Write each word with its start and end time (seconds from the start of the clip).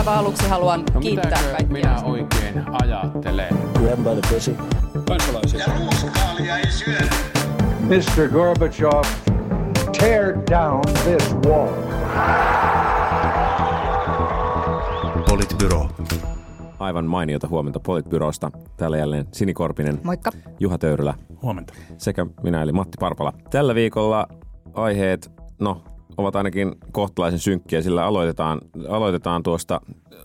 aivan 0.00 0.18
aluksi 0.18 0.48
haluan 0.48 0.84
No 0.94 1.00
kiittää 1.00 1.30
kaikkia. 1.42 1.66
minä 1.72 2.02
oikein 2.04 2.64
ajattelen? 2.82 3.58
Grab 3.74 3.98
by 3.98 4.20
the 4.20 4.34
pussy. 4.34 4.56
kansalaisia. 5.08 5.60
Ja 5.60 5.66
ruuskaalia 5.78 6.58
ei 6.58 6.70
syödä. 6.70 7.10
Mr. 7.80 8.28
Gorbachev, 8.32 9.02
tear 9.98 10.34
down 10.50 10.80
this 11.04 11.34
wall. 11.46 11.68
Politbyro. 15.28 15.88
Aivan 16.78 17.04
mainiota 17.06 17.48
huomenta 17.48 17.80
Politbyrosta. 17.80 18.50
Täällä 18.76 18.96
jälleen 18.98 19.26
Sini 19.32 19.54
Korpinen, 19.54 20.00
Moikka. 20.04 20.30
Juha 20.60 20.78
Töyrylä 20.78 21.14
Huomenta. 21.42 21.74
sekä 21.98 22.26
minä 22.42 22.62
eli 22.62 22.72
Matti 22.72 22.96
Parpala. 23.00 23.32
Tällä 23.50 23.74
viikolla 23.74 24.26
aiheet, 24.74 25.30
no, 25.60 25.82
ovat 26.20 26.36
ainakin 26.36 26.74
kohtalaisen 26.92 27.38
synkkiä, 27.38 27.82
sillä 27.82 28.04
aloitetaan, 28.04 28.60
aloitetaan 28.88 29.42
tuosta 29.42 29.80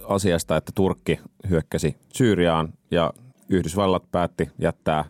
asiasta, 0.08 0.58
että 0.58 0.72
Turkki 0.76 1.20
hyökkäsi 1.50 1.96
Syyriaan 2.14 2.74
ja 2.92 3.14
Yhdysvallat 3.50 4.04
päätti 4.12 4.50
jättää, 4.60 5.06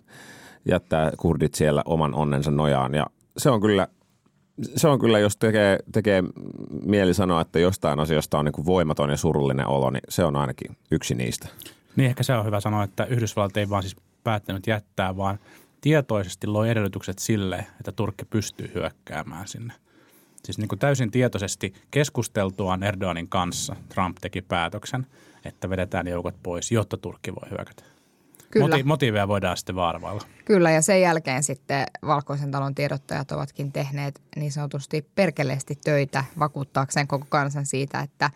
jättää 0.66 1.12
kurdit 1.18 1.54
siellä 1.54 1.82
oman 1.86 2.16
onnensa 2.16 2.52
nojaan. 2.52 2.94
Ja 2.94 3.05
se 3.38 3.50
on 3.50 3.62
kyllä, 3.62 3.88
se 4.76 4.88
on 4.88 5.00
kyllä 5.00 5.20
jos 5.20 5.38
tekee, 5.38 5.80
tekee 5.91 6.24
mieli 6.86 7.13
sanoa, 7.13 7.41
että 7.41 7.60
jostain 7.60 7.99
asiasta 7.99 8.40
on 8.40 8.46
niin 8.46 8.54
kuin 8.54 8.66
voimaton 8.66 9.10
ja 9.10 9.18
surullinen 9.18 9.68
olo, 9.68 9.90
niin 9.90 10.04
se 10.10 10.24
on 10.24 10.36
ainakin 10.36 10.77
yksi 10.91 11.16
niistä. 11.16 11.48
Niin 11.96 12.10
ehkä 12.10 12.24
se 12.24 12.34
on 12.34 12.46
hyvä 12.46 12.60
sanoa, 12.60 12.84
että 12.84 13.05
Yhdysvallat 13.05 13.58
ei 13.58 13.70
vaan 13.70 13.84
siis 13.84 13.96
päättänyt 14.24 14.68
jättää, 14.68 15.18
vaan 15.18 15.40
tietoisesti 15.82 16.48
loi 16.48 16.70
edellytykset 16.70 17.20
sille, 17.20 17.66
että 17.80 17.91
Turkki 17.91 18.26
pystyy 18.26 18.72
hyökkäämään 18.76 19.48
sinne. 19.48 19.74
Siis 20.45 20.58
niin 20.58 20.67
kuin 20.67 20.80
täysin 20.80 21.12
tietoisesti 21.12 21.73
keskusteltuaan 21.91 22.84
Erdoganin 22.84 23.27
kanssa 23.27 23.76
Trump 23.90 24.17
teki 24.22 24.41
päätöksen, 24.41 25.08
että 25.45 25.70
vedetään 25.70 26.08
joukot 26.08 26.35
pois, 26.44 26.71
jotta 26.71 26.98
Turkki 26.98 27.35
voi 27.35 27.49
hyökätä. 27.49 27.84
Kyllä. 28.52 28.68
Moti- 28.68 28.84
motiiveja 28.84 29.27
voidaan 29.27 29.57
sitten 29.57 29.76
vaarvailla. 29.76 30.21
Kyllä, 30.46 30.71
ja 30.71 30.82
sen 30.82 31.02
jälkeen 31.02 31.43
sitten 31.43 31.85
Valkoisen 32.05 32.52
talon 32.52 32.76
tiedottajat 32.76 33.32
ovatkin 33.32 33.71
tehneet 33.71 34.21
niin 34.35 34.52
sanotusti 34.52 35.10
perkeleesti 35.15 35.79
töitä 35.84 36.24
vakuuttaakseen 36.40 37.07
koko 37.07 37.26
kansan 37.30 37.65
siitä, 37.65 37.99
että 37.99 38.30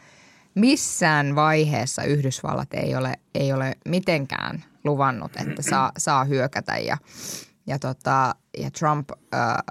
missään 0.56 1.36
vaiheessa 1.36 2.04
Yhdysvallat 2.04 2.74
ei 2.74 2.96
ole, 2.96 3.14
ei 3.36 3.54
ole 3.54 3.76
mitenkään 3.86 4.64
luvannut, 4.84 5.32
että 5.36 5.62
saa, 5.62 5.92
saa 5.98 6.24
hyökätä 6.24 6.78
ja, 6.78 6.98
ja, 7.68 7.80
tota, 7.80 8.36
ja 8.58 8.72
Trump 8.72 9.10
ää, 9.32 9.64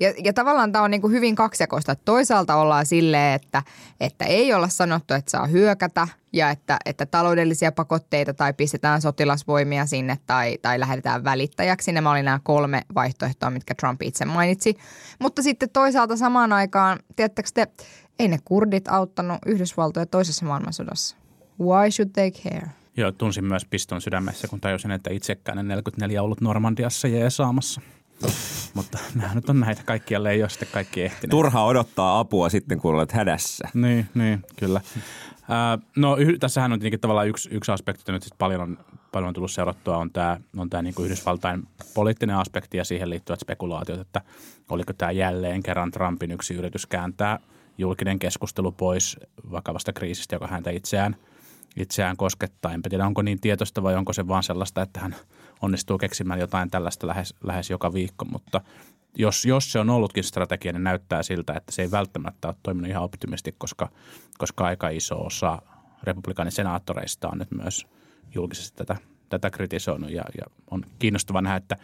ja, 0.00 0.14
ja 0.24 0.32
tavallaan 0.32 0.72
tämä 0.72 0.84
on 0.84 0.90
niin 0.90 1.00
kuin 1.00 1.12
hyvin 1.12 1.34
kaksijakoista. 1.34 1.94
Toisaalta 1.94 2.56
ollaan 2.56 2.86
silleen, 2.86 3.34
että, 3.34 3.62
että 4.00 4.24
ei 4.24 4.52
olla 4.52 4.68
sanottu, 4.68 5.14
että 5.14 5.30
saa 5.30 5.46
hyökätä 5.46 6.08
ja 6.32 6.50
että, 6.50 6.78
että 6.84 7.06
taloudellisia 7.06 7.72
pakotteita 7.72 8.34
tai 8.34 8.52
pistetään 8.52 9.02
sotilasvoimia 9.02 9.86
sinne 9.86 10.18
tai, 10.26 10.58
tai 10.62 10.80
lähetetään 10.80 11.24
välittäjäksi. 11.24 11.92
Nämä 11.92 12.10
oli 12.10 12.22
nämä 12.22 12.40
kolme 12.42 12.82
vaihtoehtoa, 12.94 13.50
mitkä 13.50 13.74
Trump 13.74 14.02
itse 14.02 14.24
mainitsi. 14.24 14.76
Mutta 15.18 15.42
sitten 15.42 15.70
toisaalta 15.70 16.16
samaan 16.16 16.52
aikaan, 16.52 16.98
tiedättekö 17.16 17.48
te, 17.54 17.66
ei 18.18 18.28
ne 18.28 18.38
kurdit 18.44 18.88
auttanut 18.88 19.38
Yhdysvaltoja 19.46 20.06
toisessa 20.06 20.46
maailmansodassa. 20.46 21.16
Why 21.60 21.90
should 21.90 22.10
they 22.12 22.30
care? 22.30 22.70
Joo, 22.96 23.12
tunsin 23.12 23.44
myös 23.44 23.64
piston 23.64 24.00
sydämessä, 24.00 24.48
kun 24.48 24.60
tajusin, 24.60 24.90
että 24.90 25.10
itsekään 25.10 25.58
en 25.58 25.68
44 25.68 26.22
ollut 26.22 26.40
Normandiassa 26.40 27.08
jeesaamassa. 27.08 27.80
Mutta 28.74 28.98
nämä 29.14 29.34
nyt 29.34 29.50
on 29.50 29.60
näitä 29.60 29.82
kaikkialle 29.84 30.30
ei 30.30 30.42
ole 30.42 30.50
sitten 30.50 30.68
kaikki 30.72 31.02
ehtineet. 31.02 31.30
Turha 31.30 31.64
odottaa 31.64 32.18
apua 32.18 32.48
sitten, 32.48 32.78
kun 32.78 32.94
olet 32.94 33.12
hädässä. 33.12 33.68
Niin, 33.74 34.06
niin 34.14 34.42
kyllä. 34.56 34.80
No 35.96 36.16
tässähän 36.40 36.72
on 36.72 36.78
tietenkin 36.78 37.00
tavallaan 37.00 37.28
yksi, 37.28 37.48
yksi 37.52 37.72
aspekti, 37.72 38.00
jota 38.00 38.12
nyt 38.12 38.22
sit 38.22 38.38
paljon 38.38 38.60
on, 38.60 38.78
paljon 39.12 39.28
on 39.28 39.34
tullut 39.34 39.50
seurattua, 39.50 39.96
on 39.96 40.10
tämä 40.10 40.40
on 40.56 40.70
tää 40.70 40.82
niinku 40.82 41.02
Yhdysvaltain 41.02 41.68
poliittinen 41.94 42.36
aspekti 42.36 42.76
ja 42.76 42.84
siihen 42.84 43.10
liittyvät 43.10 43.40
spekulaatiot, 43.40 44.00
että 44.00 44.20
oliko 44.68 44.92
tämä 44.92 45.10
jälleen 45.10 45.62
kerran 45.62 45.90
Trumpin 45.90 46.30
yksi 46.30 46.54
yritys 46.54 46.86
kääntää 46.86 47.38
julkinen 47.78 48.18
keskustelu 48.18 48.72
pois 48.72 49.16
vakavasta 49.50 49.92
kriisistä, 49.92 50.34
joka 50.34 50.46
häntä 50.46 50.70
itseään, 50.70 51.16
itseään 51.76 52.16
koskettaa. 52.16 52.72
Enpä 52.72 52.90
tiedä, 52.90 53.06
onko 53.06 53.22
niin 53.22 53.40
tietoista 53.40 53.82
vai 53.82 53.94
onko 53.94 54.12
se 54.12 54.28
vaan 54.28 54.42
sellaista, 54.42 54.82
että 54.82 55.00
hän 55.00 55.16
onnistuu 55.62 55.98
keksimään 55.98 56.40
jotain 56.40 56.70
tällaista 56.70 57.06
lähes, 57.06 57.34
lähes 57.44 57.70
joka 57.70 57.92
viikko, 57.92 58.24
mutta 58.24 58.60
jos, 59.14 59.44
jos 59.44 59.72
se 59.72 59.78
on 59.78 59.90
ollutkin 59.90 60.24
strategia, 60.24 60.72
niin 60.72 60.84
näyttää 60.84 61.22
siltä, 61.22 61.52
että 61.56 61.72
se 61.72 61.82
ei 61.82 61.90
välttämättä 61.90 62.48
ole 62.48 62.56
toiminut 62.62 62.90
ihan 62.90 63.02
optimisti, 63.02 63.54
koska, 63.58 63.88
koska 64.38 64.64
aika 64.64 64.88
iso 64.88 65.26
osa 65.26 65.62
republikaanisenaattoreista 66.02 67.28
on 67.28 67.38
nyt 67.38 67.50
myös 67.50 67.86
julkisesti 68.34 68.76
tätä, 68.76 68.96
tätä 69.28 69.50
kritisoinut. 69.50 70.10
Ja, 70.10 70.22
ja 70.38 70.44
on 70.70 70.84
kiinnostava 70.98 71.40
nähdä, 71.40 71.56
että 71.56 71.76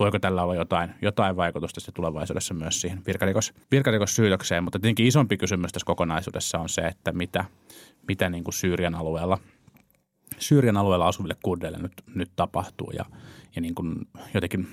voiko 0.00 0.18
tällä 0.18 0.42
olla 0.42 0.54
jotain, 0.54 0.90
jotain 1.02 1.36
vaikutusta 1.36 1.80
sitten 1.80 1.94
tulevaisuudessa 1.94 2.54
myös 2.54 2.80
siihen 2.80 3.02
virkarikos, 3.06 3.54
virkarikossyytökseen, 3.70 4.64
mutta 4.64 4.78
tietenkin 4.78 5.06
isompi 5.06 5.36
kysymys 5.36 5.72
tässä 5.72 5.86
kokonaisuudessa 5.86 6.58
on 6.58 6.68
se, 6.68 6.80
että 6.80 7.12
mitä, 7.12 7.44
mitä 8.08 8.30
niin 8.30 8.44
kuin 8.44 8.54
Syyrian 8.54 8.94
alueella– 8.94 9.38
Syyrian 10.38 10.76
alueella 10.76 11.08
asuville 11.08 11.36
kurdeille 11.42 11.78
nyt, 11.78 11.92
nyt 12.14 12.30
tapahtuu. 12.36 12.90
Ja, 12.90 13.04
ja 13.56 13.62
niin 13.62 13.74
kuin 13.74 14.08
jotenkin 14.34 14.68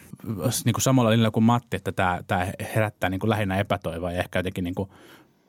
niin 0.66 0.74
kuin 0.74 0.82
samalla 0.82 1.10
linjalla 1.10 1.32
kuin 1.32 1.44
Matti, 1.44 1.78
että 1.78 1.92
tämä, 1.92 2.20
tämä 2.28 2.48
herättää 2.76 3.10
niin 3.10 3.20
kuin 3.20 3.30
lähinnä 3.30 3.60
epätoivoa 3.60 4.12
ja 4.12 4.20
ehkä 4.20 4.40
jotenkin 4.40 4.64
niin 4.64 4.76
kuin 4.76 4.90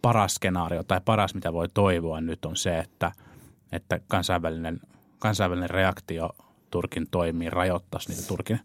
paras 0.02 0.34
skenaario 0.34 0.82
tai 0.82 1.00
paras 1.04 1.34
mitä 1.34 1.52
voi 1.52 1.68
toivoa 1.74 2.20
nyt 2.20 2.44
on 2.44 2.56
se, 2.56 2.78
että, 2.78 3.12
että 3.72 4.00
kansainvälinen, 4.08 4.80
kansainvälinen 5.18 5.70
reaktio 5.70 6.30
Turkin 6.70 7.06
toimiin 7.10 7.52
rajoittaisi 7.52 8.08
niitä 8.08 8.26
Turkin, 8.26 8.60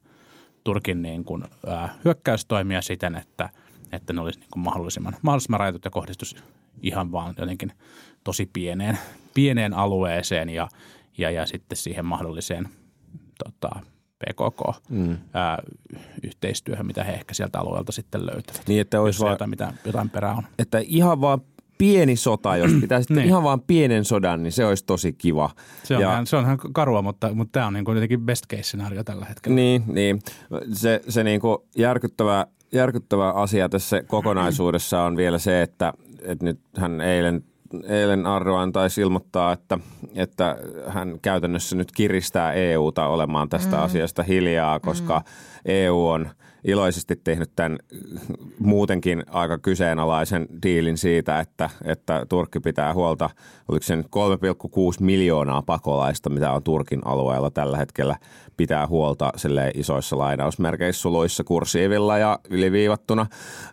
Turkin 0.63 1.01
niin 1.01 1.23
kuin, 1.23 1.44
ää, 1.67 1.95
hyökkäystoimia 2.06 2.81
siten, 2.81 3.16
että, 3.16 3.50
että 3.91 4.13
ne 4.13 4.22
olisi 4.22 4.39
niin 4.39 4.50
kuin 4.51 4.63
mahdollisimman, 4.63 5.16
mahdollisimman 5.22 5.59
rajatut 5.59 5.85
ja 5.85 5.91
kohdistus 5.91 6.35
ihan 6.81 7.11
vaan 7.11 7.35
jotenkin 7.38 7.72
tosi 8.27 8.49
pieneen, 8.53 8.97
pieneen 9.33 9.73
alueeseen 9.73 10.49
ja, 10.49 10.67
ja, 11.17 11.31
ja 11.31 11.45
sitten 11.45 11.77
siihen 11.77 12.05
mahdolliseen 12.05 12.69
tota, 13.43 13.69
PKK-yhteistyöhön, 14.19 16.85
mitä 16.85 17.03
he 17.03 17.13
ehkä 17.13 17.33
sieltä 17.33 17.59
alueelta 17.59 17.91
sitten 17.91 18.25
löytävät. 18.25 18.61
Niin, 18.67 18.81
että 18.81 19.01
olisi 19.01 19.19
vaan, 19.19 19.31
jotain, 19.31 19.49
mitä, 19.49 19.73
jotain 19.85 20.09
perää 20.09 20.33
on. 20.33 20.43
että 20.59 20.79
ihan 20.79 21.21
vaan 21.21 21.41
pieni 21.77 22.15
sota, 22.15 22.57
jos 22.57 22.71
pitää 22.81 23.01
sitten 23.01 23.17
Niin. 23.17 23.27
ihan 23.27 23.43
vaan 23.43 23.61
pienen 23.61 24.05
sodan, 24.05 24.44
niin 24.44 24.51
se 24.51 24.65
olisi 24.65 24.85
tosi 24.85 25.13
kiva. 25.13 25.49
Se 25.83 25.95
on, 25.95 26.01
Ja- 26.01 26.11
ihan, 26.11 26.27
se 26.27 26.38
on 26.38 26.44
ihan 26.44 26.57
karua, 26.73 27.01
mutta, 27.01 27.33
mutta 27.33 27.51
tämä 27.51 27.67
on 27.67 27.73
niin 27.73 27.85
kuin 27.85 27.95
jotenkin 27.95 28.21
best 28.21 28.47
case 28.47 28.63
scenario 28.63 29.03
tällä 29.03 29.25
hetkellä. 29.25 29.55
Niin, 29.55 29.83
niin. 29.88 30.19
Se, 30.73 31.01
se 31.09 31.23
niin 31.23 31.41
kuin 31.41 31.57
järkyttävä, 31.77 32.47
järkyttävä 32.71 33.31
asia 33.31 33.69
tässä 33.69 34.03
kokonaisuudessa 34.03 35.03
on 35.03 35.17
vielä 35.17 35.39
se, 35.39 35.61
että, 35.61 35.94
että 36.21 36.45
nyt 36.45 36.59
hän 36.77 37.01
eilen, 37.01 37.44
eilen 37.88 38.25
Ardoan 38.25 38.72
taisi 38.72 39.01
ilmoittaa, 39.01 39.51
että, 39.51 39.79
että 40.16 40.57
hän 40.88 41.19
käytännössä 41.22 41.75
nyt 41.75 41.91
kiristää 41.91 42.53
EUta 42.53 43.07
olemaan 43.07 43.50
tästä 43.50 43.78
mm. 43.78 43.83
asiasta 43.83 44.23
hiljaa, 44.23 44.79
koska 44.79 45.19
mm. 45.19 45.23
EU 45.66 46.07
on 46.07 46.29
iloisesti 46.67 47.16
tehnyt 47.23 47.51
tämän 47.55 47.78
muutenkin 48.59 49.23
aika 49.29 49.57
kyseenalaisen 49.57 50.47
diilin 50.63 50.97
siitä, 50.97 51.39
että, 51.39 51.69
että 51.83 52.25
Turkki 52.29 52.59
pitää 52.59 52.94
huolta, 52.94 53.29
oliko 53.67 53.83
se 53.83 53.95
nyt 53.95 54.05
3,6 54.05 54.11
miljoonaa 55.00 55.61
pakolaista, 55.61 56.29
mitä 56.29 56.51
on 56.51 56.63
Turkin 56.63 57.01
alueella 57.06 57.51
tällä 57.51 57.77
hetkellä, 57.77 58.16
pitää 58.57 58.88
huolta 58.88 59.31
isoissa 59.73 60.17
lainausmerkeissä 60.17 61.01
suluissa 61.01 61.44
kursiivilla 61.44 62.17
ja 62.17 62.39
yliviivattuna, 62.50 63.25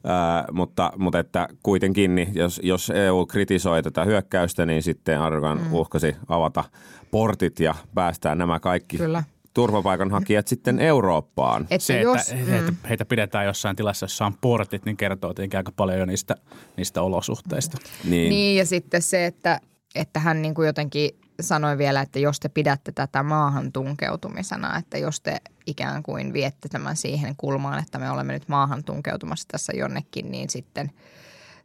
Ää, 0.04 0.44
mutta, 0.52 0.92
mutta 0.96 1.18
että 1.18 1.48
kuitenkin, 1.62 2.14
niin 2.14 2.28
jos, 2.34 2.60
jos 2.64 2.90
EU 2.90 3.26
kritisoi 3.26 3.82
tätä 3.82 4.04
hyökkäystä, 4.04 4.66
niin 4.66 4.82
sitten 4.82 5.22
Erdogan 5.26 5.58
mm. 5.58 5.72
uhkasi 5.72 6.16
avata 6.28 6.64
portit 7.10 7.60
ja 7.60 7.74
päästää 7.94 8.34
nämä 8.34 8.60
kaikki 8.60 8.98
Kyllä. 8.98 9.22
Turvapaikanhakijat 9.54 10.48
sitten 10.48 10.80
Eurooppaan. 10.80 11.66
Että 11.70 11.86
Se, 11.86 12.00
jos, 12.00 12.28
että 12.28 12.50
heitä, 12.50 12.72
heitä 12.88 13.04
pidetään 13.04 13.46
jossain 13.46 13.76
tilassa, 13.76 14.04
jossa 14.04 14.26
on 14.26 14.34
portit, 14.40 14.84
niin 14.84 14.96
kertoo 14.96 15.34
tietenkin 15.34 15.58
aika 15.58 15.72
paljon 15.76 15.98
jo 15.98 16.06
niistä, 16.06 16.36
niistä 16.76 17.02
olosuhteista. 17.02 17.78
Niin, 18.04 18.30
Niin 18.30 18.56
ja 18.56 18.66
sitten 18.66 19.02
se, 19.02 19.26
että, 19.26 19.60
että 19.94 20.20
hän 20.20 20.42
niin 20.42 20.54
kuin 20.54 20.66
jotenkin 20.66 21.10
sanoi 21.40 21.78
vielä, 21.78 22.00
että 22.00 22.18
jos 22.18 22.40
te 22.40 22.48
pidätte 22.48 22.92
tätä 22.92 23.22
maahan 23.22 23.72
tunkeutumisena, 23.72 24.78
että 24.78 24.98
jos 24.98 25.20
te 25.20 25.36
ikään 25.66 26.02
kuin 26.02 26.32
viette 26.32 26.68
tämän 26.68 26.96
siihen 26.96 27.34
kulmaan, 27.36 27.78
että 27.78 27.98
me 27.98 28.10
olemme 28.10 28.32
nyt 28.32 28.48
maahan 28.48 28.84
tunkeutumassa 28.84 29.48
tässä 29.48 29.72
jonnekin, 29.76 30.30
niin 30.30 30.50
sitten 30.50 30.90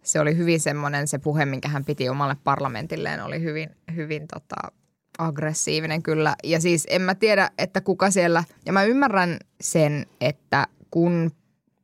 se 0.03 0.19
oli 0.19 0.37
hyvin 0.37 0.59
semmoinen 0.59 1.07
se 1.07 1.17
puhe, 1.17 1.45
minkä 1.45 1.67
hän 1.69 1.85
piti 1.85 2.09
omalle 2.09 2.35
parlamentilleen, 2.43 3.23
oli 3.23 3.41
hyvin, 3.41 3.69
hyvin 3.95 4.27
tota, 4.27 4.71
aggressiivinen 5.19 6.03
kyllä. 6.03 6.35
Ja 6.43 6.61
siis 6.61 6.87
en 6.89 7.01
mä 7.01 7.15
tiedä, 7.15 7.49
että 7.57 7.81
kuka 7.81 8.11
siellä, 8.11 8.43
ja 8.65 8.73
mä 8.73 8.83
ymmärrän 8.83 9.37
sen, 9.61 10.05
että 10.21 10.67
kun 10.91 11.31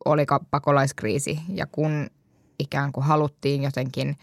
oli 0.05 0.25
pakolaiskriisi 0.51 1.39
ja 1.49 1.65
kun 1.65 2.07
ikään 2.59 2.91
kuin 2.91 3.03
haluttiin 3.03 3.63
jotenkin 3.63 4.17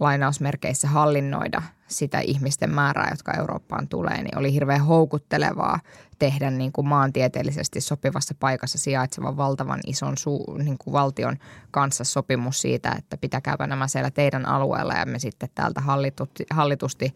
lainausmerkeissä 0.00 0.88
hallinnoida 0.88 1.62
sitä 1.86 2.20
ihmisten 2.20 2.74
määrää, 2.74 3.08
jotka 3.10 3.32
Eurooppaan 3.32 3.88
tulee, 3.88 4.22
niin 4.22 4.38
oli 4.38 4.52
hirveän 4.52 4.84
houkuttelevaa 4.84 5.80
tehdä 6.18 6.50
niin 6.50 6.72
kuin 6.72 6.88
maantieteellisesti 6.88 7.80
sopivassa 7.80 8.34
paikassa 8.40 8.78
sijaitsevan 8.78 9.36
valtavan 9.36 9.80
ison 9.86 10.18
su, 10.18 10.44
niin 10.58 10.78
kuin 10.78 10.92
valtion 10.92 11.36
kanssa 11.70 12.04
sopimus 12.04 12.60
siitä, 12.60 12.94
että 12.98 13.16
pitäkääpä 13.16 13.66
nämä 13.66 13.88
siellä 13.88 14.10
teidän 14.10 14.46
alueella 14.46 14.94
ja 14.94 15.06
me 15.06 15.18
sitten 15.18 15.48
täältä 15.54 15.80
hallitusti, 15.80 16.46
hallitusti 16.50 17.14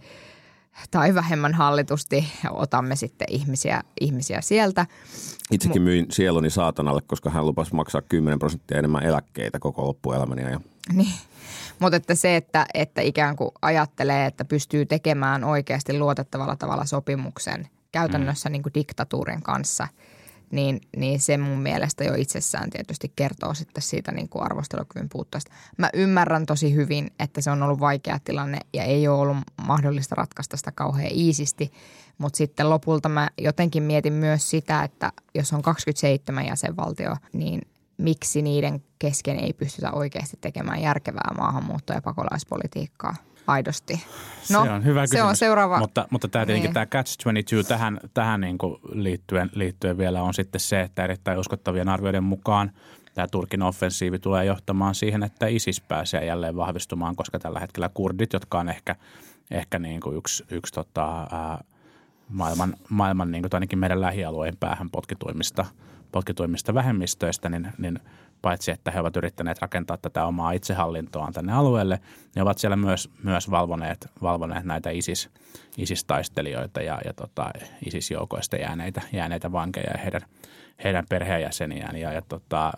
tai 0.91 1.15
vähemmän 1.15 1.55
hallitusti 1.55 2.29
otamme 2.51 2.97
sitten 2.97 3.27
ihmisiä, 3.31 3.83
ihmisiä 4.01 4.41
sieltä. 4.41 4.87
Itsekin 5.51 5.83
myin 5.83 6.07
sieluni 6.11 6.51
saatanalle, 6.51 7.01
koska 7.07 7.31
hän 7.31 7.47
lupasi 7.47 7.75
maksaa 7.75 8.03
10 8.03 8.39
prosenttia 8.39 8.79
enemmän 8.79 9.03
eläkkeitä 9.03 9.59
koko 9.59 9.87
loppuelämäni 9.87 10.45
ajan. 10.45 10.61
Niin. 10.93 11.15
Mutta 11.79 11.97
että 11.97 12.15
se, 12.15 12.37
että, 12.37 12.67
että 12.75 13.01
ikään 13.01 13.37
kuin 13.37 13.51
ajattelee, 13.63 14.27
että 14.27 14.45
pystyy 14.45 14.87
tekemään 14.87 15.45
oikeasti 15.45 15.99
luotettavalla 15.99 16.57
tavalla 16.57 16.85
sopimuksen 16.85 17.69
käytännössä 17.93 18.49
mm. 18.49 18.53
niin 18.53 18.63
kuin 18.63 18.75
diktatuurin 18.75 19.43
kanssa, 19.43 19.89
niin, 20.53 20.81
niin 20.97 21.21
se 21.21 21.39
mun 21.39 21.59
mielestä 21.59 22.05
jo 22.05 22.15
itsessään 22.15 22.71
tietysti 22.71 23.13
kertoo 23.17 23.55
sitten 23.55 23.83
siitä 23.83 24.13
niin 24.13 24.29
kuin 24.29 24.45
arvostelukyvyn 24.45 25.09
puutteesta. 25.09 25.53
Mä 25.79 25.91
ymmärrän 25.95 26.47
tosi 26.47 26.75
hyvin, 26.75 27.11
että 27.19 27.41
se 27.41 27.51
on 27.51 27.63
ollut 27.63 27.81
vaikea 27.81 28.19
tilanne 28.25 28.59
ja 28.73 28.85
ei 28.85 29.09
ole 29.09 29.19
ollut 29.19 29.37
mahdollista 29.67 30.15
ratkaista 30.15 30.57
sitä 30.57 30.73
kauhean 30.73 31.13
iisisti, 31.15 31.73
mutta 32.19 32.37
sitten 32.37 32.71
lopulta 32.71 33.09
mä 33.09 33.31
jotenkin 33.39 33.83
mietin 33.83 34.13
myös 34.13 34.51
sitä, 34.51 34.83
että 34.83 35.13
jos 35.35 35.53
on 35.53 35.63
27 35.63 36.47
jäsenvaltio, 36.47 37.17
niin 37.33 37.61
miksi 37.99 38.43
niiden 38.43 38.85
kesken 38.99 39.39
ei 39.39 39.53
pystytä 39.53 39.93
oikeasti 39.93 40.39
tekemään 40.41 40.83
järkevää 40.83 41.35
maahanmuutto- 41.37 41.93
ja 41.93 42.03
pakolaispolitiikkaa 42.03 43.15
aidosti? 43.47 44.05
No, 44.51 44.65
se 44.65 44.71
on 44.71 44.85
hyvä 44.85 45.07
se 45.07 45.23
on 45.23 45.37
seuraava. 45.37 45.79
Mutta, 45.79 46.09
mutta 46.11 46.29
tämä 46.29 46.47
tietenkin 46.47 46.69
Niin. 46.69 46.75
tämä 46.75 47.03
Catch-22 47.03 47.69
tähän, 47.69 48.01
tähän 48.15 48.41
niin 48.41 48.59
kuin 48.59 48.77
liittyen, 48.93 49.51
liittyen 49.55 49.99
vielä 49.99 50.23
on 50.23 50.35
sitten 50.35 50.61
se, 50.61 50.81
että 50.81 51.05
erittäin 51.05 51.39
uskottavien 51.39 51.89
arvioiden 51.89 52.25
mukaan 52.25 52.73
tämä 53.15 53.27
Turkin 53.31 53.63
offensiivi 53.63 54.19
tulee 54.19 54.45
johtamaan 54.45 54.95
siihen, 54.95 55.23
että 55.23 55.47
ISIS 55.47 55.81
pääsee 55.81 56.25
jälleen 56.25 56.57
vahvistumaan, 56.57 57.17
koska 57.17 57.39
tällä 57.39 57.61
hetkellä 57.61 57.91
kurdit, 57.95 58.33
jotka 58.33 58.61
on 58.61 58.69
ehkä, 58.69 58.97
ehkä 59.51 59.79
niin 59.79 60.01
kuin 60.01 60.17
yksi, 60.17 60.45
yksi 60.51 60.73
tota, 60.73 61.27
ää, 61.33 61.65
maailman, 62.29 62.75
maailman 62.89 63.31
niin 63.31 63.43
kuin 63.43 63.51
ainakin 63.53 63.79
meidän 63.79 64.01
lähialueen 64.01 64.57
päähän 64.57 64.91
potkituimmista, 64.91 65.65
potkituimmista 66.13 66.75
vähemmistöistä, 66.75 67.49
niin, 67.49 67.69
niin 67.79 67.99
paitsi 68.43 68.71
että 68.71 68.91
he 68.91 69.01
ovat 69.01 69.17
yrittäneet 69.17 69.59
rakentaa 69.63 69.97
tätä 69.97 70.27
omaa 70.27 70.53
itsehallintoaan 70.53 71.33
tänne 71.33 71.53
alueelle, 71.53 72.01
ne 72.37 72.43
ovat 72.43 72.59
siellä 72.59 72.77
myös, 72.77 73.11
myös 73.23 73.51
valvoneet, 73.51 74.09
valvoneet 74.23 74.65
näitä 74.65 74.91
ISIS, 74.91 75.31
ISIS-taistelijoita 75.79 76.83
ja, 76.83 77.01
ja 77.05 77.13
tota, 77.13 77.51
ISIS-joukoista 77.87 78.57
jääneitä, 78.57 79.03
jääneitä 79.13 79.53
vankeja 79.53 79.91
ja 79.91 79.99
heidän, 79.99 80.23
heidän 80.85 81.07
perheenjäseniään. 81.09 81.97
Ja, 81.97 82.13
ja 82.13 82.23
tota, 82.23 82.73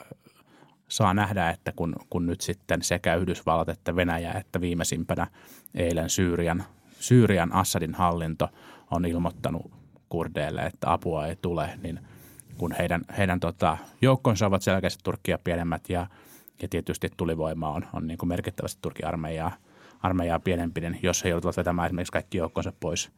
saa 0.88 1.14
nähdä, 1.14 1.50
että 1.50 1.72
kun, 1.76 1.96
kun 2.10 2.26
nyt 2.26 2.40
sitten 2.40 2.82
sekä 2.82 3.14
Yhdysvallat 3.14 3.68
että 3.68 3.96
Venäjä 3.96 4.32
että 4.32 4.60
viimeisimpänä 4.60 5.26
eilen 5.74 6.10
Syyrian, 6.10 6.64
Syyrian 7.00 7.52
Assadin 7.52 7.94
hallinto 7.94 8.48
on 8.90 9.04
ilmoittanut 9.04 9.72
kurdeille, 10.08 10.60
että 10.60 10.92
apua 10.92 11.26
ei 11.26 11.36
tule, 11.36 11.70
niin 11.82 12.00
kun 12.58 12.74
heidän, 12.78 13.02
heidän 13.18 13.40
tota, 13.40 13.78
joukkonsa 14.02 14.46
ovat 14.46 14.62
selkeästi 14.62 15.04
Turkkia 15.04 15.38
pienemmät 15.44 15.88
ja, 15.88 16.06
ja 16.62 16.68
tietysti 16.68 17.10
tulivoima 17.16 17.70
on, 17.70 17.86
on 17.92 18.06
niin 18.06 18.18
kuin 18.18 18.28
merkittävästi 18.28 18.78
Turkin 18.82 19.06
armeijaa, 19.06 19.52
armeijaa 20.00 20.38
pienempi, 20.38 20.80
niin 20.80 20.98
jos 21.02 21.24
he 21.24 21.28
joutuvat 21.28 21.56
vetämään 21.56 21.86
esimerkiksi 21.86 22.12
kaikki 22.12 22.38
joukkonsa 22.38 22.72
pois, 22.80 23.10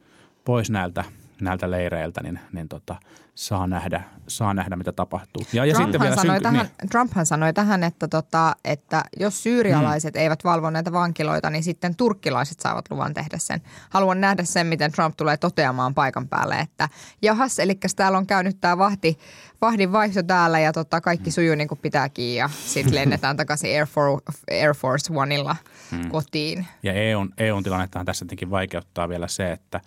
pois 0.45 0.71
näiltä, 0.71 1.05
näiltä 1.41 1.71
leireiltä, 1.71 2.23
niin, 2.23 2.39
niin 2.53 2.69
tota, 2.69 2.97
saa, 3.37 3.67
nähdä, 3.67 4.03
saa 4.29 4.55
nähdä, 4.55 4.77
mitä 4.77 4.93
tapahtuu. 4.93 5.43
Ja, 5.53 5.65
ja 5.65 5.75
sitten 5.75 6.01
vielä 6.01 6.17
sanoi 6.17 6.37
synty- 6.37 6.43
tähän, 6.43 6.67
niin. 6.67 6.91
Trumphan 6.91 7.27
sanoi 7.27 7.53
tähän, 7.53 7.85
että, 7.85 8.09
tota, 8.09 8.57
että 8.65 9.03
jos 9.21 9.43
syyrialaiset 9.43 10.15
mm. 10.15 10.21
eivät 10.21 10.45
valvo 10.45 10.71
näitä 10.71 10.93
vankiloita, 10.93 11.51
niin 11.51 11.63
sitten 11.63 11.97
turkkilaiset 11.97 12.61
saavat 12.61 12.91
luvan 12.91 13.15
tehdä 13.15 13.39
sen. 13.39 13.63
Haluan 13.91 14.21
nähdä 14.21 14.45
sen, 14.45 14.67
miten 14.67 14.93
Trump 14.93 15.17
tulee 15.17 15.37
toteamaan 15.37 15.95
paikan 15.95 16.29
päälle, 16.29 16.59
että 16.59 16.89
jahas, 17.23 17.59
eli 17.59 17.79
täällä 17.97 18.19
on 18.19 18.27
käynyt 18.27 18.61
tämä 18.61 18.79
vahti, 18.79 19.19
vahdin 19.61 19.93
vaihto 19.93 20.23
täällä 20.23 20.59
ja 20.59 20.73
tota, 20.73 21.01
kaikki 21.01 21.31
sujuu 21.31 21.55
niin 21.55 21.69
kuin 21.69 21.81
pitääkin 21.83 22.35
ja 22.35 22.49
sitten 22.49 22.95
lennetään 23.01 23.37
takaisin 23.37 23.77
Air, 23.77 23.87
For, 23.87 24.21
Air 24.51 24.75
Force 24.75 25.13
Oneilla 25.15 25.57
mm. 25.91 26.09
kotiin. 26.09 26.67
Ja 26.83 26.93
EUn, 26.93 27.33
EUn 27.39 27.63
tilannettahan 27.63 28.07
tässä 28.07 28.25
tietenkin 28.25 28.51
vaikeuttaa 28.51 29.09
vielä 29.09 29.29
se, 29.29 29.53
että, 29.53 29.81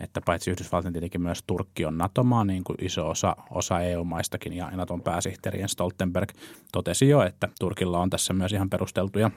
että 0.00 0.20
paitsi 0.26 0.50
Yhdysvaltain 0.50 0.92
tietenkin 0.92 1.22
myös 1.22 1.42
Turkki 1.46 1.84
on 1.84 1.98
NATO-maa, 1.98 2.44
niin 2.44 2.64
kuin 2.64 2.76
iso 2.80 3.08
osa, 3.08 3.36
osa 3.50 3.80
EU-maistakin 3.80 4.52
ja 4.52 4.70
NATOn 4.70 5.02
pääsihteeri 5.02 5.58
Jens 5.58 5.72
Stoltenberg 5.72 6.30
totesi 6.72 7.08
jo, 7.08 7.22
että 7.22 7.48
Turkilla 7.60 7.98
on 7.98 8.10
tässä 8.10 8.32
myös 8.32 8.52
ihan 8.52 8.70
perusteltuja 8.70 9.30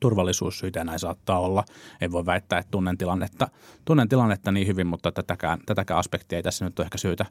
turvallisuussyitä 0.00 0.78
ja 0.78 0.84
näin 0.84 0.98
saattaa 0.98 1.40
olla. 1.40 1.64
En 2.00 2.12
voi 2.12 2.26
väittää, 2.26 2.58
että 2.58 2.70
tunnen 2.70 2.98
tilannetta, 2.98 3.48
tunnen 3.84 4.08
tilannetta 4.08 4.52
niin 4.52 4.66
hyvin, 4.66 4.86
mutta 4.86 5.12
tätäkään, 5.12 5.58
tätäkään 5.66 6.00
aspektia 6.00 6.36
ei 6.36 6.42
tässä 6.42 6.64
nyt 6.64 6.78
ole 6.78 6.84
ehkä 6.84 6.98
syytä, 6.98 7.26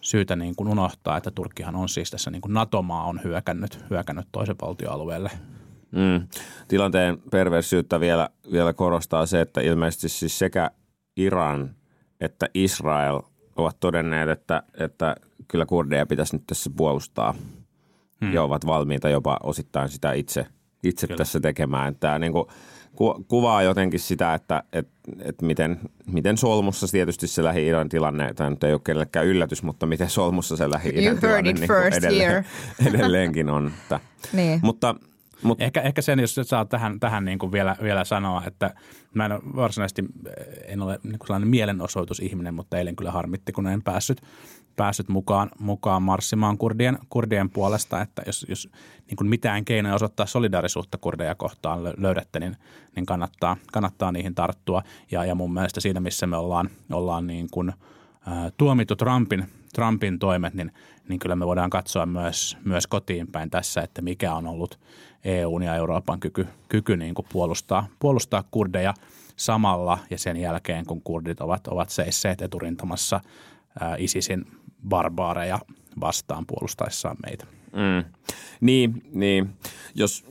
syytä 0.00 0.36
niin 0.36 0.56
kuin 0.56 0.68
unohtaa, 0.68 1.16
että 1.16 1.30
Turkkihan 1.30 1.76
on 1.76 1.88
siis 1.88 2.10
tässä 2.10 2.30
niin 2.30 2.42
kuin 2.42 2.54
NATO-maa 2.54 3.04
on 3.04 3.20
hyökännyt, 3.24 3.84
hyökännyt 3.90 4.28
toisen 4.32 4.56
valtioalueelle. 4.62 5.30
Mm. 5.90 6.28
Tilanteen 6.68 7.22
perversiyttä 7.30 8.00
vielä, 8.00 8.28
vielä 8.52 8.72
korostaa 8.72 9.26
se, 9.26 9.40
että 9.40 9.60
ilmeisesti 9.60 10.08
siis 10.08 10.38
sekä 10.38 10.70
Iran 11.16 11.74
että 12.20 12.48
Israel 12.54 13.20
ovat 13.56 13.76
todenneet, 13.80 14.28
että, 14.28 14.62
että 14.78 15.16
kyllä 15.48 15.66
kurdeja 15.66 16.06
pitäisi 16.06 16.36
nyt 16.36 16.46
tässä 16.46 16.70
puolustaa 16.76 17.34
hmm. 18.20 18.32
ja 18.32 18.42
ovat 18.42 18.66
valmiita 18.66 19.08
jopa 19.08 19.38
osittain 19.42 19.88
sitä 19.88 20.12
itse, 20.12 20.46
itse 20.82 21.06
tässä 21.06 21.40
tekemään. 21.40 21.96
Tämä 21.96 22.18
niin 22.18 22.32
kuin 22.32 22.46
ku, 22.96 23.24
kuvaa 23.28 23.62
jotenkin 23.62 24.00
sitä, 24.00 24.34
että, 24.34 24.62
että, 24.72 24.92
että 25.20 25.46
miten, 25.46 25.80
miten 26.06 26.36
solmussa 26.36 26.86
tietysti 26.86 27.26
se 27.26 27.44
Lähi-idän 27.44 27.88
tilanne, 27.88 28.34
tämä 28.34 28.50
nyt 28.50 28.64
ei 28.64 28.72
ole 28.72 28.80
kenellekään 28.84 29.26
yllätys, 29.26 29.62
mutta 29.62 29.86
miten 29.86 30.10
solmussa 30.10 30.56
se 30.56 30.70
Lähi-idän 30.70 31.12
You 31.12 31.20
tilanne 31.20 31.52
niin 31.52 31.72
edelleen, 31.92 32.30
here. 32.30 32.44
edelleenkin 32.90 33.50
on. 33.50 33.72
Että. 33.82 34.00
Niin. 34.32 34.60
Mutta, 34.62 34.94
mutta 35.42 35.64
Ehkä, 35.64 35.80
ehkä 35.80 36.02
sen, 36.02 36.18
jos 36.18 36.40
saa 36.42 36.64
tähän, 36.64 37.00
tähän 37.00 37.24
niin 37.24 37.38
kuin 37.38 37.52
vielä, 37.52 37.76
vielä 37.82 38.04
sanoa, 38.04 38.42
että 38.46 38.74
mä 39.14 39.26
en 39.26 39.32
varsinaisesti, 39.56 40.04
en 40.66 40.82
ole 40.82 40.98
niin 41.02 41.18
kuin 41.18 41.26
sellainen 41.26 41.48
mielenosoitusihminen, 41.48 42.54
mutta 42.54 42.78
eilen 42.78 42.96
kyllä 42.96 43.10
harmitti, 43.10 43.52
kun 43.52 43.66
en 43.66 43.82
päässyt, 43.82 44.22
päässyt 44.76 45.08
mukaan, 45.08 45.50
mukaan 45.58 46.02
marssimaan 46.02 46.58
kurdien, 46.58 46.98
kurdien 47.08 47.50
puolesta, 47.50 48.00
että 48.00 48.22
jos, 48.26 48.46
jos 48.48 48.68
niin 49.06 49.16
kuin 49.16 49.28
mitään 49.28 49.64
keinoja 49.64 49.94
osoittaa 49.94 50.26
solidaarisuutta 50.26 50.98
kurdeja 50.98 51.34
kohtaan 51.34 51.78
lö- 51.84 51.94
löydätte, 51.96 52.40
niin, 52.40 52.56
niin 52.96 53.06
kannattaa, 53.06 53.56
kannattaa 53.72 54.12
niihin 54.12 54.34
tarttua. 54.34 54.82
Ja, 55.10 55.24
ja 55.24 55.34
mun 55.34 55.54
mielestä 55.54 55.80
siinä, 55.80 56.00
missä 56.00 56.26
me 56.26 56.36
ollaan, 56.36 56.70
ollaan 56.92 57.26
niin 57.26 57.48
kuin, 57.50 57.72
ää, 58.26 58.50
tuomittu 58.56 58.96
Trumpin, 58.96 59.44
Trumpin 59.74 60.18
toimet, 60.18 60.54
niin, 60.54 60.72
niin 61.08 61.18
kyllä 61.18 61.36
me 61.36 61.46
voidaan 61.46 61.70
katsoa 61.70 62.06
myös, 62.06 62.56
myös 62.64 62.86
kotiin 62.86 63.26
päin 63.26 63.50
tässä, 63.50 63.80
että 63.80 64.02
mikä 64.02 64.34
on 64.34 64.46
ollut 64.46 64.80
EUn 65.24 65.62
ja 65.62 65.74
Euroopan 65.74 66.20
kyky, 66.20 66.46
kyky 66.68 66.96
niin 66.96 67.14
kuin 67.14 67.26
puolustaa, 67.32 67.86
puolustaa 67.98 68.44
kurdeja 68.50 68.94
samalla 69.36 69.98
ja 70.10 70.18
sen 70.18 70.36
jälkeen, 70.36 70.86
kun 70.86 71.02
kurdit 71.02 71.40
ovat, 71.40 71.66
ovat 71.66 71.90
seisseet 71.90 72.42
eturintamassa 72.42 73.20
ISISin 73.98 74.46
barbaareja 74.88 75.58
vastaan 76.00 76.46
puolustaessaan 76.46 77.16
meitä. 77.26 77.46
Mm. 77.74 78.04
Niin, 78.60 79.02
niin. 79.12 79.50
Jos, 79.94 80.24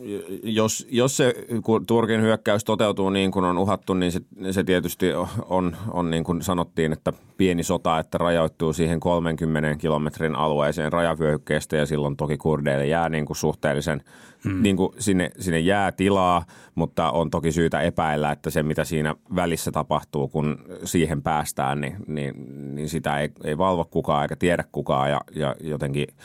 jos, 0.43 0.87
jos 0.91 1.17
se 1.17 1.33
kun 1.63 1.85
Turkin 1.85 2.21
hyökkäys 2.21 2.63
toteutuu 2.63 3.09
niin 3.09 3.31
kuin 3.31 3.45
on 3.45 3.57
uhattu, 3.57 3.93
niin 3.93 4.11
se, 4.11 4.21
se 4.51 4.63
tietysti 4.63 5.05
on, 5.45 5.75
on 5.91 6.09
niin 6.09 6.23
kuin 6.23 6.41
sanottiin, 6.41 6.93
että 6.93 7.13
pieni 7.37 7.63
sota, 7.63 7.99
että 7.99 8.17
rajoittuu 8.17 8.73
siihen 8.73 8.99
30 8.99 9.75
kilometrin 9.75 10.35
alueeseen 10.35 10.93
rajavyöhykkeestä 10.93 11.75
ja 11.75 11.85
silloin 11.85 12.17
toki 12.17 12.37
kurdeille 12.37 12.87
jää 12.87 13.09
niin 13.09 13.25
kuin 13.25 13.37
suhteellisen, 13.37 14.01
hmm. 14.43 14.63
niin 14.63 14.77
kuin 14.77 14.93
sinne, 14.99 15.31
sinne 15.39 15.59
jää 15.59 15.91
tilaa, 15.91 16.45
mutta 16.75 17.11
on 17.11 17.29
toki 17.29 17.51
syytä 17.51 17.81
epäillä, 17.81 18.31
että 18.31 18.49
se 18.49 18.63
mitä 18.63 18.83
siinä 18.83 19.15
välissä 19.35 19.71
tapahtuu, 19.71 20.27
kun 20.27 20.57
siihen 20.83 21.21
päästään, 21.21 21.81
niin, 21.81 21.95
niin, 22.07 22.33
niin 22.75 22.89
sitä 22.89 23.19
ei, 23.19 23.29
ei 23.43 23.57
valvo 23.57 23.85
kukaan 23.85 24.21
eikä 24.21 24.35
tiedä 24.35 24.63
kukaan 24.71 25.09
ja, 25.09 25.21
ja 25.35 25.55
jotenkin– 25.61 26.07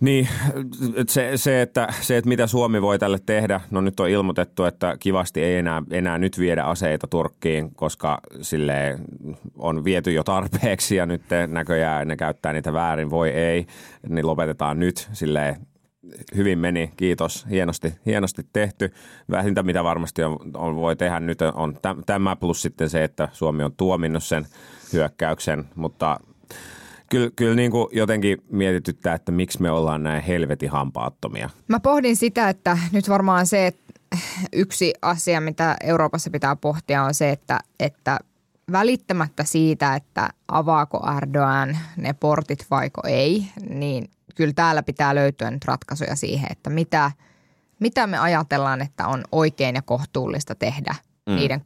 niin, 0.00 0.28
se, 1.08 1.32
se, 1.36 1.62
että, 1.62 1.88
se, 2.00 2.16
että 2.16 2.28
mitä 2.28 2.46
Suomi 2.46 2.82
voi 2.82 2.98
tälle 2.98 3.18
tehdä, 3.26 3.60
no 3.70 3.80
nyt 3.80 4.00
on 4.00 4.08
ilmoitettu, 4.08 4.64
että 4.64 4.96
kivasti 5.00 5.42
ei 5.42 5.56
enää, 5.56 5.82
enää 5.90 6.18
nyt 6.18 6.38
viedä 6.38 6.62
aseita 6.62 7.06
Turkkiin, 7.06 7.74
koska 7.74 8.20
sille 8.40 8.98
on 9.56 9.84
viety 9.84 10.12
jo 10.12 10.24
tarpeeksi 10.24 10.96
ja 10.96 11.06
nyt 11.06 11.22
näköjään 11.46 12.08
ne 12.08 12.16
käyttää 12.16 12.52
niitä 12.52 12.72
väärin, 12.72 13.10
voi 13.10 13.28
ei, 13.28 13.66
niin 14.08 14.26
lopetetaan 14.26 14.80
nyt 14.80 15.08
sille 15.12 15.56
hyvin 16.36 16.58
meni, 16.58 16.92
kiitos, 16.96 17.46
hienosti, 17.50 17.94
hienosti 18.06 18.42
tehty. 18.52 18.92
Vähintä 19.30 19.62
mitä 19.62 19.84
varmasti 19.84 20.22
on, 20.22 20.38
on, 20.54 20.76
voi 20.76 20.96
tehdä 20.96 21.20
nyt 21.20 21.42
on 21.42 21.78
tämä 22.06 22.36
plus 22.36 22.62
sitten 22.62 22.90
se, 22.90 23.04
että 23.04 23.28
Suomi 23.32 23.62
on 23.62 23.72
tuominnut 23.76 24.24
sen 24.24 24.46
hyökkäyksen, 24.92 25.64
mutta 25.74 26.20
kyllä, 27.08 27.30
kyllä 27.36 27.54
niin 27.54 27.70
kuin 27.70 27.88
jotenkin 27.92 28.38
mietityttää, 28.50 29.14
että 29.14 29.32
miksi 29.32 29.62
me 29.62 29.70
ollaan 29.70 30.02
näin 30.02 30.22
helvetin 30.22 30.70
hampaattomia. 30.70 31.50
Mä 31.68 31.80
pohdin 31.80 32.16
sitä, 32.16 32.48
että 32.48 32.78
nyt 32.92 33.08
varmaan 33.08 33.46
se, 33.46 33.66
että 33.66 33.84
yksi 34.52 34.94
asia, 35.02 35.40
mitä 35.40 35.76
Euroopassa 35.82 36.30
pitää 36.30 36.56
pohtia 36.56 37.02
on 37.02 37.14
se, 37.14 37.30
että, 37.30 37.60
että 37.80 38.18
välittämättä 38.72 39.44
siitä, 39.44 39.94
että 39.94 40.28
avaako 40.48 41.00
Erdogan 41.16 41.78
ne 41.96 42.12
portit 42.12 42.66
vaiko 42.70 43.00
ei, 43.06 43.46
niin 43.68 44.10
kyllä 44.34 44.52
täällä 44.52 44.82
pitää 44.82 45.14
löytyä 45.14 45.50
nyt 45.50 45.64
ratkaisuja 45.64 46.16
siihen, 46.16 46.48
että 46.52 46.70
mitä, 46.70 47.10
mitä 47.80 48.06
me 48.06 48.18
ajatellaan, 48.18 48.82
että 48.82 49.06
on 49.06 49.24
oikein 49.32 49.74
ja 49.74 49.82
kohtuullista 49.82 50.54
tehdä 50.54 50.94
mm. 51.30 51.36
niiden 51.36 51.60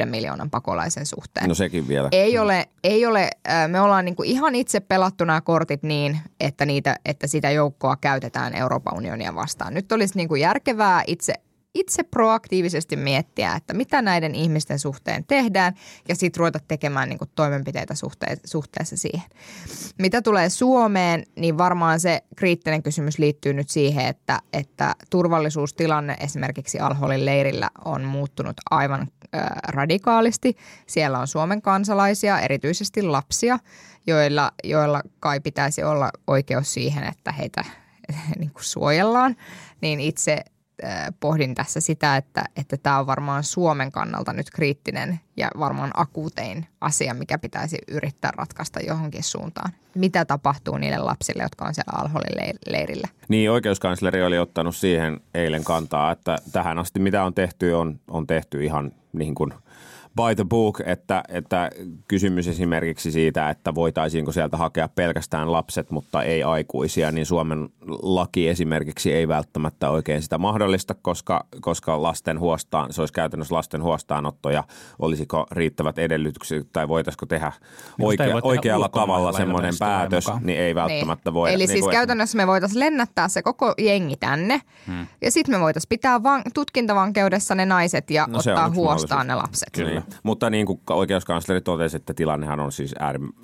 3,6 0.00 0.06
miljoonan 0.06 0.50
pakolaisen 0.50 1.06
suhteen. 1.06 1.48
No 1.48 1.54
sekin 1.54 1.88
vielä. 1.88 2.08
Ei 2.12 2.34
mm. 2.34 2.42
ole, 2.42 2.68
ei 2.84 3.06
ole 3.06 3.30
me 3.68 3.80
ollaan 3.80 4.04
niinku 4.04 4.22
ihan 4.22 4.54
itse 4.54 4.80
pelattu 4.80 5.24
nämä 5.24 5.40
kortit 5.40 5.82
niin, 5.82 6.18
että, 6.40 6.66
niitä, 6.66 6.96
että 7.04 7.26
sitä 7.26 7.50
joukkoa 7.50 7.96
käytetään 7.96 8.54
Euroopan 8.54 8.96
unionia 8.96 9.34
vastaan. 9.34 9.74
Nyt 9.74 9.92
olisi 9.92 10.16
niinku 10.16 10.34
järkevää 10.34 11.02
itse 11.06 11.34
itse 11.74 12.02
proaktiivisesti 12.02 12.96
miettiä, 12.96 13.54
että 13.54 13.74
mitä 13.74 14.02
näiden 14.02 14.34
ihmisten 14.34 14.78
suhteen 14.78 15.24
tehdään 15.24 15.74
ja 16.08 16.16
sitten 16.16 16.40
ruveta 16.40 16.58
tekemään 16.68 17.08
niin 17.08 17.18
kuin 17.18 17.30
toimenpiteitä 17.34 17.94
suhte- 17.94 18.40
suhteessa 18.44 18.96
siihen. 18.96 19.30
Mitä 19.98 20.22
tulee 20.22 20.50
Suomeen, 20.50 21.24
niin 21.36 21.58
varmaan 21.58 22.00
se 22.00 22.22
kriittinen 22.36 22.82
kysymys 22.82 23.18
liittyy 23.18 23.52
nyt 23.52 23.70
siihen, 23.70 24.06
että, 24.06 24.40
että 24.52 24.94
turvallisuustilanne 25.10 26.16
esimerkiksi 26.20 26.78
Alholin 26.78 27.26
leirillä 27.26 27.70
on 27.84 28.04
muuttunut 28.04 28.56
aivan 28.70 29.00
äh, 29.00 29.42
radikaalisti. 29.68 30.56
Siellä 30.86 31.18
on 31.18 31.26
Suomen 31.26 31.62
kansalaisia, 31.62 32.40
erityisesti 32.40 33.02
lapsia, 33.02 33.58
joilla, 34.06 34.52
joilla 34.64 35.02
kai 35.20 35.40
pitäisi 35.40 35.82
olla 35.82 36.10
oikeus 36.26 36.74
siihen, 36.74 37.04
että 37.04 37.32
heitä 37.32 37.64
niin 38.38 38.50
kuin 38.50 38.64
suojellaan, 38.64 39.36
niin 39.80 40.00
itse 40.00 40.44
pohdin 41.20 41.54
tässä 41.54 41.80
sitä, 41.80 42.16
että, 42.16 42.44
että 42.56 42.76
tämä 42.76 42.98
on 42.98 43.06
varmaan 43.06 43.44
Suomen 43.44 43.92
kannalta 43.92 44.32
nyt 44.32 44.50
kriittinen 44.50 45.20
ja 45.36 45.50
varmaan 45.58 45.90
akuutein 45.94 46.66
asia, 46.80 47.14
mikä 47.14 47.38
pitäisi 47.38 47.78
yrittää 47.88 48.30
ratkaista 48.36 48.80
johonkin 48.80 49.22
suuntaan. 49.22 49.72
Mitä 49.94 50.24
tapahtuu 50.24 50.76
niille 50.76 50.98
lapsille, 50.98 51.42
jotka 51.42 51.64
on 51.64 51.74
siellä 51.74 52.00
Alholin 52.00 52.56
leirillä? 52.66 53.08
Niin, 53.28 53.50
oikeuskansleri 53.50 54.22
oli 54.22 54.38
ottanut 54.38 54.76
siihen 54.76 55.20
eilen 55.34 55.64
kantaa, 55.64 56.12
että 56.12 56.38
tähän 56.52 56.78
asti 56.78 57.00
mitä 57.00 57.24
on 57.24 57.34
tehty, 57.34 57.72
on, 57.72 58.00
on 58.08 58.26
tehty 58.26 58.64
ihan 58.64 58.92
niin 59.12 59.34
kuin– 59.34 59.54
by 60.16 60.34
the 60.36 60.44
book, 60.44 60.80
että, 60.84 61.22
että 61.28 61.70
kysymys 62.08 62.48
esimerkiksi 62.48 63.12
siitä, 63.12 63.50
että 63.50 63.74
voitaisiinko 63.74 64.32
sieltä 64.32 64.56
hakea 64.56 64.88
pelkästään 64.88 65.52
lapset, 65.52 65.90
mutta 65.90 66.22
ei 66.22 66.42
aikuisia, 66.42 67.12
niin 67.12 67.26
Suomen 67.26 67.68
laki 68.02 68.48
esimerkiksi 68.48 69.12
ei 69.12 69.28
välttämättä 69.28 69.90
oikein 69.90 70.22
sitä 70.22 70.38
mahdollista, 70.38 70.94
koska, 71.02 71.46
koska 71.60 72.02
lasten 72.02 72.40
huostaan, 72.40 72.92
se 72.92 73.02
olisi 73.02 73.14
käytännössä 73.14 73.54
lasten 73.54 73.82
huostaanotto 73.82 74.50
ja 74.50 74.64
olisiko 74.98 75.46
riittävät 75.50 75.98
edellytykset 75.98 76.68
tai 76.72 76.88
voitaisiko 76.88 77.26
tehdä 77.26 77.52
oikea, 78.00 78.36
oikealla 78.42 78.88
tavalla 78.88 79.32
semmoinen 79.32 79.74
päätös, 79.78 80.26
mukaan. 80.26 80.46
niin 80.46 80.58
ei 80.58 80.74
välttämättä 80.74 81.30
niin. 81.30 81.34
voida. 81.34 81.54
Eli 81.54 81.62
niin 81.62 81.68
siis 81.68 81.80
kuin, 81.80 81.92
käytännössä 81.92 82.36
me 82.36 82.46
voitaisiin 82.46 82.80
lennättää 82.80 83.28
se 83.28 83.42
koko 83.42 83.74
jengi 83.78 84.16
tänne 84.16 84.60
hmm. 84.86 85.06
ja 85.22 85.30
sitten 85.30 85.54
me 85.54 85.60
voitaisiin 85.60 85.88
pitää 85.88 86.22
van, 86.22 86.42
tutkintavankeudessa 86.54 87.54
ne 87.54 87.66
naiset 87.66 88.10
ja 88.10 88.26
no, 88.26 88.38
ottaa 88.38 88.70
huostaan 88.70 89.26
ne 89.26 89.34
lapset. 89.34 89.68
Kyllä. 89.72 89.90
Niin. 89.90 89.99
Mutta 90.22 90.50
niin 90.50 90.66
kuin 90.66 90.80
oikeuskansleri 90.90 91.60
totesi, 91.60 91.96
että 91.96 92.14
tilannehan 92.14 92.60
on 92.60 92.72
siis 92.72 92.94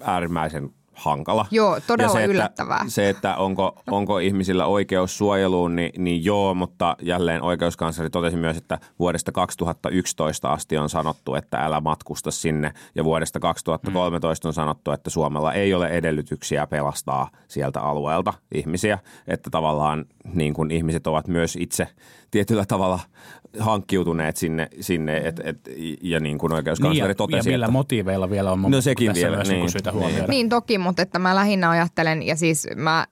äärimmäisen 0.05 0.71
hankala. 0.97 1.47
Joo, 1.51 1.81
todella 1.87 2.21
ja 2.21 2.27
se, 2.27 2.33
yllättävää. 2.33 2.77
Että, 2.81 2.91
se, 2.91 3.09
että 3.09 3.37
onko, 3.37 3.83
onko 3.91 4.19
ihmisillä 4.19 4.67
oikeus 4.67 5.19
suojeluun, 5.19 5.77
niin, 5.77 5.93
niin 5.99 6.25
joo, 6.25 6.55
mutta 6.55 6.97
jälleen 7.03 7.43
oikeuskansleri 7.43 8.11
totesi 8.11 8.37
myös, 8.37 8.57
että 8.57 8.79
vuodesta 8.99 9.33
2011 9.33 10.53
asti 10.53 10.79
on 10.79 10.89
sanottu, 10.89 11.35
että 11.35 11.65
älä 11.65 11.81
matkusta 11.81 12.31
sinne. 12.31 12.73
Ja 12.95 13.05
vuodesta 13.05 13.41
2013 13.41 14.49
on 14.49 14.55
sanottu, 14.55 14.91
että 14.91 15.11
Suomella 15.11 15.53
ei 15.53 15.75
ole 15.75 15.89
edellytyksiä 15.89 16.67
pelastaa 16.67 17.31
sieltä 17.49 17.81
alueelta 17.81 18.33
ihmisiä. 18.55 18.99
Että 19.29 19.51
tavallaan 19.51 20.05
niin 20.35 20.55
kuin 20.55 20.71
ihmiset 20.71 21.07
ovat 21.07 21.29
myös 21.29 21.57
itse 21.57 21.89
tietyllä 22.31 22.65
tavalla 22.65 23.01
hankkiutuneet 23.59 24.37
sinne, 24.37 24.69
sinne 24.81 25.17
et, 25.17 25.41
et, 25.45 25.71
ja 26.03 26.21
niin 26.21 26.39
kuin 26.39 26.53
oikeuskansleri 26.53 27.09
niin, 27.09 27.17
totesi. 27.17 27.49
Ja 27.49 27.53
millä 27.53 27.67
että, 27.67 27.73
motiiveilla 27.73 28.31
vielä 28.31 28.53
on 28.53 28.63
no 28.63 28.81
sekin 28.81 29.15
vielä, 29.15 29.37
myös 29.37 29.49
niin, 29.49 29.71
syytä 29.71 29.93
niin. 29.93 30.25
niin 30.29 30.49
toki, 30.49 30.79
mutta 30.79 31.03
että 31.03 31.19
mä 31.19 31.35
lähinnä 31.35 31.71
ajattelen 31.71 32.23
ja 32.23 32.37
siis 32.37 32.69
mä, 32.77 33.07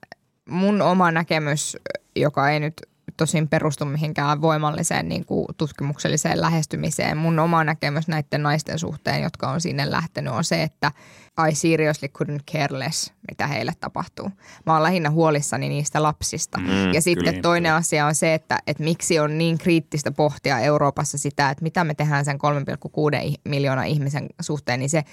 mun 0.49 0.81
oma 0.81 1.11
näkemys, 1.11 1.77
joka 2.15 2.49
ei 2.49 2.59
nyt 2.59 2.81
tosin 3.17 3.47
perustu 3.47 3.85
mihinkään 3.85 4.41
voimalliseen 4.41 5.09
niin 5.09 5.25
kuin 5.25 5.45
tutkimukselliseen 5.57 6.41
lähestymiseen. 6.41 7.17
Mun 7.17 7.39
oma 7.39 7.63
näkemys 7.63 8.07
näiden 8.07 8.43
naisten 8.43 8.79
suhteen, 8.79 9.23
jotka 9.23 9.49
on 9.49 9.61
sinne 9.61 9.91
lähtenyt, 9.91 10.33
on 10.33 10.43
se, 10.43 10.63
että 10.63 10.91
I 11.49 11.55
seriously 11.55 12.07
couldn't 12.07 12.43
care 12.51 12.79
less, 12.79 13.13
mitä 13.29 13.47
heille 13.47 13.73
tapahtuu. 13.79 14.29
Mä 14.65 14.73
oon 14.73 14.83
lähinnä 14.83 15.09
huolissani 15.09 15.69
niistä 15.69 16.03
lapsista. 16.03 16.57
Mm, 16.57 16.93
ja 16.93 17.01
sitten 17.01 17.25
kyllä. 17.25 17.41
toinen 17.41 17.73
asia 17.73 18.05
on 18.05 18.15
se, 18.15 18.33
että, 18.33 18.59
että 18.67 18.83
miksi 18.83 19.19
on 19.19 19.37
niin 19.37 19.57
kriittistä 19.57 20.11
pohtia 20.11 20.59
Euroopassa 20.59 21.17
sitä, 21.17 21.49
että 21.49 21.63
mitä 21.63 21.83
me 21.83 21.93
tehdään 21.93 22.25
sen 22.25 22.37
3,6 22.37 23.35
miljoonaa 23.45 23.83
ihmisen 23.83 24.27
suhteen, 24.41 24.79
niin 24.79 24.89
se 24.89 25.03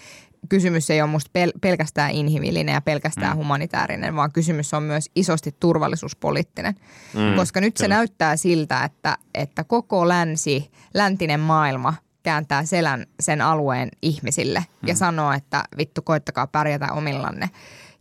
kysymys 0.48 0.90
ei 0.90 1.02
ole 1.02 1.10
musta 1.10 1.30
pel- 1.38 1.58
pelkästään 1.60 2.10
inhimillinen 2.10 2.72
ja 2.72 2.80
pelkästään 2.80 3.32
mm. 3.32 3.36
humanitaarinen, 3.36 4.16
vaan 4.16 4.32
kysymys 4.32 4.74
on 4.74 4.82
myös 4.82 5.10
isosti 5.16 5.54
turvallisuuspoliittinen. 5.60 6.74
Mm, 7.14 7.36
Koska 7.36 7.60
nyt 7.60 7.74
kyllä. 7.74 7.84
se 7.84 7.88
näyttää 7.88 8.36
siltä, 8.36 8.84
että, 8.84 9.18
että 9.34 9.64
koko 9.64 10.08
länsi, 10.08 10.70
läntinen 10.94 11.40
maailma 11.40 11.94
kääntää 12.22 12.64
selän 12.64 13.06
sen 13.20 13.40
alueen 13.40 13.88
ihmisille 14.02 14.58
mm. 14.58 14.88
ja 14.88 14.94
sanoo, 14.94 15.32
että 15.32 15.64
vittu 15.78 16.02
koittakaa 16.02 16.46
pärjätä 16.46 16.92
omillanne. 16.92 17.50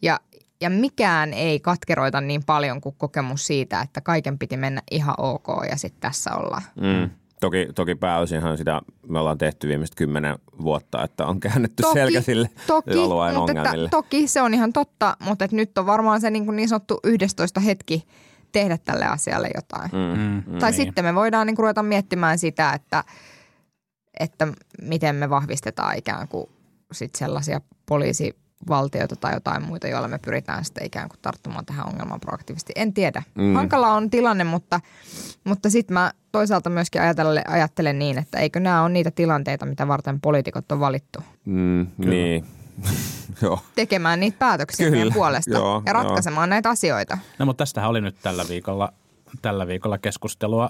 Ja, 0.02 0.20
ja 0.62 0.70
mikään 0.70 1.34
ei 1.34 1.60
katkeroita 1.60 2.22
niin 2.22 2.44
paljon 2.44 2.82
kuin 2.82 2.96
kokemus 2.98 3.48
siitä, 3.48 3.82
että 3.82 4.02
kaiken 4.02 4.40
piti 4.40 4.58
mennä 4.58 4.82
ihan 4.92 5.16
ok 5.18 5.48
ja 5.70 5.78
sitten 5.78 6.02
tässä 6.02 6.36
ollaan. 6.36 6.64
Mm. 6.82 7.10
Toki, 7.42 7.68
toki 7.76 7.96
pääosinhan 7.96 8.58
sitä 8.58 8.82
me 9.08 9.20
ollaan 9.20 9.38
tehty 9.38 9.68
viimeiset 9.68 9.96
kymmenen 9.96 10.40
vuotta, 10.62 11.04
että 11.04 11.26
on 11.26 11.40
käännetty 11.40 11.84
toki, 11.84 11.94
selkä 11.94 12.22
sille 12.22 12.50
toki, 12.68 13.00
alueen 13.00 13.36
mutta 13.36 13.52
ongelmille. 13.52 13.86
Että, 13.86 13.98
toki 13.98 14.28
se 14.28 14.42
on 14.42 14.54
ihan 14.54 14.74
totta, 14.74 15.18
mutta 15.20 15.46
että 15.46 15.58
nyt 15.58 15.78
on 15.78 15.86
varmaan 15.86 16.22
se 16.22 16.30
niin, 16.30 16.46
kuin 16.46 16.56
niin 16.56 16.70
sanottu 16.70 17.00
11 17.04 17.60
hetki 17.60 18.08
tehdä 18.52 18.78
tälle 18.78 19.06
asialle 19.06 19.50
jotain. 19.56 19.92
Mm, 19.92 20.54
mm, 20.54 20.60
tai 20.60 20.72
niin. 20.72 20.78
sitten 20.78 21.06
me 21.06 21.16
voidaan 21.16 21.48
niin 21.48 21.56
kuin 21.56 21.64
ruveta 21.64 21.84
miettimään 21.84 22.38
sitä, 22.38 22.74
että, 22.74 23.04
että 24.20 24.48
miten 24.82 25.16
me 25.16 25.30
vahvistetaan 25.30 25.98
ikään 25.98 26.28
kuin 26.28 26.50
sit 26.92 27.16
sellaisia 27.16 27.62
poliisi 27.86 28.36
valtioita 28.70 29.16
tai 29.16 29.34
jotain 29.34 29.64
muita, 29.64 29.88
joilla 29.88 30.08
me 30.08 30.18
pyritään 30.18 30.66
sitten 30.66 30.86
ikään 30.86 31.10
kuin 31.10 31.20
tarttumaan 31.22 31.66
tähän 31.66 31.88
ongelmaan 31.88 32.20
proaktiivisesti. 32.20 32.74
En 32.76 32.94
tiedä. 32.94 33.24
Mm. 33.36 33.54
Hankala 33.54 33.94
on 33.94 34.10
tilanne, 34.10 34.44
mutta, 34.44 34.80
mutta 35.44 35.70
sitten 35.70 35.94
mä 35.94 36.12
toisaalta 36.32 36.70
myöskin 36.70 37.02
ajattelen, 37.02 37.50
ajattelen 37.50 38.00
niin, 38.00 38.18
että 38.18 38.40
eikö 38.40 38.60
nämä 38.60 38.82
ole 38.82 38.90
niitä 38.90 39.12
tilanteita, 39.12 39.66
mitä 39.66 39.88
varten 39.88 40.22
poliitikot 40.22 40.72
on 40.72 40.80
valittu. 40.80 41.20
Mm, 41.46 41.88
niin. 41.98 42.46
Joo. 43.42 43.60
Tekemään 43.76 44.20
niitä 44.20 44.38
päätöksiä 44.40 44.90
Kyllä. 44.90 45.14
puolesta 45.14 45.52
joo, 45.52 45.84
ja 45.86 45.94
ratkaisemaan 45.94 46.48
joo. 46.48 46.50
näitä 46.50 46.70
asioita. 46.70 47.18
No 47.40 47.46
mutta 47.46 47.62
tästähän 47.62 47.90
oli 47.90 48.02
nyt 48.02 48.16
tällä 48.22 48.46
viikolla, 48.50 48.94
tällä 49.42 49.68
viikolla 49.68 49.98
keskustelua, 49.98 50.70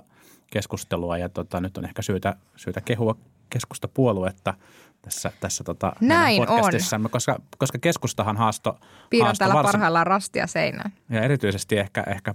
keskustelua 0.51 1.17
ja 1.17 1.29
tota, 1.29 1.61
nyt 1.61 1.77
on 1.77 1.85
ehkä 1.85 2.01
syytä, 2.01 2.35
syytä 2.55 2.81
kehua 2.81 3.15
keskustapuoluetta– 3.49 4.53
tässä, 5.01 5.31
tässä 5.39 5.63
tota 5.63 5.93
Näin 6.01 6.45
podcastissamme, 6.45 7.05
on. 7.05 7.11
Koska, 7.11 7.39
koska 7.57 7.77
keskustahan 7.77 8.37
haasto 8.37 8.79
Piirrän 9.09 9.35
täällä 9.37 9.55
varsin, 9.55 9.71
parhaillaan 9.71 10.07
rastia 10.07 10.47
seinään. 10.47 10.91
Ja 11.09 11.21
erityisesti 11.21 11.77
ehkä, 11.77 12.03
ehkä 12.07 12.33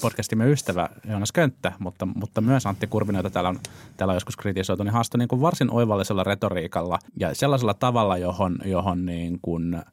podcastimme 0.00 0.50
ystävä 0.50 0.88
Joonas 1.08 1.32
Könttä, 1.32 1.72
mutta, 1.78 2.06
mutta 2.06 2.40
myös 2.40 2.66
Antti 2.66 2.86
Kurvinen, 2.86 3.18
jota 3.18 3.30
täällä 3.30 3.48
on, 3.48 3.60
täällä 3.96 4.12
on 4.12 4.16
joskus 4.16 4.36
kritisoitu, 4.36 4.82
niin 4.82 4.92
haastoi 4.92 5.18
niin 5.18 5.28
kuin 5.28 5.40
varsin 5.40 5.70
oivallisella 5.70 6.24
retoriikalla 6.24 6.98
ja 7.16 7.34
sellaisella 7.34 7.74
tavalla, 7.74 8.18
johon, 8.18 8.58
johon 8.64 9.06
niin 9.06 9.38
kuin– 9.42 9.76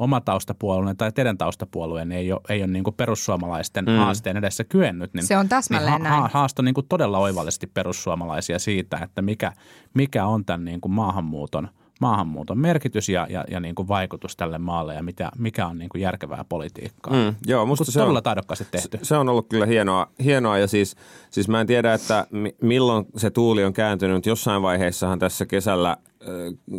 oma 0.00 0.20
taustapuolueen 0.20 0.96
tai 0.96 1.12
teidän 1.12 1.38
taustapuolueen 1.38 2.12
ei 2.12 2.32
ole, 2.32 2.40
ei 2.48 2.62
ole 2.62 2.66
niin 2.66 2.84
kuin 2.84 2.94
perussuomalaisten 2.94 3.84
mm. 3.84 3.96
haasteen 3.96 4.36
edessä 4.36 4.64
kyennyt. 4.64 5.14
Niin, 5.14 5.26
Se 5.26 5.36
on 5.36 5.48
täsmälleen 5.48 6.02
niin 6.02 6.06
ha- 6.06 6.20
näin. 6.20 6.30
Haasto 6.32 6.62
niin 6.62 6.74
kuin 6.74 6.86
todella 6.88 7.18
oivallisesti 7.18 7.66
perussuomalaisia 7.66 8.58
siitä, 8.58 8.98
että 9.02 9.22
mikä, 9.22 9.52
mikä 9.94 10.26
on 10.26 10.44
tämän 10.44 10.64
niin 10.64 10.80
kuin 10.80 10.92
maahanmuuton 10.92 11.68
maahanmuuton 12.00 12.58
merkitys 12.58 13.08
ja, 13.08 13.26
ja, 13.30 13.44
ja 13.50 13.60
niin 13.60 13.74
kuin 13.74 13.88
vaikutus 13.88 14.36
tälle 14.36 14.58
maalle 14.58 14.94
ja 14.94 15.02
mitä, 15.02 15.30
mikä 15.38 15.66
on 15.66 15.78
niin 15.78 15.88
kuin 15.88 16.02
järkevää 16.02 16.44
politiikkaa. 16.48 17.12
Mm, 17.14 17.34
joo, 17.46 17.66
musta 17.66 17.82
Mutta 17.82 17.92
se 17.92 18.02
on, 18.02 18.22
taidokkaasti 18.22 18.66
tehty. 18.70 18.98
se 19.02 19.16
on 19.16 19.28
ollut 19.28 19.48
kyllä 19.48 19.66
hienoa, 19.66 20.06
hienoa 20.24 20.58
ja 20.58 20.66
siis, 20.66 20.96
siis 21.30 21.48
mä 21.48 21.60
en 21.60 21.66
tiedä, 21.66 21.94
että 21.94 22.26
mi- 22.30 22.56
milloin 22.62 23.06
se 23.16 23.30
tuuli 23.30 23.64
on 23.64 23.72
kääntynyt. 23.72 24.26
Jossain 24.26 24.62
vaiheessahan 24.62 25.18
tässä 25.18 25.46
kesällä 25.46 25.96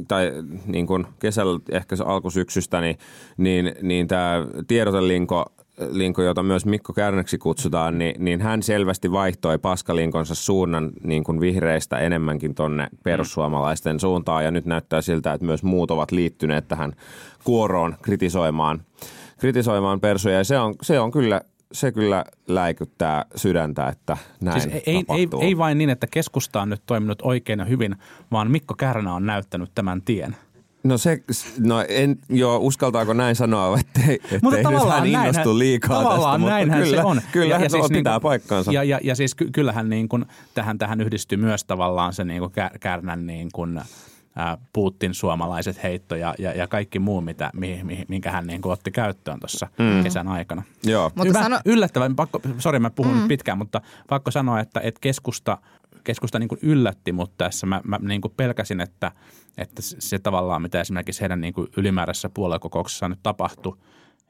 tai 0.08 0.32
niin 0.66 0.88
kuin 0.88 1.08
kesällä 1.20 1.60
ehkä 1.72 1.96
se 1.96 2.04
alkusyksystä, 2.04 2.82
niin, 2.82 2.98
niin, 3.38 3.76
niin 3.82 4.08
tämä 4.08 4.46
tiedotelinko 4.68 5.46
Linko, 5.90 6.22
jota 6.22 6.44
myös 6.44 6.66
Mikko 6.66 6.94
Kärnäksi 6.94 7.38
kutsutaan, 7.38 7.98
niin, 7.98 8.26
niin 8.26 8.42
hän 8.42 8.64
selvästi 8.64 9.12
vaihtoi 9.12 9.58
paskalinkonsa 9.58 10.36
suunnan 10.36 10.92
niin 11.04 11.24
kuin 11.24 11.40
vihreistä 11.40 11.98
enemmänkin 11.98 12.56
tonne 12.56 12.88
perussuomalaisten 13.04 14.00
suuntaan. 14.00 14.44
Ja 14.44 14.52
nyt 14.52 14.66
näyttää 14.66 15.02
siltä, 15.02 15.34
että 15.34 15.46
myös 15.46 15.64
muut 15.64 15.92
ovat 15.92 16.12
liittyneet 16.12 16.68
tähän 16.68 16.94
kuoroon 17.44 17.96
kritisoimaan, 18.02 18.82
kritisoimaan 19.38 20.00
persuja. 20.00 20.38
Ja 20.38 20.44
se 20.44 20.60
on, 20.60 20.76
se 20.82 21.00
on 21.00 21.12
kyllä, 21.12 21.42
se 21.72 21.92
kyllä 21.92 22.26
läikyttää 22.48 23.26
sydäntä, 23.36 23.88
että 23.88 24.18
näin 24.42 24.62
Siis 24.62 24.74
ei, 24.74 25.04
ei, 25.10 25.28
ei 25.42 25.58
vain 25.58 25.78
niin, 25.78 25.90
että 25.90 26.08
keskusta 26.12 26.62
on 26.62 26.70
nyt 26.70 26.82
toiminut 26.86 27.22
oikein 27.22 27.60
ja 27.60 27.66
hyvin, 27.66 27.96
vaan 28.32 28.52
Mikko 28.52 28.74
Kärnä 28.74 29.14
on 29.14 29.26
näyttänyt 29.26 29.72
tämän 29.76 30.02
tien. 30.02 30.36
No 30.84 30.98
se, 30.98 31.24
no 31.60 31.86
en, 31.90 32.18
joo, 32.30 32.58
uskaltaako 32.58 33.14
näin 33.14 33.36
sanoa, 33.36 33.78
ettei, 33.80 34.16
ettei 34.16 34.40
Mutta 34.42 34.58
nyt 34.58 34.64
tavallaan 34.64 35.00
hän 35.00 35.08
innostu 35.08 35.32
näinhän- 35.40 35.60
liikaa 35.60 36.04
tavallaan 36.04 36.22
tästä, 36.22 36.38
mutta 36.38 36.54
näinhän 36.56 36.84
kyllä, 36.84 37.02
se 37.02 37.08
on. 37.08 37.22
Kyllä, 37.32 37.56
ja, 37.56 37.64
ja 37.64 37.70
siis 37.70 37.88
pitää 37.88 38.14
niin 38.14 38.22
kuin- 38.22 38.22
paikkaansa. 38.22 38.72
Ja, 38.72 38.84
ja, 38.84 39.00
ja 39.04 39.16
siis 39.16 39.36
ky- 39.36 39.50
kyllähän 39.52 39.90
niin 39.90 40.10
kuin 40.10 40.26
tähän, 40.54 40.78
tähän 40.78 41.02
yhdistyy 41.02 41.38
myös 41.38 41.64
tavallaan 41.64 42.14
se 42.14 42.24
niin 42.24 42.40
kuin 42.40 42.52
Kär- 42.52 42.78
Kärnän 42.80 43.28
niin 43.28 43.50
kuin, 43.54 43.82
Putin 44.74 45.14
suomalaiset 45.14 45.84
heitto 45.84 46.16
ja, 46.16 46.36
ja, 46.40 46.52
ja 46.54 46.68
kaikki 46.68 47.00
muu, 47.00 47.22
mitä, 47.22 47.52
mi, 47.54 47.80
mi, 47.84 48.06
minkä 48.08 48.32
hän 48.32 48.48
niin 48.48 48.62
kuin 48.62 48.74
otti 48.74 48.92
käyttöön 48.92 49.40
tuossa 49.40 49.68
mm. 49.80 50.04
kesän 50.04 50.28
aikana. 50.28 50.64
Joo. 50.84 51.12
Mutta 51.16 51.24
Hyvä, 51.30 51.44
sano- 51.44 51.60
yllättävän, 51.66 52.16
pakko, 52.16 52.42
sori 52.58 52.80
mä 52.80 52.90
puhun 52.90 53.18
mm. 53.18 53.28
pitkään, 53.28 53.58
mutta 53.58 53.82
pakko 54.10 54.32
sanoa, 54.32 54.60
että, 54.60 54.80
että 54.84 55.00
keskusta, 55.02 55.58
keskusta 56.04 56.40
niin 56.40 56.48
kuin 56.48 56.60
yllätti 56.62 57.12
mut 57.12 57.38
tässä. 57.38 57.68
Mä, 57.68 57.82
mä 57.88 57.98
niin 58.02 58.22
kuin 58.22 58.34
pelkäsin, 58.38 58.82
että, 58.82 59.12
että 59.58 59.82
se- 59.82 59.98
se 60.00 60.20
tavallaan, 60.20 60.62
mitä 60.62 60.82
esimerkiksi 60.82 61.22
heidän 61.22 61.42
niin 61.42 61.54
kuin 61.54 61.68
ylimääräisessä 61.78 62.30
puoluekokouksessa 62.30 63.10
nyt 63.10 63.20
tapahtui 63.24 63.78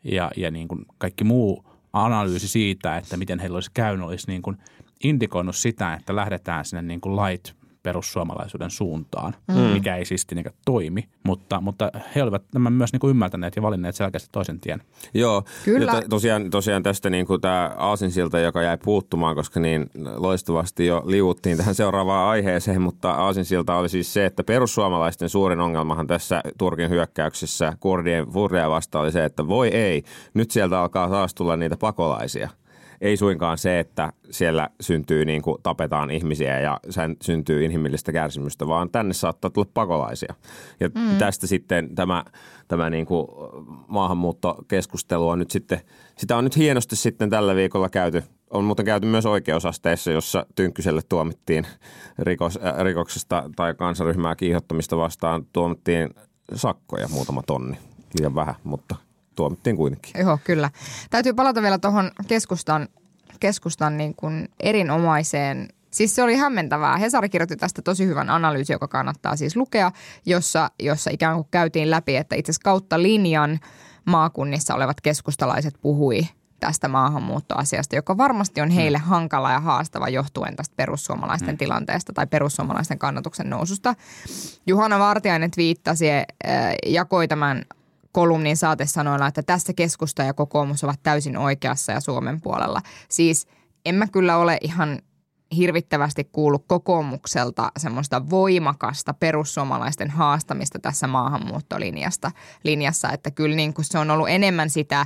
ja, 0.03 0.31
ja 0.37 0.51
niin 0.51 0.67
kuin 0.67 0.85
kaikki 0.97 1.23
muu 1.23 1.65
analyysi 1.93 2.47
siitä, 2.47 2.97
että 2.97 3.17
miten 3.17 3.39
heillä 3.39 3.55
olisi 3.55 3.71
käynyt, 3.73 4.07
olisi 4.07 4.27
niin 4.27 4.41
kuin 4.41 4.57
indikoinut 5.03 5.55
sitä, 5.55 5.93
että 5.93 6.15
lähdetään 6.15 6.65
sinne 6.65 6.81
niin 6.81 7.01
kuin 7.01 7.15
light 7.15 7.60
perussuomalaisuuden 7.83 8.71
suuntaan, 8.71 9.35
mm. 9.47 9.55
mikä 9.55 9.95
ei 9.95 10.05
siis 10.05 10.25
tietenkään 10.25 10.55
toimi, 10.65 11.09
mutta, 11.23 11.61
mutta 11.61 11.91
he 12.15 12.23
olivat 12.23 12.43
tämän 12.51 12.73
myös 12.73 12.93
niin 12.93 12.99
kuin 12.99 13.09
ymmärtäneet 13.09 13.55
ja 13.55 13.61
valinneet 13.61 13.95
selkeästi 13.95 14.29
toisen 14.31 14.59
tien. 14.59 14.81
Joo, 15.13 15.43
Kyllä. 15.65 15.93
Ja 15.93 16.01
to, 16.01 16.07
tosiaan, 16.09 16.49
tosiaan 16.49 16.83
tästä 16.83 17.09
niin 17.09 17.25
kuin 17.25 17.41
tämä 17.41 17.71
aasinsilta, 17.77 18.39
joka 18.39 18.61
jäi 18.61 18.77
puuttumaan, 18.77 19.35
koska 19.35 19.59
niin 19.59 19.89
loistavasti 20.15 20.85
jo 20.85 21.03
liuuttiin 21.05 21.57
tähän 21.57 21.75
seuraavaan 21.75 22.29
aiheeseen, 22.29 22.81
mutta 22.81 23.11
aasinsilta 23.11 23.75
oli 23.75 23.89
siis 23.89 24.13
se, 24.13 24.25
että 24.25 24.43
perussuomalaisten 24.43 25.29
suurin 25.29 25.59
ongelmahan 25.59 26.07
tässä 26.07 26.41
Turkin 26.57 26.89
hyökkäyksessä 26.89 27.73
kurdien 27.79 28.27
furria 28.27 28.69
vastaan 28.69 29.03
oli 29.03 29.11
se, 29.11 29.25
että 29.25 29.47
voi 29.47 29.67
ei, 29.67 30.03
nyt 30.33 30.51
sieltä 30.51 30.81
alkaa 30.81 31.09
taas 31.09 31.33
tulla 31.33 31.57
niitä 31.57 31.77
pakolaisia. 31.77 32.49
Ei 33.01 33.17
suinkaan 33.17 33.57
se, 33.57 33.79
että 33.79 34.13
siellä 34.31 34.69
syntyy 34.81 35.25
niin 35.25 35.41
kuin 35.41 35.57
tapetaan 35.63 36.11
ihmisiä 36.11 36.59
ja 36.59 36.79
sen 36.89 37.17
syntyy 37.21 37.65
inhimillistä 37.65 38.11
kärsimystä, 38.11 38.67
vaan 38.67 38.89
tänne 38.89 39.13
saattaa 39.13 39.51
tulla 39.51 39.69
pakolaisia. 39.73 40.33
Ja 40.79 40.89
mm. 40.95 41.17
tästä 41.17 41.47
sitten 41.47 41.95
tämä, 41.95 42.23
tämä 42.67 42.89
niin 42.89 43.05
kuin 43.05 43.27
maahanmuuttokeskustelu 43.87 45.29
on 45.29 45.39
nyt 45.39 45.51
sitten, 45.51 45.81
sitä 46.17 46.37
on 46.37 46.43
nyt 46.43 46.57
hienosti 46.57 46.95
sitten 46.95 47.29
tällä 47.29 47.55
viikolla 47.55 47.89
käyty. 47.89 48.23
On 48.49 48.63
muuten 48.63 48.85
käyty 48.85 49.07
myös 49.07 49.25
oikeusasteissa, 49.25 50.11
jossa 50.11 50.45
Tynkkyselle 50.55 51.01
tuomittiin 51.09 51.67
rikos, 52.19 52.59
äh, 52.65 52.83
rikoksesta 52.83 53.49
tai 53.55 53.73
kansaryhmää 53.73 54.35
kiihottamista 54.35 54.97
vastaan 54.97 55.45
tuomittiin 55.53 56.09
sakkoja 56.55 57.07
muutama 57.07 57.41
tonni. 57.47 57.77
Liian 58.19 58.35
vähän, 58.35 58.55
mutta 58.63 58.95
tuomittiin 59.41 59.77
kuitenkin. 59.77 60.21
Joo, 60.21 60.39
kyllä. 60.43 60.69
Täytyy 61.09 61.33
palata 61.33 61.61
vielä 61.61 61.77
tuohon 61.77 62.11
keskustan, 62.27 62.87
keskustan 63.39 63.97
niin 63.97 64.15
kuin 64.15 64.49
erinomaiseen 64.59 65.67
Siis 65.91 66.15
se 66.15 66.23
oli 66.23 66.35
hämmentävää. 66.35 66.97
Hesari 66.97 67.29
kirjoitti 67.29 67.55
tästä 67.55 67.81
tosi 67.81 68.05
hyvän 68.05 68.29
analyysin, 68.29 68.73
joka 68.73 68.87
kannattaa 68.87 69.35
siis 69.35 69.55
lukea, 69.55 69.91
jossa, 70.25 70.71
jossa 70.79 71.11
ikään 71.13 71.35
kuin 71.35 71.47
käytiin 71.51 71.91
läpi, 71.91 72.15
että 72.15 72.35
itse 72.35 72.51
asiassa 72.51 72.63
kautta 72.63 73.01
linjan 73.01 73.59
maakunnissa 74.05 74.75
olevat 74.75 75.01
keskustalaiset 75.01 75.73
puhui 75.81 76.21
tästä 76.59 76.87
maahanmuuttoasiasta, 76.87 77.95
joka 77.95 78.17
varmasti 78.17 78.61
on 78.61 78.69
heille 78.69 78.97
hankala 78.97 79.51
ja 79.51 79.59
haastava 79.59 80.09
johtuen 80.09 80.55
tästä 80.55 80.73
perussuomalaisten 80.75 81.57
tilanteesta 81.57 82.13
tai 82.13 82.27
perussuomalaisten 82.27 82.99
kannatuksen 82.99 83.49
noususta. 83.49 83.95
Juhana 84.67 84.99
Vartiainen 84.99 85.51
twiittasi, 85.51 86.09
äh, 86.09 86.25
jakoi 86.85 87.27
tämän 87.27 87.65
kolumnin 88.11 88.57
saatesanoilla, 88.57 89.27
että 89.27 89.43
tässä 89.43 89.73
keskusta 89.73 90.23
ja 90.23 90.33
kokoomus 90.33 90.83
ovat 90.83 90.99
täysin 91.03 91.37
oikeassa 91.37 91.91
ja 91.91 91.99
Suomen 91.99 92.41
puolella. 92.41 92.81
Siis 93.09 93.47
en 93.85 93.95
mä 93.95 94.07
kyllä 94.07 94.37
ole 94.37 94.57
ihan 94.61 94.99
hirvittävästi 95.57 96.29
kuullut 96.31 96.65
kokoomukselta 96.67 97.71
semmoista 97.77 98.29
voimakasta 98.29 99.13
perussuomalaisten 99.13 100.09
haastamista 100.09 100.79
tässä 100.79 101.07
maahanmuuttolinjasta 101.07 102.31
linjassa, 102.63 103.11
että 103.11 103.31
kyllä 103.31 103.55
niin 103.55 103.73
kuin 103.73 103.85
se 103.85 103.97
on 103.97 104.11
ollut 104.11 104.29
enemmän 104.29 104.69
sitä, 104.69 105.05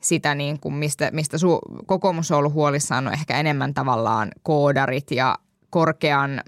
sitä 0.00 0.34
niin 0.34 0.60
kuin 0.60 0.74
mistä, 0.74 1.10
mistä 1.12 1.36
su- 1.36 1.84
kokoomus 1.86 2.30
on 2.30 2.38
ollut 2.38 2.52
huolissaan 2.52 3.06
on 3.06 3.12
ehkä 3.12 3.40
enemmän 3.40 3.74
tavallaan 3.74 4.30
koodarit 4.42 5.10
ja 5.10 5.38
korkean 5.70 6.42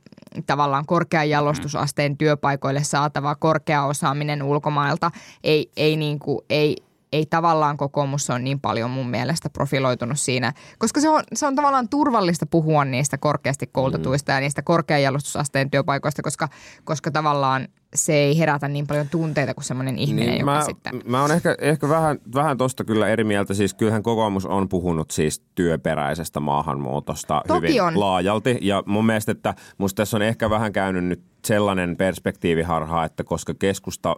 tavallaan 0.46 0.86
korkean 0.86 1.30
jalostusasteen 1.30 2.16
työpaikoille 2.16 2.84
saatava 2.84 3.34
korkea 3.34 3.84
osaaminen 3.84 4.42
ulkomailta. 4.42 5.10
Ei, 5.44 5.70
ei, 5.76 5.96
niin 5.96 6.18
kuin, 6.18 6.44
ei, 6.50 6.76
ei 7.12 7.26
tavallaan 7.26 7.76
kokoomus 7.76 8.30
on 8.30 8.44
niin 8.44 8.60
paljon 8.60 8.90
mun 8.90 9.10
mielestä 9.10 9.50
profiloitunut 9.50 10.20
siinä, 10.20 10.52
koska 10.78 11.00
se 11.00 11.08
on, 11.08 11.22
se 11.32 11.46
on 11.46 11.56
tavallaan 11.56 11.88
turvallista 11.88 12.46
puhua 12.46 12.84
niistä 12.84 13.18
korkeasti 13.18 13.66
koulutetuista 13.66 14.32
mm. 14.32 14.36
ja 14.36 14.40
niistä 14.40 14.62
korkean 14.62 15.02
jalostusasteen 15.02 15.70
työpaikoista, 15.70 16.22
koska, 16.22 16.48
koska 16.84 17.10
tavallaan 17.10 17.68
se 17.94 18.14
ei 18.14 18.38
herätä 18.38 18.68
niin 18.68 18.86
paljon 18.86 19.08
tunteita 19.08 19.54
kuin 19.54 19.64
semmoinen 19.64 19.98
ihminen, 19.98 20.28
niin, 20.28 20.40
joka 20.40 20.52
mä, 20.52 20.64
sitten... 20.64 21.02
Mä 21.06 21.20
oon 21.20 21.30
ehkä, 21.30 21.56
ehkä 21.60 21.88
vähän, 21.88 22.18
vähän 22.34 22.58
tosta 22.58 22.84
kyllä 22.84 23.08
eri 23.08 23.24
mieltä. 23.24 23.54
Siis 23.54 23.74
kyllähän 23.74 24.02
kokoomus 24.02 24.46
on 24.46 24.68
puhunut 24.68 25.10
siis 25.10 25.42
työperäisestä 25.54 26.40
maahanmuutosta 26.40 27.42
Toki 27.48 27.66
hyvin 27.66 27.82
on. 27.82 28.00
laajalti. 28.00 28.58
Ja 28.60 28.82
mun 28.86 29.06
mielestä, 29.06 29.32
että 29.32 29.54
musta 29.78 29.96
tässä 29.96 30.16
on 30.16 30.22
ehkä 30.22 30.50
vähän 30.50 30.72
käynyt 30.72 31.04
nyt 31.04 31.22
sellainen 31.44 31.96
perspektiiviharha, 31.96 33.04
että 33.04 33.24
koska 33.24 33.54
keskusta 33.54 34.16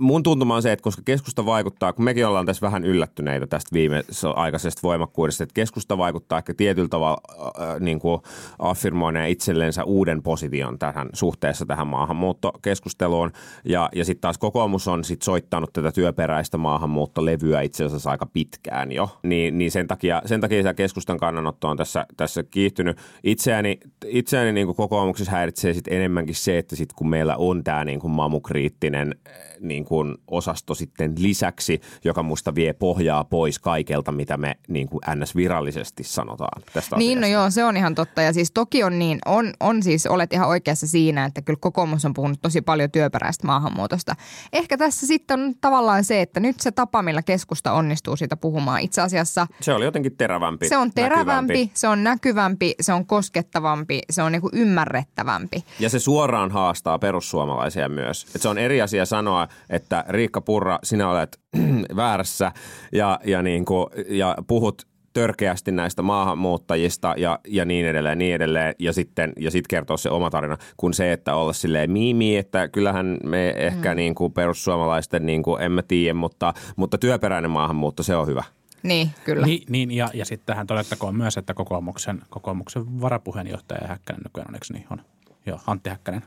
Mun 0.00 0.22
tuntuma 0.22 0.56
on 0.56 0.62
se, 0.62 0.72
että 0.72 0.82
koska 0.82 1.02
keskusta 1.04 1.46
vaikuttaa, 1.46 1.92
kun 1.92 2.04
mekin 2.04 2.26
ollaan 2.26 2.46
tässä 2.46 2.66
vähän 2.66 2.84
yllättyneitä 2.84 3.46
tästä 3.46 3.70
viime 3.72 4.02
aikaisesta 4.34 4.80
voimakkuudesta, 4.82 5.42
että 5.42 5.54
keskusta 5.54 5.98
vaikuttaa 5.98 6.38
ehkä 6.38 6.54
tietyllä 6.54 6.88
tavalla 6.88 7.20
äh, 7.38 7.80
niin 7.80 7.98
kuin 7.98 8.22
affirmoineen 8.58 9.30
itsellensä 9.30 9.84
uuden 9.84 10.22
position 10.22 10.78
tähän 10.78 11.08
suhteessa 11.12 11.66
tähän 11.66 11.86
maahanmuuttokeskusteluun. 11.86 13.32
Ja, 13.64 13.88
ja 13.94 14.04
sitten 14.04 14.20
taas 14.20 14.38
kokoomus 14.38 14.88
on 14.88 15.04
sit 15.04 15.22
soittanut 15.22 15.72
tätä 15.72 15.92
työperäistä 15.92 16.58
maahanmuuttolevyä 16.58 17.60
itse 17.60 17.84
asiassa 17.84 18.10
aika 18.10 18.26
pitkään 18.26 18.92
jo. 18.92 19.18
Niin, 19.22 19.58
niin 19.58 19.70
sen 19.70 19.86
takia, 19.86 20.22
sen 20.24 20.40
takia 20.40 20.62
tämä 20.62 20.74
keskustan 20.74 21.18
kannanotto 21.18 21.68
on 21.68 21.76
tässä, 21.76 22.06
tässä 22.16 22.42
kiihtynyt. 22.42 22.98
Itseäni, 23.24 23.80
itseäni 24.06 24.52
niin 24.52 24.66
kuin 24.66 24.76
kokoomuksessa 24.76 25.32
häiritsee 25.32 25.74
sit 25.74 25.88
enemmänkin 25.88 26.34
se, 26.34 26.58
että 26.58 26.76
sit 26.76 26.92
kun 26.92 27.08
meillä 27.08 27.36
on 27.36 27.64
tämä 27.64 27.84
niin 27.84 28.10
mamukriittinen 28.10 29.14
niin 29.60 29.84
kuin 29.84 30.14
osasto 30.30 30.74
sitten 30.74 31.14
lisäksi, 31.18 31.80
joka 32.04 32.22
musta 32.22 32.54
vie 32.54 32.72
pohjaa 32.72 33.24
pois 33.24 33.58
kaikelta, 33.58 34.12
mitä 34.12 34.36
me 34.36 34.54
niin 34.68 34.88
kuin 34.88 35.00
NS-virallisesti 35.14 36.04
sanotaan 36.04 36.62
tästä 36.72 36.96
Niin, 36.96 37.20
no 37.20 37.26
asiasta. 37.26 37.40
joo, 37.42 37.50
se 37.50 37.64
on 37.64 37.76
ihan 37.76 37.94
totta. 37.94 38.22
Ja 38.22 38.32
siis 38.32 38.50
toki 38.50 38.82
on 38.82 38.98
niin, 38.98 39.18
on, 39.26 39.52
on 39.60 39.82
siis, 39.82 40.06
olet 40.06 40.32
ihan 40.32 40.48
oikeassa 40.48 40.86
siinä, 40.86 41.24
että 41.24 41.42
kyllä 41.42 41.58
kokoomus 41.60 42.04
on 42.04 42.14
puhunut 42.14 42.38
tosi 42.42 42.60
paljon 42.60 42.90
työperäistä 42.90 43.46
maahanmuutosta. 43.46 44.16
Ehkä 44.52 44.76
tässä 44.76 45.06
sitten 45.06 45.40
on 45.40 45.54
tavallaan 45.60 46.04
se, 46.04 46.20
että 46.20 46.40
nyt 46.40 46.60
se 46.60 46.70
tapa, 46.72 47.02
millä 47.02 47.22
keskusta 47.22 47.72
onnistuu 47.72 48.16
siitä 48.16 48.36
puhumaan. 48.36 48.80
Itse 48.80 49.00
asiassa 49.02 49.46
Se 49.60 49.74
oli 49.74 49.84
jotenkin 49.84 50.16
terävämpi. 50.16 50.68
se 50.68 50.76
on 50.76 50.90
terävämpi, 50.94 51.52
näkyvämpi. 51.54 51.70
se 51.74 51.88
on 51.88 52.04
näkyvämpi, 52.04 52.74
se 52.80 52.92
on 52.92 53.06
koskettavampi, 53.06 54.00
se 54.10 54.22
on 54.22 54.32
niinku 54.32 54.50
ymmärrettävämpi. 54.52 55.64
Ja 55.80 55.88
se 55.88 55.98
suoraan 55.98 56.50
haastaa 56.50 56.98
perussuomalaisia 56.98 57.88
myös. 57.88 58.26
Et 58.34 58.42
se 58.42 58.48
on 58.48 58.58
eri 58.58 58.82
asia 58.82 59.06
sanoa, 59.06 59.43
että 59.70 60.04
Riikka 60.08 60.40
Purra, 60.40 60.78
sinä 60.82 61.08
olet 61.08 61.40
väärässä 61.96 62.52
ja, 62.92 63.20
ja, 63.24 63.42
niin 63.42 63.64
kuin, 63.64 63.86
ja 64.08 64.36
puhut 64.46 64.86
törkeästi 65.14 65.72
näistä 65.72 66.02
maahanmuuttajista 66.02 67.14
ja, 67.16 67.38
ja 67.46 67.64
niin 67.64 67.86
edelleen, 67.86 68.18
niin 68.18 68.34
edelleen, 68.34 68.74
ja 68.78 68.92
sitten 68.92 69.32
ja 69.38 69.50
sit 69.50 69.68
kertoa 69.68 69.96
se 69.96 70.10
oma 70.10 70.30
tarina, 70.30 70.56
kuin 70.76 70.94
se, 70.94 71.12
että 71.12 71.34
olla 71.34 71.52
silleen 71.52 71.90
miimi, 71.90 72.36
että 72.36 72.68
kyllähän 72.68 73.18
me 73.24 73.54
ehkä 73.56 73.90
mm. 73.94 73.96
niin 73.96 74.14
kuin 74.14 74.32
perussuomalaisten, 74.32 75.26
niin 75.26 75.42
kuin, 75.42 75.62
en 75.62 75.72
mä 75.72 75.82
tiedä, 75.82 76.14
mutta, 76.14 76.54
mutta 76.76 76.98
työperäinen 76.98 77.50
maahanmuutto, 77.50 78.02
se 78.02 78.16
on 78.16 78.26
hyvä. 78.26 78.44
Niin, 78.82 79.10
kyllä. 79.24 79.46
Niin, 79.46 79.62
niin 79.68 79.90
ja, 79.90 80.08
ja 80.14 80.24
sitten 80.24 80.46
tähän 80.46 80.66
todettakoon 80.66 81.16
myös, 81.16 81.36
että 81.36 81.54
kokoomuksen, 81.54 82.22
kokoomuksen 82.30 83.00
varapuheenjohtaja 83.00 83.88
Häkkänen 83.88 84.22
nykyään 84.24 84.48
on, 84.48 84.54
eikö 84.54 84.66
niin 84.72 84.86
on? 84.90 85.00
Joo, 85.46 85.60
Antti 85.66 85.90
Häkkänen. 85.90 86.22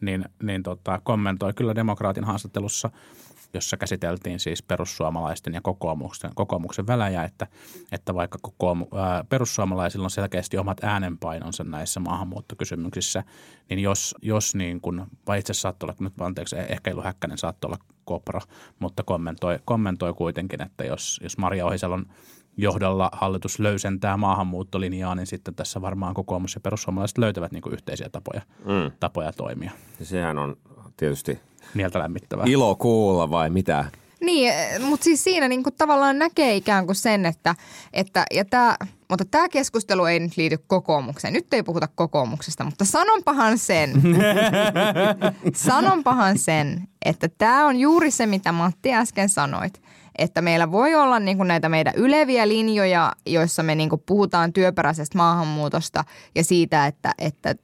Niin, 0.00 0.24
niin 0.42 0.62
tota, 0.62 1.00
kommentoi 1.04 1.52
kyllä 1.54 1.74
demokraatin 1.74 2.24
haastattelussa– 2.24 2.90
jossa 3.54 3.76
käsiteltiin 3.76 4.40
siis 4.40 4.62
perussuomalaisten 4.62 5.54
ja 5.54 5.60
kokoomuksen, 5.60 6.30
kokoomuksen 6.34 6.86
välejä, 6.86 7.24
että, 7.24 7.46
että 7.92 8.14
vaikka 8.14 8.38
kokoomu, 8.42 8.86
ää, 8.94 9.24
perussuomalaisilla 9.28 10.04
on 10.04 10.10
selkeästi 10.10 10.58
omat 10.58 10.84
äänenpainonsa 10.84 11.64
näissä 11.64 12.00
maahanmuuttokysymyksissä, 12.00 13.24
niin 13.70 13.78
jos, 13.78 14.14
jos 14.22 14.54
niin 14.54 14.80
kuin, 14.80 15.04
vai 15.26 15.38
itse 15.38 15.54
saattoi 15.54 15.86
olla, 15.86 15.96
nyt 16.00 16.20
anteeksi, 16.20 16.56
ehkä 16.56 16.90
Ilu 16.90 17.02
Häkkänen 17.02 17.38
saattoi 17.38 17.68
olla 17.68 17.84
kopro, 18.04 18.40
mutta 18.78 19.02
kommentoi, 19.02 19.58
kommentoi 19.64 20.14
kuitenkin, 20.14 20.62
että 20.62 20.84
jos, 20.84 21.20
jos 21.22 21.38
Maria 21.38 21.66
Ohisalon 21.66 22.06
johdolla 22.58 23.10
hallitus 23.12 23.58
löysentää 23.58 24.16
maahanmuuttolinjaa, 24.16 25.14
niin 25.14 25.26
sitten 25.26 25.54
tässä 25.54 25.80
varmaan 25.80 26.14
kokoomus 26.14 26.54
ja 26.54 26.60
perussuomalaiset 26.60 27.18
löytävät 27.18 27.52
niin 27.52 27.62
kuin 27.62 27.72
yhteisiä 27.72 28.08
tapoja, 28.08 28.42
mm. 28.64 28.92
tapoja 29.00 29.32
toimia. 29.32 29.70
Sehän 30.02 30.38
on 30.38 30.56
tietysti 30.96 31.38
mieltä 31.74 31.98
lämmittävää. 31.98 32.44
Ilo 32.48 32.76
kuulla 32.76 33.30
vai 33.30 33.50
mitä? 33.50 33.84
Niin, 34.20 34.52
mutta 34.82 35.04
siis 35.04 35.24
siinä 35.24 35.48
niin 35.48 35.62
kuin 35.62 35.74
tavallaan 35.78 36.18
näkee 36.18 36.56
ikään 36.56 36.86
kuin 36.86 36.96
sen, 36.96 37.26
että, 37.26 37.54
että 37.92 38.24
ja 38.34 38.44
tämä, 38.44 38.76
mutta 39.08 39.24
tämä 39.24 39.48
keskustelu 39.48 40.04
ei 40.04 40.20
nyt 40.20 40.36
liity 40.36 40.58
kokoomukseen. 40.66 41.32
Nyt 41.34 41.54
ei 41.54 41.62
puhuta 41.62 41.88
kokoomuksesta, 41.94 42.64
mutta 42.64 42.84
sanonpahan 42.84 43.58
sen, 43.58 43.90
sanonpahan 45.54 46.38
sen, 46.38 46.88
että 47.04 47.28
tämä 47.38 47.66
on 47.66 47.76
juuri 47.76 48.10
se, 48.10 48.26
mitä 48.26 48.52
Matti 48.52 48.94
äsken 48.94 49.28
sanoit. 49.28 49.82
Että 50.18 50.42
meillä 50.42 50.70
voi 50.70 50.94
olla 50.94 51.18
niin 51.18 51.36
kuin 51.36 51.48
näitä 51.48 51.68
meidän 51.68 51.94
yleviä 51.96 52.48
linjoja, 52.48 53.12
joissa 53.26 53.62
me 53.62 53.74
niin 53.74 53.88
kuin 53.88 54.02
puhutaan 54.06 54.52
työperäisestä 54.52 55.18
maahanmuutosta 55.18 56.04
ja 56.34 56.44
siitä, 56.44 56.86
että, 56.86 57.12
että 57.18 57.54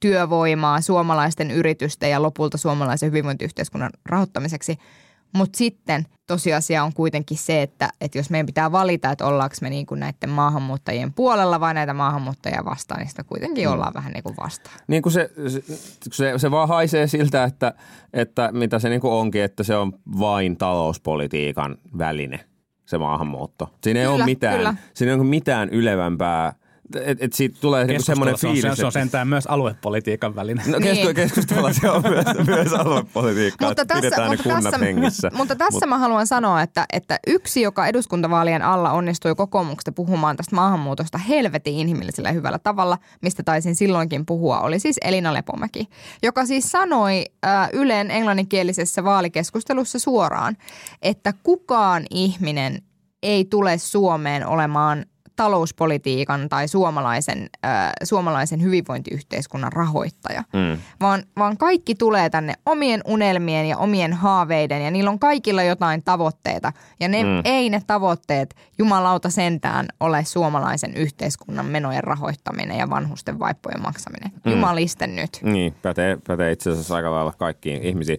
työvoimaa 0.00 0.80
suomalaisten 0.80 1.50
yritysten 1.50 2.10
ja 2.10 2.22
lopulta 2.22 2.58
suomalaisen 2.58 3.06
hyvinvointiyhteiskunnan 3.06 3.90
rahoittamiseksi. 4.06 4.78
Mutta 5.32 5.56
sitten 5.56 6.06
tosiasia 6.26 6.84
on 6.84 6.92
kuitenkin 6.92 7.38
se, 7.38 7.62
että, 7.62 7.88
että 8.00 8.18
jos 8.18 8.30
meidän 8.30 8.46
pitää 8.46 8.72
valita, 8.72 9.10
että 9.10 9.26
ollaanko 9.26 9.56
me 9.60 9.70
niin 9.70 9.86
kuin 9.86 10.00
näiden 10.00 10.30
maahanmuuttajien 10.30 11.12
puolella 11.12 11.60
vai 11.60 11.74
näitä 11.74 11.94
maahanmuuttajia 11.94 12.64
vastaan, 12.64 13.00
niin 13.00 13.08
sitä 13.08 13.24
kuitenkin 13.24 13.66
mm. 13.66 13.72
ollaan 13.72 13.94
vähän 13.94 14.12
niin 14.12 14.22
kuin 14.22 14.36
vastaan. 14.42 14.76
Niin 14.88 15.02
kuin 15.02 15.12
se, 15.12 15.30
se, 16.12 16.38
se 16.38 16.50
vaan 16.50 16.68
haisee 16.68 17.06
siltä, 17.06 17.44
että, 17.44 17.74
että 18.12 18.50
mitä 18.52 18.78
se 18.78 18.88
niin 18.88 19.00
kuin 19.00 19.12
onkin, 19.12 19.42
että 19.42 19.62
se 19.62 19.76
on 19.76 19.92
vain 20.18 20.56
talouspolitiikan 20.56 21.78
väline 21.98 22.40
se 22.84 22.98
maahanmuutto. 22.98 23.74
Siinä 23.82 24.00
ei 24.00 24.06
kyllä, 24.06 24.16
ole 24.16 24.24
mitään, 24.24 24.56
kyllä. 24.56 24.74
siinä 24.94 25.12
ei 25.12 25.18
ole 25.18 25.24
mitään 25.24 25.68
ylevämpää 25.68 26.52
että 27.04 27.24
et 27.24 27.32
siitä 27.32 27.58
tulee 27.60 27.86
niinku 27.86 28.02
semmoinen 28.02 28.38
fiilis. 28.38 28.62
Se 28.62 28.70
on, 28.70 28.76
se 28.76 28.86
on 28.86 28.92
sentään 28.92 29.28
myös 29.28 29.46
aluepolitiikan 29.46 30.34
väline. 30.34 30.62
No 30.66 30.78
niin. 30.78 31.14
keskustella 31.14 31.72
se 31.72 31.90
on 31.90 32.02
myös, 32.02 32.26
myös 32.56 32.72
aluepolitiikkaa, 32.72 33.68
mutta 33.68 33.86
tässä, 33.86 34.00
pidetään 34.00 34.30
mutta 34.30 34.48
ne 34.48 34.54
kunnat 34.54 34.70
tässä, 34.70 34.86
hengissä. 34.86 35.30
Mutta 35.38 35.56
tässä 35.56 35.86
Mut. 35.86 35.88
mä 35.88 35.98
haluan 35.98 36.26
sanoa, 36.26 36.62
että, 36.62 36.86
että 36.92 37.18
yksi, 37.26 37.60
joka 37.60 37.86
eduskuntavaalien 37.86 38.62
alla 38.62 38.92
onnistui 38.92 39.34
kokoomuksesta 39.34 39.92
puhumaan 39.92 40.36
tästä 40.36 40.56
maahanmuutosta 40.56 41.18
helvetin 41.18 41.74
inhimillisellä 41.74 42.28
ja 42.28 42.32
hyvällä 42.32 42.58
tavalla, 42.58 42.98
mistä 43.22 43.42
taisin 43.42 43.74
silloinkin 43.74 44.26
puhua, 44.26 44.60
oli 44.60 44.78
siis 44.78 44.96
Elina 45.04 45.34
Lepomäki, 45.34 45.88
joka 46.22 46.46
siis 46.46 46.70
sanoi 46.70 47.24
äh, 47.46 47.68
Ylen 47.72 48.10
englanninkielisessä 48.10 49.04
vaalikeskustelussa 49.04 49.98
suoraan, 49.98 50.56
että 51.02 51.34
kukaan 51.42 52.02
ihminen 52.10 52.82
ei 53.22 53.44
tule 53.44 53.78
Suomeen 53.78 54.46
olemaan 54.46 55.04
talouspolitiikan 55.40 56.48
tai 56.48 56.68
suomalaisen, 56.68 57.50
äh, 57.64 57.92
suomalaisen 58.04 58.62
hyvinvointiyhteiskunnan 58.62 59.72
rahoittaja, 59.72 60.44
mm. 60.52 60.78
vaan, 61.00 61.22
vaan 61.38 61.56
kaikki 61.56 61.94
tulee 61.94 62.30
tänne 62.30 62.54
omien 62.66 63.00
unelmien 63.04 63.66
ja 63.66 63.76
omien 63.76 64.12
haaveiden 64.12 64.84
ja 64.84 64.90
niillä 64.90 65.10
on 65.10 65.18
kaikilla 65.18 65.62
jotain 65.62 66.02
tavoitteita 66.02 66.72
ja 67.00 67.08
ne, 67.08 67.22
mm. 67.22 67.28
ei 67.44 67.70
ne 67.70 67.82
tavoitteet 67.86 68.56
jumalauta 68.78 69.30
sentään 69.30 69.86
ole 70.00 70.24
suomalaisen 70.24 70.94
yhteiskunnan 70.94 71.66
menojen 71.66 72.04
rahoittaminen 72.04 72.78
ja 72.78 72.90
vanhusten 72.90 73.38
vaippojen 73.38 73.82
maksaminen. 73.82 74.30
Mm. 74.44 74.52
Jumalisten 74.52 75.16
nyt. 75.16 75.40
Niin, 75.42 75.74
pätee, 75.82 76.18
pätee 76.26 76.52
itse 76.52 76.70
asiassa 76.70 76.96
aika 76.96 77.10
lailla 77.10 77.32
kaikkiin 77.38 77.82
ihmisiin 77.82 78.18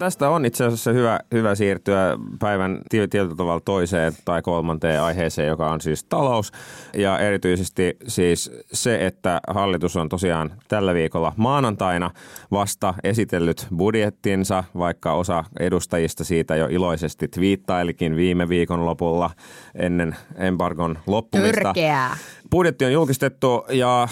tästä 0.00 0.30
on 0.30 0.44
itse 0.46 0.64
asiassa 0.64 0.92
hyvä, 0.92 1.20
hyvä 1.32 1.54
siirtyä 1.54 2.18
päivän 2.38 2.80
tietyllä 2.90 3.34
tavalla 3.36 3.60
toiseen 3.60 4.12
tai 4.24 4.42
kolmanteen 4.42 5.02
aiheeseen, 5.02 5.48
joka 5.48 5.70
on 5.70 5.80
siis 5.80 6.04
talous. 6.04 6.52
Ja 6.94 7.18
erityisesti 7.18 7.96
siis 8.06 8.52
se, 8.72 9.06
että 9.06 9.40
hallitus 9.48 9.96
on 9.96 10.08
tosiaan 10.08 10.50
tällä 10.68 10.94
viikolla 10.94 11.32
maanantaina 11.36 12.10
vasta 12.50 12.94
esitellyt 13.04 13.66
budjettinsa, 13.76 14.64
vaikka 14.78 15.12
osa 15.12 15.44
edustajista 15.60 16.24
siitä 16.24 16.56
jo 16.56 16.66
iloisesti 16.66 17.28
twiittailikin 17.28 18.16
viime 18.16 18.48
viikon 18.48 18.86
lopulla 18.86 19.30
ennen 19.74 20.16
embargon 20.36 20.98
loppumista. 21.06 21.60
Törkeää. 21.62 22.16
Budjetti 22.50 22.84
on 22.84 22.92
julkistettu 22.92 23.64
ja 23.68 24.02
äh, 24.02 24.08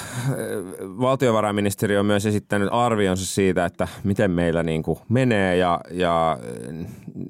valtiovarainministeriö 0.80 2.00
on 2.00 2.06
myös 2.06 2.26
esittänyt 2.26 2.68
arvionsa 2.72 3.26
siitä, 3.26 3.64
että 3.64 3.88
miten 4.04 4.30
meillä 4.30 4.62
niin 4.62 4.82
kuin 4.82 4.98
menee 5.08 5.56
ja, 5.56 5.80
ja 5.90 6.32
äh, 6.32 6.86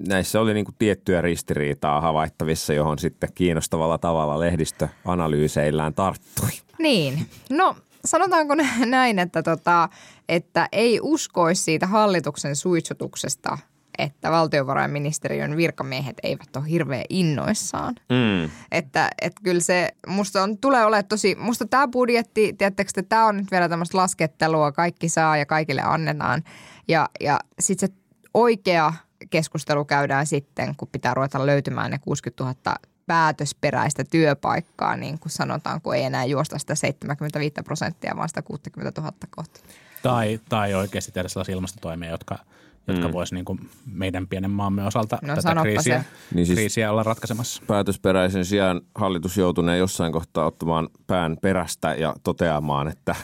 näissä 0.09 0.41
oli 0.41 0.55
niin 0.55 0.65
kuin 0.65 0.75
tiettyä 0.79 1.21
ristiriitaa 1.21 2.01
havaittavissa, 2.01 2.75
johon 2.75 2.99
sitten 2.99 3.29
kiinnostavalla 3.35 3.99
tavalla 3.99 4.41
lehdistö 4.41 4.89
analyyseillään 5.05 5.95
tarttui. 5.95 6.49
Niin, 6.79 7.27
no 7.51 7.77
sanotaanko 8.05 8.55
näin, 8.87 9.19
että, 9.19 9.43
tota, 9.43 9.89
että 10.29 10.69
ei 10.73 11.01
uskoisi 11.03 11.63
siitä 11.63 11.87
hallituksen 11.87 12.57
suitsutuksesta– 12.57 13.59
että 13.99 14.31
valtiovarainministeriön 14.31 15.57
virkamiehet 15.57 16.17
eivät 16.23 16.57
ole 16.57 16.71
hirveän 16.71 17.05
innoissaan. 17.09 17.95
Mm. 18.09 18.51
Että, 18.73 19.11
että 19.23 19.41
kyllä 19.45 19.61
se, 19.61 19.89
musta 20.07 20.43
on, 20.43 20.59
tulee 20.59 20.85
olemaan 20.85 21.07
tosi, 21.07 21.37
musta 21.39 21.67
tämä 21.67 21.89
budjetti, 21.89 22.53
tiedättekö, 22.59 22.89
että 22.89 23.03
tämä 23.03 23.27
on 23.27 23.37
nyt 23.37 23.51
vielä 23.51 23.69
tämmöistä 23.69 23.99
laskettelua, 23.99 24.73
kaikki 24.73 25.09
saa 25.09 25.37
ja 25.37 25.47
kaikille 25.47 25.83
annetaan. 25.83 26.45
Ja, 26.89 27.09
ja 27.21 27.41
sitten 27.61 27.89
se 27.89 27.95
oikea 28.35 28.93
keskustelu 29.31 29.85
käydään 29.85 30.27
sitten, 30.27 30.77
kun 30.77 30.89
pitää 30.93 31.15
ruveta 31.15 31.47
löytymään 31.47 31.91
ne 31.91 31.99
60 31.99 32.45
000 32.45 32.77
päätösperäistä 33.07 34.05
työpaikkaa, 34.05 34.97
niin 34.97 35.19
kuin 35.19 35.33
sanotaan, 35.33 35.81
kun 35.81 35.95
ei 35.95 36.05
enää 36.05 36.25
juosta 36.25 36.59
sitä 36.59 36.75
75 36.75 37.55
prosenttia, 37.65 38.17
vaan 38.17 38.29
sitä 38.29 38.43
60 38.43 39.01
000 39.01 39.13
kohta. 39.31 39.61
Tai, 40.03 40.41
tai 40.49 40.75
oikeasti 40.75 41.13
tehdä 41.13 41.29
sellaisia 41.29 41.55
ilmastotoimia, 41.55 42.11
jotka– 42.11 42.39
jotka 42.89 43.09
mm. 43.09 43.13
voisi 43.13 43.35
niin 43.35 43.45
kuin 43.45 43.61
meidän 43.87 44.27
pienen 44.27 44.51
maamme 44.51 44.87
osalta 44.87 45.19
no, 45.23 45.35
tätä 45.35 45.57
kriisiä, 45.63 46.05
niin 46.35 46.47
siis 46.47 46.59
kriisiä 46.59 46.93
olla 46.93 47.03
ratkaisemassa. 47.03 47.63
Päätösperäisen 47.67 48.45
sijaan 48.45 48.81
hallitus 48.95 49.37
joutunee 49.37 49.79
jossain 49.79 50.13
kohtaa 50.13 50.47
ottamaan 50.47 50.89
pään 51.07 51.37
perästä 51.43 51.95
ja 51.95 52.15
toteamaan, 52.25 52.89
että, 52.89 53.15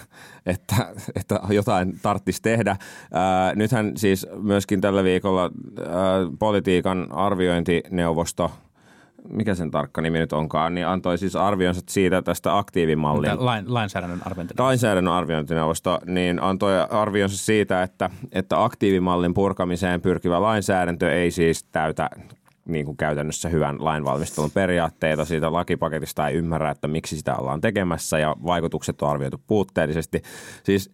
että, 0.47 0.77
että 1.17 1.41
jotain 1.51 1.99
tarttisi 2.03 2.43
tehdä. 2.43 2.77
Ää, 3.13 3.55
nythän 3.55 3.93
siis 3.97 4.27
myöskin 4.43 4.81
tällä 4.81 5.05
viikolla 5.05 5.43
ää, 5.43 5.51
politiikan 6.39 7.13
arviointineuvosto– 7.13 8.51
mikä 9.33 9.55
sen 9.55 9.71
tarkka 9.71 10.01
nimi 10.01 10.19
nyt 10.19 10.33
onkaan, 10.33 10.75
niin 10.75 10.87
antoi 10.87 11.19
siis 11.19 11.37
arvionsa 11.37 11.81
siitä 11.89 12.23
tästä 12.23 12.59
aktiivimallin. 12.59 13.45
Lain, 13.45 13.75
lainsäädännön 13.75 14.21
arviointineuvosto. 14.25 14.65
Lainsäädännön 14.65 15.15
arviointineuvosto, 15.15 15.99
niin 16.07 16.43
antoi 16.43 16.73
arvionsa 16.91 17.37
siitä, 17.37 17.83
että, 17.83 18.11
että 18.33 18.65
aktiivimallin 18.65 19.35
purkamiseen 19.35 20.01
pyrkivä 20.01 20.43
lainsäädäntö 20.43 21.13
ei 21.13 21.31
siis 21.31 21.65
täytä 21.65 22.11
niin 22.69 22.87
kuin 22.87 22.97
käytännössä 22.97 23.49
hyvän 23.49 23.85
lainvalmistelun 23.85 24.51
periaatteita. 24.51 25.25
Siitä 25.25 25.53
lakipaketista 25.53 26.29
ei 26.29 26.37
ymmärrä, 26.37 26.71
että 26.71 26.89
miksi 26.89 27.17
sitä 27.17 27.37
ollaan 27.37 27.61
tekemässä 27.61 28.19
ja 28.19 28.37
vaikutukset 28.47 29.03
on 29.03 29.11
arvioitu 29.11 29.41
puutteellisesti. 29.47 30.23
Siis 30.63 30.93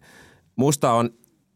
musta 0.55 0.91
on 0.91 1.09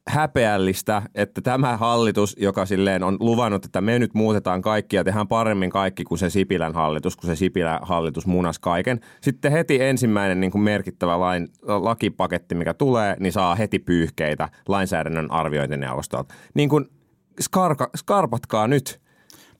häpeällistä, 0.07 1.01
että 1.15 1.41
tämä 1.41 1.77
hallitus, 1.77 2.35
joka 2.39 2.65
silleen 2.65 3.03
on 3.03 3.17
luvannut, 3.19 3.65
että 3.65 3.81
me 3.81 3.99
nyt 3.99 4.13
muutetaan 4.13 4.61
kaikki 4.61 4.95
ja 4.95 5.03
tehdään 5.03 5.27
paremmin 5.27 5.69
kaikki 5.69 6.03
kuin 6.03 6.19
se 6.19 6.29
Sipilän 6.29 6.73
hallitus, 6.73 7.17
kun 7.17 7.27
se 7.27 7.35
Sipilän 7.35 7.79
hallitus 7.81 8.27
munas 8.27 8.59
kaiken. 8.59 8.99
Sitten 9.21 9.51
heti 9.51 9.81
ensimmäinen 9.81 10.39
niin 10.39 10.51
kuin 10.51 10.61
merkittävä 10.61 11.19
lain, 11.19 11.47
lakipaketti, 11.61 12.55
mikä 12.55 12.73
tulee, 12.73 13.15
niin 13.19 13.33
saa 13.33 13.55
heti 13.55 13.79
pyyhkeitä 13.79 14.49
lainsäädännön 14.67 15.31
arviointineuvostolta. 15.31 16.35
Niin 16.53 16.69
kuin 16.69 16.85
skarka, 17.41 17.89
skarpatkaa 17.95 18.67
nyt. 18.67 19.04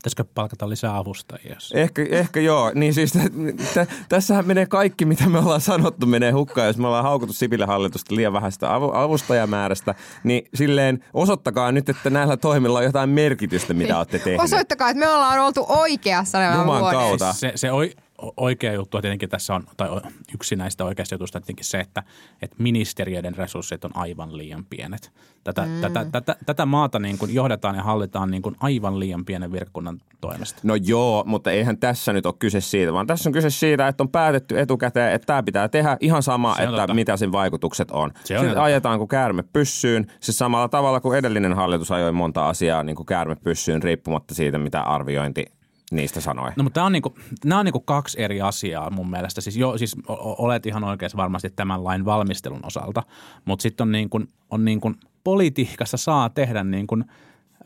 Pitäisikö 0.05 0.25
palkata 0.35 0.69
lisää 0.69 0.97
avustajia? 0.97 1.55
Ehkä, 1.73 2.05
ehkä 2.09 2.39
joo. 2.39 2.71
Niin 2.75 2.93
siis 2.93 3.13
t- 3.13 3.89
tässähän 4.09 4.47
menee 4.47 4.65
kaikki, 4.65 5.05
mitä 5.05 5.29
me 5.29 5.39
ollaan 5.39 5.61
sanottu, 5.61 6.05
menee 6.05 6.31
hukkaan. 6.31 6.67
Jos 6.67 6.77
me 6.77 6.87
ollaan 6.87 7.03
haukuttu 7.03 7.33
Sipilän 7.33 7.67
hallitusta 7.67 8.15
liian 8.15 8.33
vähäistä 8.33 8.75
avu- 8.75 8.91
avustajamäärästä, 8.93 9.95
niin 10.23 10.49
silleen 10.53 11.03
osoittakaa 11.13 11.71
nyt, 11.71 11.89
että 11.89 12.09
näillä 12.09 12.37
toimilla 12.37 12.77
on 12.79 12.83
jotain 12.83 13.09
merkitystä, 13.09 13.73
mitä 13.73 13.97
olette 13.97 14.19
tehneet. 14.19 14.41
Osoittakaa, 14.41 14.89
että 14.89 14.99
me 14.99 15.09
ollaan 15.09 15.39
oltu 15.39 15.65
oikeassa 15.67 16.39
nämä 16.39 16.55
Juman 16.55 16.81
kautta. 16.91 17.33
Se, 17.33 17.51
se 17.55 17.71
oi, 17.71 17.91
oikea 18.37 18.73
juttu 18.73 19.01
tietenkin 19.01 19.29
tässä 19.29 19.55
on, 19.55 19.63
tai 19.77 19.89
yksi 20.33 20.55
näistä 20.55 20.85
oikeasta 20.85 21.15
jutusta 21.15 21.39
tietenkin 21.39 21.65
se, 21.65 21.79
että, 21.79 22.03
että 22.41 22.55
ministeriöiden 22.59 23.35
resurssit 23.35 23.85
on 23.85 23.91
aivan 23.93 24.37
liian 24.37 24.65
pienet. 24.65 25.11
Tätä, 25.43 25.65
mm. 25.65 25.81
tätä, 25.81 26.05
tätä, 26.11 26.35
tätä 26.45 26.65
maata 26.65 26.99
niin 26.99 27.17
kuin 27.17 27.33
johdetaan 27.33 27.75
ja 27.75 27.83
hallitaan 27.83 28.31
niin 28.31 28.41
kuin 28.41 28.55
aivan 28.59 28.99
liian 28.99 29.25
pienen 29.25 29.51
virkakunnan 29.51 30.01
toimesta. 30.21 30.59
No 30.63 30.75
joo, 30.75 31.23
mutta 31.27 31.51
eihän 31.51 31.77
tässä 31.77 32.13
nyt 32.13 32.25
ole 32.25 32.33
kyse 32.39 32.61
siitä, 32.61 32.93
vaan 32.93 33.07
tässä 33.07 33.29
on 33.29 33.33
kyse 33.33 33.49
siitä, 33.49 33.87
että 33.87 34.03
on 34.03 34.09
päätetty 34.09 34.59
etukäteen, 34.59 35.13
että 35.13 35.25
tämä 35.25 35.43
pitää 35.43 35.67
tehdä 35.67 35.97
ihan 35.99 36.23
sama, 36.23 36.55
Se 36.55 36.63
että 36.63 36.75
totta. 36.75 36.93
mitä 36.93 37.17
sen 37.17 37.31
vaikutukset 37.31 37.91
on. 37.91 38.11
Se 38.23 38.39
on 38.39 38.45
Sitten 38.45 38.61
ajetaan 38.61 38.97
kuin 38.97 39.07
käärme 39.07 39.43
pyssyyn, 39.53 40.07
siis 40.19 40.37
samalla 40.37 40.67
tavalla 40.69 40.99
kuin 40.99 41.17
edellinen 41.17 41.53
hallitus 41.53 41.91
ajoi 41.91 42.11
monta 42.11 42.49
asiaa 42.49 42.83
niin 42.83 42.95
kuin 42.95 43.05
käärme 43.05 43.35
pyssyyn 43.35 43.83
riippumatta 43.83 44.35
siitä, 44.35 44.57
mitä 44.57 44.81
arviointi 44.81 45.45
niistä 45.91 46.21
sanoi. 46.21 46.51
No 46.55 46.63
mutta 46.63 46.73
tämä 46.73 46.85
on 46.85 46.91
niinku, 46.91 47.15
nämä 47.45 47.59
on 47.59 47.65
niinku 47.65 47.79
kaksi 47.79 48.21
eri 48.21 48.41
asiaa 48.41 48.89
mun 48.89 49.09
mielestä. 49.09 49.41
Siis, 49.41 49.57
jo, 49.57 49.77
siis 49.77 49.95
olet 50.07 50.65
ihan 50.65 50.83
oikeassa 50.83 51.17
varmasti 51.17 51.49
tämän 51.49 51.83
lain 51.83 52.05
valmistelun 52.05 52.65
osalta, 52.65 53.03
mutta 53.45 53.63
sitten 53.63 53.87
on, 53.87 53.91
niinku, 53.91 54.21
on 54.49 54.65
niinku, 54.65 54.93
politiikassa 55.23 55.97
saa 55.97 56.29
tehdä 56.29 56.63
niinku, 56.63 56.97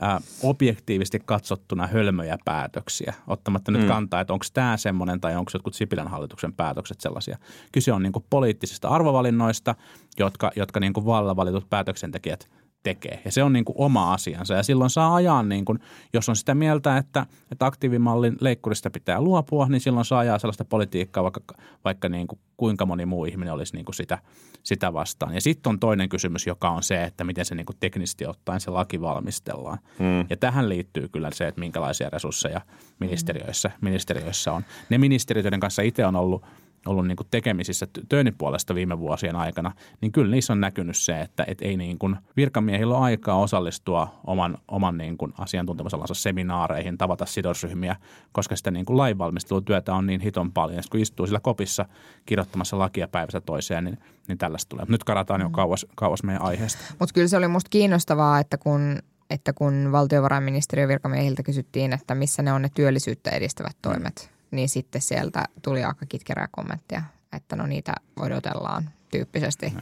ä, 0.03 0.21
objektiivisesti 0.43 1.19
katsottuna 1.25 1.87
hölmöjä 1.87 2.37
päätöksiä, 2.45 3.13
ottamatta 3.27 3.71
nyt 3.71 3.87
kantaa, 3.87 4.21
että 4.21 4.33
onko 4.33 4.45
tämä 4.53 4.77
semmoinen 4.77 5.21
tai 5.21 5.35
onko 5.35 5.51
jotkut 5.53 5.73
Sipilän 5.73 6.07
hallituksen 6.07 6.53
päätökset 6.53 7.01
sellaisia. 7.01 7.37
Kyse 7.71 7.93
on 7.93 8.03
niinku 8.03 8.25
poliittisista 8.29 8.87
arvovalinnoista, 8.87 9.75
jotka, 10.17 10.51
jotka 10.55 10.79
niinku 10.79 11.05
vallan 11.05 11.35
valitut 11.35 11.69
päätöksentekijät 11.69 12.49
tekee. 12.83 13.21
Ja 13.25 13.31
se 13.31 13.43
on 13.43 13.53
niin 13.53 13.65
kuin 13.65 13.75
oma 13.77 14.13
asiansa. 14.13 14.53
Ja 14.53 14.63
silloin 14.63 14.89
saa 14.89 15.15
ajaa, 15.15 15.43
niin 15.43 15.65
kuin, 15.65 15.79
jos 16.13 16.29
on 16.29 16.35
sitä 16.35 16.55
mieltä, 16.55 16.97
että, 16.97 17.25
että 17.51 17.65
aktiivimallin 17.65 18.37
leikkurista 18.41 18.89
pitää 18.89 19.21
luopua, 19.21 19.67
niin 19.67 19.81
silloin 19.81 20.05
saa 20.05 20.19
ajaa 20.19 20.39
sellaista 20.39 20.65
politiikkaa, 20.65 21.23
vaikka, 21.23 21.41
vaikka 21.83 22.09
niin 22.09 22.27
kuin 22.27 22.39
kuinka 22.57 22.85
moni 22.85 23.05
muu 23.05 23.25
ihminen 23.25 23.53
olisi 23.53 23.75
niin 23.75 23.85
kuin 23.85 23.95
sitä, 23.95 24.17
sitä 24.63 24.93
vastaan. 24.93 25.33
Ja 25.33 25.41
sitten 25.41 25.69
on 25.69 25.79
toinen 25.79 26.09
kysymys, 26.09 26.47
joka 26.47 26.69
on 26.69 26.83
se, 26.83 27.03
että 27.03 27.23
miten 27.23 27.45
se 27.45 27.55
niin 27.55 27.65
kuin 27.65 27.77
teknisesti 27.79 28.25
ottaen 28.25 28.59
se 28.59 28.71
laki 28.71 29.01
valmistellaan. 29.01 29.77
Hmm. 29.99 30.25
Ja 30.29 30.37
tähän 30.37 30.69
liittyy 30.69 31.07
kyllä 31.07 31.29
se, 31.33 31.47
että 31.47 31.59
minkälaisia 31.59 32.09
resursseja 32.09 32.61
ministeriöissä, 32.99 33.71
ministeriöissä 33.81 34.53
on. 34.53 34.65
Ne 34.89 34.97
ministeriöt, 34.97 35.43
joiden 35.43 35.59
kanssa 35.59 35.81
itse 35.81 36.05
on 36.05 36.15
ollut– 36.15 36.45
ollut 36.85 37.07
niin 37.07 37.15
kuin 37.15 37.27
tekemisissä 37.31 37.87
Tönin 38.09 38.35
puolesta 38.37 38.75
viime 38.75 38.99
vuosien 38.99 39.35
aikana, 39.35 39.71
niin 40.01 40.11
kyllä 40.11 40.31
niissä 40.31 40.53
on 40.53 40.61
näkynyt 40.61 40.97
se, 40.97 41.21
että 41.21 41.43
et 41.47 41.61
ei 41.61 41.77
niin 41.77 41.99
kuin 41.99 42.15
virkamiehillä 42.37 42.95
ole 42.95 43.03
aikaa 43.03 43.39
osallistua 43.39 44.19
oman, 44.27 44.57
oman 44.67 44.97
niin 44.97 45.17
kuin 45.17 45.33
asiantuntemusalansa 45.37 46.13
seminaareihin, 46.13 46.97
tavata 46.97 47.25
sidosryhmiä, 47.25 47.95
koska 48.31 48.55
sitä 48.55 48.71
niin 48.71 48.85
kuin 48.85 48.97
lainvalmistelutyötä 48.97 49.93
on 49.93 50.05
niin 50.05 50.21
hiton 50.21 50.51
paljon. 50.51 50.75
Ja 50.75 50.81
sit 50.81 50.91
kun 50.91 50.99
istuu 50.99 51.25
sillä 51.25 51.39
kopissa 51.39 51.85
kirjoittamassa 52.25 52.79
lakia 52.79 53.07
päivästä 53.07 53.41
toiseen, 53.41 53.83
niin, 53.83 53.97
niin 54.27 54.37
tällaista 54.37 54.69
tulee. 54.69 54.85
Nyt 54.89 55.03
karataan 55.03 55.41
jo 55.41 55.49
kauas, 55.49 55.85
kauas 55.95 56.23
meidän 56.23 56.41
aiheesta. 56.41 56.79
Mutta 56.99 57.13
kyllä 57.13 57.27
se 57.27 57.37
oli 57.37 57.47
musta 57.47 57.69
kiinnostavaa, 57.69 58.39
että 58.39 58.57
kun, 58.57 58.99
että 59.29 59.53
kun 59.53 59.89
valtiovarainministeriön 59.91 60.89
virkamiehiltä 60.89 61.43
kysyttiin, 61.43 61.93
että 61.93 62.15
missä 62.15 62.41
ne 62.41 62.53
on 62.53 62.61
ne 62.61 62.69
työllisyyttä 62.73 63.29
edistävät 63.29 63.77
toimet, 63.81 64.29
mm. 64.31 64.38
Niin 64.51 64.69
sitten 64.69 65.01
sieltä 65.01 65.45
tuli 65.61 65.83
aika 65.83 66.05
kitkerää 66.05 66.47
kommenttia, 66.51 67.03
että 67.33 67.55
no 67.55 67.67
niitä 67.67 67.93
odotellaan 68.19 68.89
tyyppisesti. 69.11 69.69
Mm. 69.69 69.79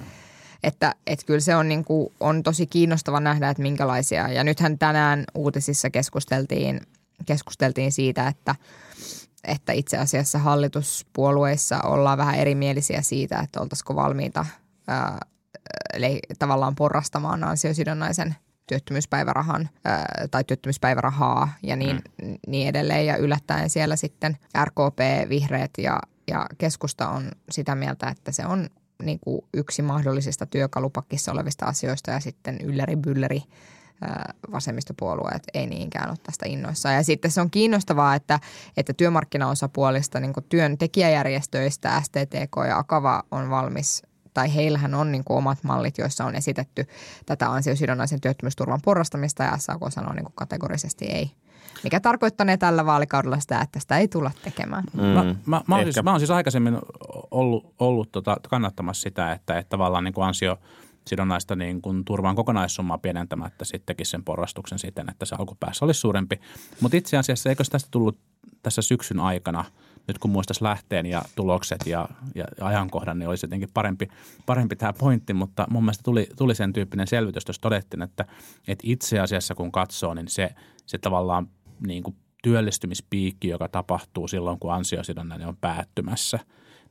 Että, 0.64 0.96
että 1.08 1.26
kyllä 1.26 1.40
se 1.40 1.56
on, 1.56 1.68
niin 1.68 1.86
kuin, 1.86 2.14
on 2.20 2.44
tosi 2.44 2.68
kiinnostava 2.68 3.20
nähdä, 3.20 3.50
että 3.50 3.64
minkälaisia. 3.64 4.28
Ja 4.28 4.44
nythän 4.44 4.80
tänään 4.80 5.24
uutisissa 5.36 5.90
keskusteltiin, 5.90 6.82
keskusteltiin 7.26 7.92
siitä, 7.92 8.28
että, 8.28 8.56
että 9.44 9.74
itse 9.74 9.98
asiassa 9.98 10.40
hallituspuolueissa 10.40 11.82
ollaan 11.82 12.18
vähän 12.18 12.36
erimielisiä 12.36 13.02
siitä, 13.02 13.40
että 13.40 13.62
oltaisiko 13.62 13.96
valmiita 13.96 14.46
ää, 14.88 15.20
eli 15.94 16.20
tavallaan 16.40 16.76
porrastamaan 16.76 17.44
ansiosidonnaisen 17.44 18.36
työttömyyspäivärahan 18.68 19.70
tai 20.32 20.44
työttömyyspäivärahaa 20.44 21.50
ja 21.64 21.76
niin, 21.76 22.02
mm. 22.24 22.36
niin 22.48 22.68
edelleen. 22.68 23.06
Ja 23.06 23.18
yllättäen 23.18 23.70
siellä 23.70 23.96
sitten 23.96 24.38
RKP, 24.66 25.30
Vihreät 25.30 25.72
ja, 25.78 26.00
ja 26.28 26.46
keskusta 26.58 27.10
on 27.10 27.32
sitä 27.52 27.76
mieltä, 27.76 28.10
että 28.10 28.32
se 28.32 28.46
on 28.46 28.70
niin 29.04 29.20
kuin 29.20 29.42
yksi 29.54 29.82
mahdollisista 29.82 30.46
työkalupakissa 30.46 31.32
olevista 31.32 31.66
asioista 31.66 32.12
ja 32.12 32.20
sitten 32.20 32.58
ylläri 32.64 32.96
bylleri 32.96 33.44
vasemmistopuolueet 34.52 35.44
ei 35.54 35.68
niinkään 35.68 36.10
ole 36.10 36.18
tästä 36.24 36.46
innoissaan. 36.48 36.96
Ja 36.96 37.04
sitten 37.04 37.32
se 37.32 37.42
on 37.42 37.52
kiinnostavaa, 37.52 38.16
että, 38.16 38.40
että 38.78 38.94
työmarkkinaosapuolista 38.94 40.20
niin 40.20 40.34
työntekijäjärjestöistä 40.50 42.02
STTK 42.02 42.56
ja 42.68 42.78
Akava 42.78 43.24
on 43.32 43.50
valmis 43.50 44.04
tai 44.38 44.56
heillähän 44.56 44.94
on 44.94 45.12
niin 45.12 45.24
kuin 45.24 45.38
omat 45.38 45.64
mallit, 45.64 45.98
joissa 45.98 46.26
on 46.26 46.36
esitetty 46.36 46.86
tätä 47.26 47.52
ansiosidonnaisen 47.52 48.22
työttömyysturvan 48.22 48.80
porrastamista 48.86 49.44
ja 49.44 49.58
SAK 49.58 49.82
sanoo 49.90 50.14
niin 50.14 50.24
kuin 50.24 50.36
kategorisesti 50.36 51.06
ei. 51.06 51.32
Mikä 51.84 52.00
tarkoittanee 52.00 52.58
tällä 52.58 52.86
vaalikaudella 52.86 53.40
sitä, 53.40 53.62
että 53.62 53.80
sitä 53.80 53.98
ei 53.98 54.08
tulla 54.08 54.32
tekemään. 54.44 54.84
Mm, 54.94 55.02
mä, 55.02 55.36
mä, 55.46 55.62
mä, 55.68 55.76
oon 55.76 55.84
siis, 55.84 56.04
mä 56.04 56.12
oon 56.12 56.20
siis 56.20 56.32
aikaisemmin 56.32 56.78
ollut, 57.32 57.74
ollut 57.80 58.12
tota, 58.12 58.38
kannattamassa 58.50 59.02
sitä, 59.02 59.32
että, 59.32 59.60
että 59.60 59.70
tavallaan 59.70 60.04
niin 60.04 60.14
kuin 60.14 60.28
ansio 60.28 60.60
sidonnaista 61.08 61.56
niin 61.56 61.82
kuin 61.82 62.06
turvan 62.06 62.36
kokonaissummaa 62.36 62.98
pienentämättä 62.98 63.66
sitten 63.66 63.86
tekisi 63.86 64.12
sen 64.12 64.24
porrastuksen 64.24 64.80
siten, 64.80 65.10
että 65.10 65.26
se 65.26 65.36
alkupäässä 65.40 65.86
olisi 65.86 66.00
suurempi. 66.00 66.40
Mutta 66.82 66.98
itse 66.98 67.18
asiassa 67.18 67.50
eikö 67.50 67.64
tästä 67.72 67.88
tullut 67.92 68.20
tässä 68.64 68.82
syksyn 68.82 69.20
aikana, 69.20 69.66
nyt 70.08 70.18
kun 70.18 70.32
muistaisi 70.32 70.64
lähteen 70.64 71.06
ja 71.06 71.22
tulokset 71.36 71.80
ja, 71.86 72.10
ja 72.36 72.46
ajankohdan, 72.62 73.20
niin 73.20 73.30
olisi 73.30 73.46
jotenkin 73.46 73.70
parempi, 73.74 74.08
parempi 74.46 74.76
tämä 74.76 74.94
pointti, 74.94 75.34
mutta 75.34 75.68
mun 75.70 75.84
mielestä 75.84 76.04
tuli, 76.04 76.30
tuli 76.38 76.56
sen 76.56 76.74
tyyppinen 76.74 77.08
selvitys, 77.08 77.44
jos 77.48 77.60
todettiin, 77.60 78.02
että, 78.02 78.26
että 78.68 78.84
itse 78.88 79.20
asiassa 79.20 79.56
kun 79.56 79.72
katsoo, 79.72 80.14
niin 80.14 80.28
se, 80.28 80.50
se 80.86 80.98
tavallaan 80.98 81.48
niin 81.88 82.04
kuin 82.04 82.16
työllistymispiikki, 82.44 83.48
joka 83.48 83.68
tapahtuu 83.68 84.28
silloin, 84.28 84.60
kun 84.60 84.74
ansiosidonnainen 84.74 85.48
on 85.48 85.58
päättymässä, 85.58 86.40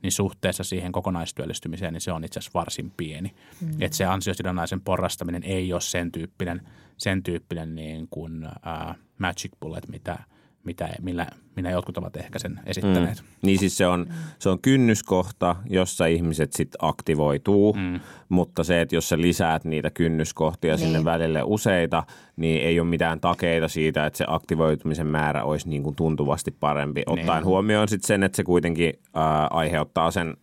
niin 0.03 0.11
suhteessa 0.11 0.63
siihen 0.63 0.91
kokonaistyöllistymiseen, 0.91 1.93
niin 1.93 2.01
se 2.01 2.11
on 2.11 2.23
itse 2.23 2.39
asiassa 2.39 2.59
varsin 2.59 2.93
pieni. 2.97 3.35
Mm. 3.61 3.81
Että 3.81 3.97
se 3.97 4.05
ansiosidonnaisen 4.05 4.81
porrastaminen 4.81 5.43
ei 5.43 5.73
ole 5.73 5.81
sen 5.81 6.11
tyyppinen, 6.11 6.61
sen 6.97 7.23
tyyppinen 7.23 7.75
niin 7.75 8.07
kuin, 8.09 8.45
äh, 8.45 8.95
magic 9.17 9.51
bullet, 9.59 9.87
mitä, 9.87 10.19
mitä, 10.67 10.89
millä, 11.01 11.27
minä 11.55 11.71
jotkut 11.71 11.97
ovat 11.97 12.17
ehkä 12.17 12.39
sen 12.39 12.59
esittäneet. 12.65 13.21
Mm. 13.21 13.27
Niin 13.41 13.59
siis 13.59 13.77
se 13.77 13.87
on, 13.87 14.05
se 14.39 14.49
on 14.49 14.59
kynnyskohta, 14.61 15.55
jossa 15.69 16.05
ihmiset 16.05 16.53
sitten 16.53 16.79
aktivoituu, 16.81 17.73
mm. 17.73 17.99
mutta 18.29 18.63
se, 18.63 18.81
että 18.81 18.95
jos 18.95 19.09
sä 19.09 19.21
lisäät 19.21 19.65
niitä 19.65 19.89
kynnyskohtia 19.89 20.75
niin. 20.75 20.79
sinne 20.79 21.05
välille 21.05 21.41
useita, 21.43 22.03
niin 22.35 22.61
ei 22.61 22.79
ole 22.79 22.87
mitään 22.87 23.19
takeita 23.19 23.67
siitä, 23.67 24.05
että 24.05 24.17
se 24.17 24.25
aktivoitumisen 24.27 25.07
määrä 25.07 25.43
olisi 25.43 25.69
niin 25.69 25.83
kuin 25.83 25.95
tuntuvasti 25.95 26.51
parempi. 26.51 27.03
Ottaen 27.05 27.37
niin. 27.37 27.45
huomioon 27.45 27.87
sitten 27.87 28.07
sen, 28.07 28.23
että 28.23 28.35
se 28.35 28.43
kuitenkin 28.43 28.93
ää, 29.13 29.47
aiheuttaa 29.47 30.11
sen 30.11 30.37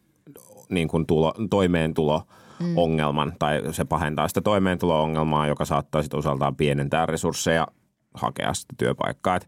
niin 0.68 0.88
kuin 0.88 1.06
tulo, 1.06 1.34
toimeentulo 1.50 2.22
mm. 2.60 2.78
ongelman 2.78 3.32
tai 3.38 3.62
se 3.70 3.84
pahentaa 3.84 4.28
sitä 4.28 4.40
toimeentulo-ongelmaa, 4.40 5.46
joka 5.46 5.64
saattaa 5.64 6.02
sitten 6.02 6.18
osaltaan 6.18 6.56
pienentää 6.56 7.06
resursseja 7.06 7.66
hakea 8.14 8.54
sitä 8.54 8.74
työpaikkaa. 8.78 9.36
Et 9.36 9.46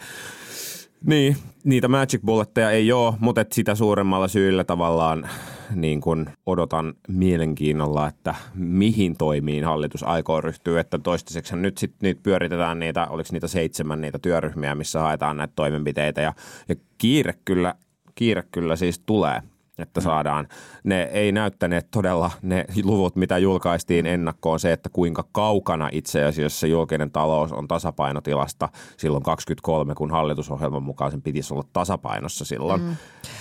niin, 1.04 1.36
niitä 1.64 1.88
magic 1.88 2.20
bulletteja 2.24 2.70
ei 2.70 2.92
ole, 2.92 3.14
mutta 3.20 3.40
et 3.40 3.52
sitä 3.52 3.74
suuremmalla 3.74 4.28
syyllä 4.28 4.64
tavallaan 4.64 5.28
niin 5.74 6.00
kun 6.00 6.30
odotan 6.46 6.94
mielenkiinnolla, 7.08 8.08
että 8.08 8.34
mihin 8.54 9.16
toimiin 9.16 9.64
hallitus 9.64 10.02
aikoo 10.02 10.40
ryhtyä. 10.40 10.80
Että 10.80 10.98
toistaiseksi 10.98 11.56
nyt 11.56 11.78
sitten 11.78 11.98
niitä 12.06 12.20
pyöritetään 12.22 12.78
niitä, 12.78 13.06
oliko 13.06 13.28
niitä 13.32 13.48
seitsemän 13.48 14.00
niitä 14.00 14.18
työryhmiä, 14.18 14.74
missä 14.74 15.00
haetaan 15.00 15.36
näitä 15.36 15.52
toimenpiteitä 15.56 16.20
ja, 16.20 16.32
ja 16.68 16.74
kiire, 16.98 17.34
kyllä, 17.44 17.74
kiire 18.14 18.42
kyllä 18.50 18.76
siis 18.76 18.98
tulee. 18.98 19.42
Että 19.78 20.00
saadaan. 20.00 20.48
Ne 20.84 21.02
ei 21.02 21.32
näyttäneet 21.32 21.90
todella 21.90 22.30
ne 22.42 22.64
luvut, 22.84 23.16
mitä 23.16 23.38
julkaistiin 23.38 24.06
ennakkoon, 24.06 24.60
se, 24.60 24.72
että 24.72 24.88
kuinka 24.88 25.24
kaukana 25.32 25.88
itse 25.92 26.24
asiassa 26.24 26.66
julkinen 26.66 27.10
talous 27.10 27.52
on 27.52 27.68
tasapainotilasta 27.68 28.68
silloin 28.96 29.22
23, 29.22 29.94
kun 29.94 30.10
hallitusohjelman 30.10 30.82
mukaan 30.82 31.10
sen 31.10 31.22
pitäisi 31.22 31.54
olla 31.54 31.64
tasapainossa 31.72 32.44
silloin. 32.44 32.82
Mm. 32.82 32.96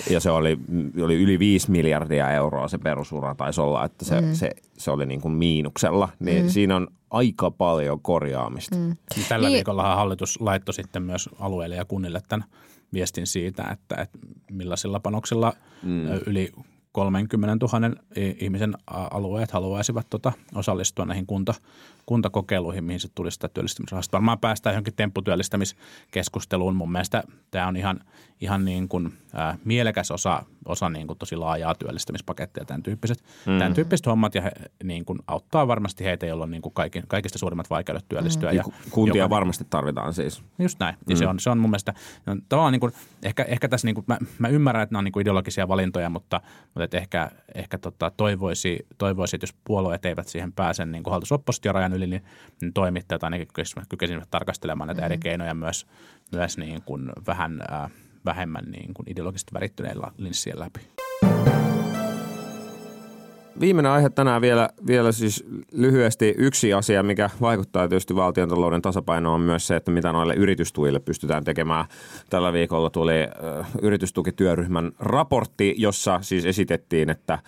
Ja 0.10 0.20
se 0.20 0.32
oli, 0.32 0.58
oli 1.04 1.16
yli 1.16 1.40
5 1.40 1.72
miljardia 1.72 2.32
euroa 2.32 2.68
se 2.68 2.78
perusura 2.78 3.36
taisi 3.36 3.62
olla, 3.62 3.86
että 3.86 4.06
se, 4.06 4.22
mm. 4.22 4.34
se, 4.34 4.52
se 4.78 4.92
oli 4.92 5.06
niin 5.06 5.22
kuin 5.22 5.34
miinuksella. 5.34 6.10
Niin 6.20 6.44
mm. 6.44 6.50
siinä 6.50 6.76
on 6.76 6.88
aika 7.12 7.52
paljon 7.52 8.00
korjaamista. 8.00 8.76
Mm. 8.76 8.96
Tällä 9.30 9.48
niin. 9.48 9.56
viikolla 9.56 9.96
hallitus 9.96 10.42
laittoi 10.42 10.74
sitten 10.74 11.04
myös 11.04 11.30
alueille 11.40 11.76
ja 11.76 11.86
kunnille 11.86 12.22
tämän 12.30 12.46
viestin 12.96 13.28
siitä, 13.28 13.64
että, 13.72 13.96
että 14.02 14.18
millaisilla 14.52 15.00
panoksilla 15.00 15.54
mm. 15.84 16.08
yli 16.26 16.52
30 16.96 17.68
000 17.80 17.96
ihmisen 18.40 18.74
alueet 18.88 19.52
haluaisivat 19.52 20.08
tota, 20.10 20.32
osallistua 20.56 21.06
näihin 21.06 21.26
kunta, 21.26 21.54
kuntakokeiluihin, 22.06 22.84
mihin 22.84 23.00
se 23.00 23.08
tulisi 23.16 23.36
sitä 23.36 23.48
työllistämisrahasta. 23.48 24.12
Varmaan 24.12 24.40
päästään 24.40 24.74
johonkin 24.74 24.94
tempputyöllistämiskeskusteluun. 24.96 26.76
Mun 26.76 26.92
mielestä 26.92 27.24
tämä 27.52 27.68
on 27.68 27.78
ihan, 27.78 28.00
ihan 28.42 28.66
niin 28.66 28.88
kuin, 28.88 29.14
ää, 29.34 29.58
mielekäs 29.66 30.12
osa, 30.12 30.44
osa 30.66 30.90
niin 30.90 31.08
kuin 31.08 31.20
tosi 31.20 31.36
laajaa 31.36 31.76
työllistämispakettia, 31.76 32.66
tämän 32.66 32.84
tyyppiset, 32.84 33.24
mm. 33.46 33.60
tämän 33.60 33.74
tyyppiset 33.74 34.06
hommat 34.06 34.36
ja 34.36 34.42
he, 34.42 34.52
niin 34.84 35.06
kuin 35.06 35.20
auttaa 35.28 35.68
varmasti 35.68 36.04
heitä, 36.04 36.26
joilla 36.26 36.44
on 36.44 36.52
niin 36.52 36.62
kuin 36.62 36.74
kaikki, 36.74 37.02
kaikista 37.08 37.40
suurimmat 37.40 37.70
vaikeudet 37.70 38.06
työllistyä. 38.10 38.52
Mm. 38.52 38.58
Ja 38.58 38.64
Kuntia 38.90 39.24
joka, 39.24 39.30
varmasti 39.30 39.66
tarvitaan 39.70 40.14
siis. 40.14 40.44
Just 40.60 40.80
näin. 40.80 40.96
Ja 41.08 41.16
mm. 41.16 41.20
se, 41.20 41.28
on, 41.28 41.40
se 41.40 41.50
on 41.50 41.58
mun 41.58 41.70
mielestä 41.70 41.94
no, 42.26 42.36
tavallaan 42.50 42.72
niin 42.72 42.80
kuin, 42.80 42.94
ehkä, 43.24 43.44
ehkä 43.44 43.68
tässä 43.68 43.88
niin 43.88 43.96
kuin, 43.96 44.06
mä, 44.08 44.18
mä 44.40 44.48
ymmärrän, 44.48 44.84
että 44.84 44.94
nämä 44.94 45.00
on 45.00 45.04
niin 45.04 45.12
kuin 45.12 45.22
ideologisia 45.22 45.68
valintoja, 45.68 46.10
mutta, 46.10 46.42
mutta 46.66 46.84
että 46.84 46.98
ehkä, 46.98 47.32
ehkä 47.56 47.78
tota, 47.78 48.12
toivoisi, 48.18 48.86
toivoisi, 48.98 49.36
että 49.36 49.44
jos 49.44 49.56
puolueet 49.64 50.06
eivät 50.06 50.28
siihen 50.28 50.54
pääse 50.54 50.86
niin 50.86 51.04
kuin 51.04 51.12
hallitusoppositiorajan 51.12 51.94
yli, 51.94 52.08
niin, 52.08 52.24
niin 52.62 52.74
toimittajat 52.74 53.24
ainakin 53.24 53.48
kykenisivät 53.90 54.32
tarkastelemaan 54.32 54.88
näitä 54.88 55.02
mm-hmm. 55.02 55.12
eri 55.12 55.18
keinoja 55.18 55.54
myös, 55.54 55.88
myös 56.32 56.58
niin 56.58 56.82
kuin 56.82 57.12
vähän 57.28 57.62
äh, 57.72 57.92
vähemmän 58.26 58.66
niin 58.72 58.94
kuin 58.94 59.12
ideologisesti 59.12 59.54
värittyneillä 59.54 60.12
linssien 60.18 60.60
läpi. 60.60 60.80
Viimeinen 63.60 63.92
aihe 63.92 64.10
tänään 64.10 64.42
vielä, 64.42 64.70
vielä 64.88 65.12
siis 65.12 65.46
lyhyesti 65.72 66.36
yksi 66.38 66.74
asia, 66.74 67.04
mikä 67.04 67.30
vaikuttaa 67.42 67.88
tietysti 67.88 68.16
valtiontalouden 68.16 68.82
tasapainoon 68.82 69.36
on 69.36 69.42
myös 69.42 69.68
se, 69.68 69.76
että 69.76 69.92
mitä 69.92 70.12
noille 70.12 70.34
yritystuille 70.34 71.00
pystytään 71.00 71.44
tekemään. 71.44 71.86
Tällä 72.30 72.54
viikolla 72.54 72.90
tuli 72.90 73.14
yritystukityöryhmän 73.82 74.92
raportti, 75.00 75.76
jossa 75.78 76.20
siis 76.22 76.46
esitettiin, 76.46 77.10
että 77.10 77.40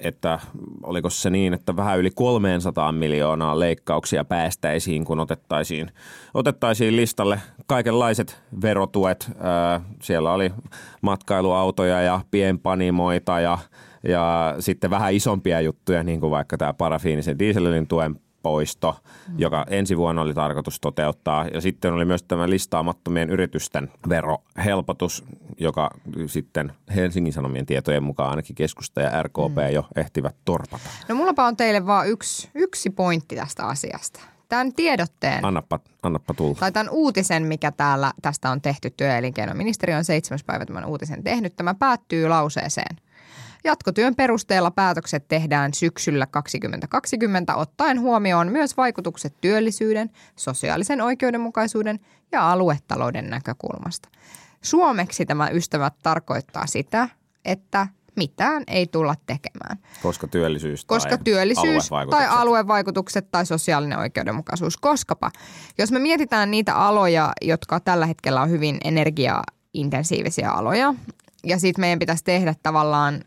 että 0.00 0.38
oliko 0.82 1.10
se 1.10 1.30
niin, 1.30 1.54
että 1.54 1.76
vähän 1.76 1.98
yli 1.98 2.10
300 2.10 2.92
miljoonaa 2.92 3.60
leikkauksia 3.60 4.24
päästäisiin, 4.24 5.04
kun 5.04 5.20
otettaisiin, 5.20 5.90
otettaisiin 6.34 6.96
listalle 6.96 7.40
kaikenlaiset 7.66 8.42
verotuet. 8.62 9.30
Äh, 9.30 9.82
siellä 10.02 10.32
oli 10.32 10.52
matkailuautoja 11.02 12.02
ja 12.02 12.20
pienpanimoita 12.30 13.40
ja, 13.40 13.58
ja 14.08 14.54
sitten 14.58 14.90
vähän 14.90 15.14
isompia 15.14 15.60
juttuja, 15.60 16.02
niin 16.02 16.20
kuin 16.20 16.30
vaikka 16.30 16.58
tämä 16.58 16.72
parafiinisen 16.72 17.38
dieselin 17.38 17.86
tuen 17.86 18.20
poisto, 18.48 18.96
mm. 19.28 19.38
joka 19.38 19.64
ensi 19.70 19.96
vuonna 19.96 20.22
oli 20.22 20.34
tarkoitus 20.34 20.80
toteuttaa. 20.80 21.46
Ja 21.46 21.60
sitten 21.60 21.92
oli 21.92 22.04
myös 22.04 22.22
tämä 22.22 22.50
listaamattomien 22.50 23.30
yritysten 23.30 23.90
verohelpotus, 24.08 25.24
joka 25.58 25.90
sitten 26.26 26.72
Helsingin 26.94 27.32
Sanomien 27.32 27.66
tietojen 27.66 28.02
mukaan 28.02 28.30
ainakin 28.30 28.56
keskusta 28.56 29.00
ja 29.00 29.22
RKP 29.22 29.56
mm. 29.56 29.74
jo 29.74 29.86
ehtivät 29.96 30.36
torpata. 30.44 30.88
No 31.08 31.14
mullapa 31.14 31.46
on 31.46 31.56
teille 31.56 31.86
vain 31.86 32.10
yksi, 32.10 32.50
yksi 32.54 32.90
pointti 32.90 33.36
tästä 33.36 33.66
asiasta. 33.66 34.20
Tämän 34.48 34.72
tiedotteen. 34.72 35.44
Annappa, 35.44 35.80
annappa 36.02 36.34
tulla. 36.34 36.54
Tai 36.60 36.72
tämän 36.72 36.90
uutisen, 36.90 37.42
mikä 37.42 37.72
täällä 37.72 38.12
tästä 38.22 38.50
on 38.50 38.60
tehty. 38.60 38.90
Työ- 38.90 39.06
ja 39.06 39.16
elinkeinoministeriö 39.16 39.96
on 39.96 40.04
seitsemäs 40.04 40.44
päivä 40.44 40.66
tämän 40.66 40.84
uutisen 40.84 41.24
tehnyt. 41.24 41.56
Tämä 41.56 41.74
päättyy 41.74 42.28
lauseeseen– 42.28 42.96
Jatkotyön 43.64 44.14
perusteella 44.14 44.70
päätökset 44.70 45.28
tehdään 45.28 45.74
syksyllä 45.74 46.26
2020 46.26 47.56
ottaen 47.56 48.00
huomioon 48.00 48.52
myös 48.52 48.76
vaikutukset 48.76 49.34
työllisyyden, 49.40 50.10
sosiaalisen 50.36 51.00
oikeudenmukaisuuden 51.00 52.00
ja 52.32 52.52
aluetalouden 52.52 53.30
näkökulmasta. 53.30 54.08
Suomeksi 54.62 55.26
tämä 55.26 55.48
ystävät 55.50 55.94
tarkoittaa 56.02 56.66
sitä, 56.66 57.08
että 57.44 57.86
mitään 58.16 58.62
ei 58.66 58.86
tulla 58.86 59.14
tekemään. 59.26 59.78
Koska 60.02 60.26
työllisyys 60.26 60.84
Koska 60.84 61.16
tai 61.16 61.24
työllisyys 61.24 61.92
aluevaikutukset. 61.92 62.28
tai 62.30 62.40
aluevaikutukset 62.40 63.30
tai 63.30 63.46
sosiaalinen 63.46 63.98
oikeudenmukaisuus. 63.98 64.76
Koskapa, 64.76 65.30
jos 65.78 65.92
me 65.92 65.98
mietitään 65.98 66.50
niitä 66.50 66.74
aloja, 66.74 67.32
jotka 67.42 67.80
tällä 67.80 68.06
hetkellä 68.06 68.42
on 68.42 68.50
hyvin 68.50 68.78
energiaintensiivisiä 68.84 70.50
aloja, 70.50 70.94
ja 71.44 71.58
sitten 71.58 71.80
meidän 71.80 71.98
pitäisi 71.98 72.24
tehdä 72.24 72.54
tavallaan 72.62 73.24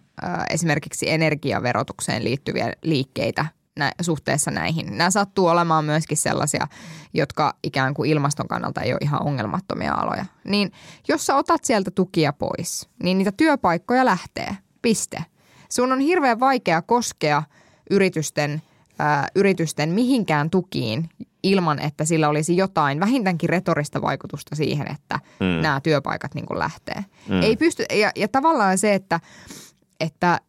esimerkiksi 0.50 1.10
energiaverotukseen 1.10 2.24
liittyviä 2.24 2.74
liikkeitä 2.82 3.46
nä- 3.80 3.92
suhteessa 4.02 4.52
näihin. 4.52 4.98
Nämä 4.98 5.12
sattuu 5.12 5.48
olemaan 5.48 5.86
myöskin 5.86 6.18
sellaisia, 6.18 6.68
jotka 7.14 7.54
ikään 7.64 7.94
kuin 7.94 8.10
ilmaston 8.10 8.48
kannalta 8.48 8.82
ei 8.82 8.92
ole 8.92 9.00
ihan 9.02 9.24
ongelmattomia 9.24 9.94
aloja. 9.94 10.26
Niin 10.44 10.72
jos 11.08 11.26
sä 11.26 11.36
otat 11.36 11.64
sieltä 11.64 11.92
tukia 11.92 12.34
pois, 12.34 12.90
niin 13.04 13.18
niitä 13.18 13.32
työpaikkoja 13.32 14.06
lähtee. 14.06 14.58
Piste. 14.82 15.26
Sun 15.70 15.92
on 15.92 16.00
hirveän 16.00 16.40
vaikea 16.40 16.82
koskea 16.82 17.44
yritysten, 17.90 18.62
ää, 19.00 19.28
yritysten 19.36 19.90
mihinkään 19.90 20.50
tukiin 20.50 21.10
ilman, 21.44 21.80
että 21.80 22.06
sillä 22.06 22.30
olisi 22.30 22.58
jotain 22.58 23.00
vähintäänkin 23.00 23.50
retorista 23.50 24.02
vaikutusta 24.02 24.56
siihen, 24.56 24.92
että 24.92 25.20
mm. 25.40 25.62
nämä 25.62 25.82
työpaikat 25.82 26.34
niin 26.34 26.46
lähtee. 26.60 27.06
Mm. 27.30 27.42
Ei 27.42 27.58
pysty, 27.58 27.86
ja, 27.94 28.12
ja 28.16 28.28
tavallaan 28.28 28.78
se, 28.78 28.94
että 28.94 29.20
että 30.02 30.40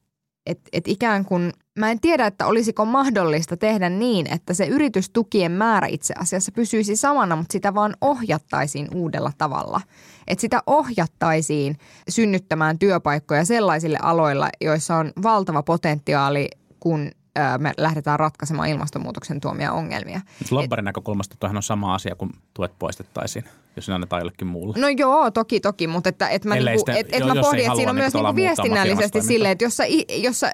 et, 0.46 0.60
et 0.72 0.88
ikään 0.88 1.24
kuin, 1.24 1.52
mä 1.78 1.90
en 1.90 2.00
tiedä, 2.00 2.26
että 2.26 2.46
olisiko 2.46 2.84
mahdollista 2.84 3.56
tehdä 3.56 3.88
niin, 3.88 4.32
että 4.32 4.54
se 4.54 4.66
yritystukien 4.66 5.52
määrä 5.52 5.86
itse 5.86 6.14
asiassa 6.18 6.52
pysyisi 6.52 6.96
samana, 6.96 7.36
mutta 7.36 7.52
sitä 7.52 7.74
vaan 7.74 7.96
ohjattaisiin 8.00 8.88
uudella 8.94 9.32
tavalla. 9.38 9.80
Että 10.26 10.40
sitä 10.40 10.62
ohjattaisiin 10.66 11.76
synnyttämään 12.08 12.78
työpaikkoja 12.78 13.44
sellaisille 13.44 13.98
aloilla, 14.02 14.48
joissa 14.60 14.96
on 14.96 15.12
valtava 15.22 15.62
potentiaali, 15.62 16.48
kun 16.80 17.10
me 17.58 17.72
lähdetään 17.76 18.20
ratkaisemaan 18.20 18.68
ilmastonmuutoksen 18.68 19.40
tuomia 19.40 19.72
ongelmia. 19.72 20.20
Lobbarin 20.50 20.84
näkökulmasta 20.84 21.36
tuohan 21.40 21.56
on 21.56 21.62
sama 21.62 21.94
asia, 21.94 22.14
kun 22.14 22.30
tuet 22.54 22.72
poistettaisiin 22.78 23.44
jos 23.76 23.88
ne 23.88 23.94
annetaan 23.94 24.20
jollekin 24.20 24.46
muulle. 24.46 24.78
No 24.78 24.88
joo, 24.88 25.30
toki, 25.30 25.60
toki, 25.60 25.86
mutta 25.86 26.08
että, 26.08 26.28
että 26.28 26.48
mä, 26.48 26.54
niinku, 26.54 26.84
et, 26.96 27.06
et 27.12 27.26
mä 27.26 27.34
pohdin, 27.40 27.64
että 27.64 27.76
siinä 27.76 27.90
on 27.90 27.96
myös 27.96 28.14
niinku 28.14 28.36
viestinnällisesti 28.36 29.22
silleen, 29.22 29.52
että 29.52 29.64
jossa, 29.64 29.84
jossa, 30.16 30.50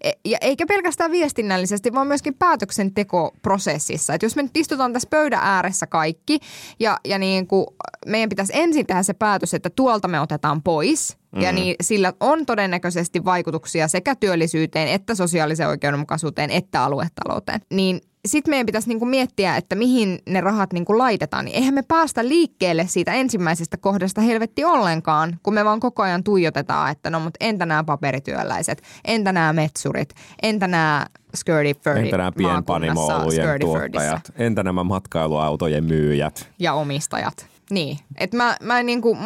e- 0.00 0.12
ja 0.24 0.38
eikä 0.40 0.66
pelkästään 0.66 1.10
viestinnällisesti, 1.10 1.92
vaan 1.92 2.06
myöskin 2.06 2.34
päätöksentekoprosessissa. 2.34 4.14
Että 4.14 4.24
jos 4.26 4.36
me 4.36 4.42
nyt 4.42 4.56
istutaan 4.56 4.92
tässä 4.92 5.08
pöydän 5.10 5.40
ääressä 5.42 5.86
kaikki 5.86 6.38
ja, 6.80 6.98
ja 7.04 7.18
niin 7.18 7.46
kuin 7.46 7.66
meidän 8.06 8.28
pitäisi 8.28 8.52
ensin 8.56 8.86
tehdä 8.86 9.02
se 9.02 9.14
päätös, 9.14 9.54
että 9.54 9.70
tuolta 9.70 10.08
me 10.08 10.20
otetaan 10.20 10.62
pois– 10.62 11.16
Mm. 11.32 11.42
Ja 11.42 11.52
niin 11.52 11.74
sillä 11.80 12.12
on 12.20 12.46
todennäköisesti 12.46 13.24
vaikutuksia 13.24 13.88
sekä 13.88 14.14
työllisyyteen, 14.14 14.88
että 14.88 15.14
sosiaaliseen 15.14 15.68
oikeudenmukaisuuteen, 15.68 16.50
että 16.50 16.84
aluetalouteen. 16.84 17.60
Niin 17.70 18.00
sitten 18.26 18.52
meidän 18.52 18.66
pitäisi 18.66 18.88
niinku 18.88 19.04
miettiä, 19.04 19.56
että 19.56 19.74
mihin 19.74 20.18
ne 20.26 20.40
rahat 20.40 20.72
niinku 20.72 20.98
laitetaan. 20.98 21.44
Niin 21.44 21.56
eihän 21.56 21.74
me 21.74 21.82
päästä 21.82 22.28
liikkeelle 22.28 22.86
siitä 22.86 23.12
ensimmäisestä 23.12 23.76
kohdasta 23.76 24.20
helvetti 24.20 24.64
ollenkaan, 24.64 25.38
kun 25.42 25.54
me 25.54 25.64
vaan 25.64 25.80
koko 25.80 26.02
ajan 26.02 26.24
tuijotetaan, 26.24 26.90
että 26.90 27.10
no 27.10 27.20
mutta 27.20 27.36
entä 27.40 27.66
nämä 27.66 27.84
paperityöläiset, 27.84 28.82
entä 29.04 29.32
nämä 29.32 29.52
metsurit, 29.52 30.14
entä 30.42 30.68
nämä 30.68 31.06
Skirty 31.36 31.80
Furdy 31.84 32.00
Entä 32.00 32.16
nämä 32.16 32.32
pienpanimo-olujen 32.32 33.60
tuottajat, 33.60 34.32
entä 34.36 34.62
nämä 34.62 34.84
matkailuautojen 34.84 35.84
myyjät. 35.84 36.48
Ja 36.58 36.72
omistajat. 36.72 37.46
Niin, 37.70 37.98
että 38.18 38.36
mä, 38.36 38.56
mä 38.62 38.82
niinku, 38.82 39.18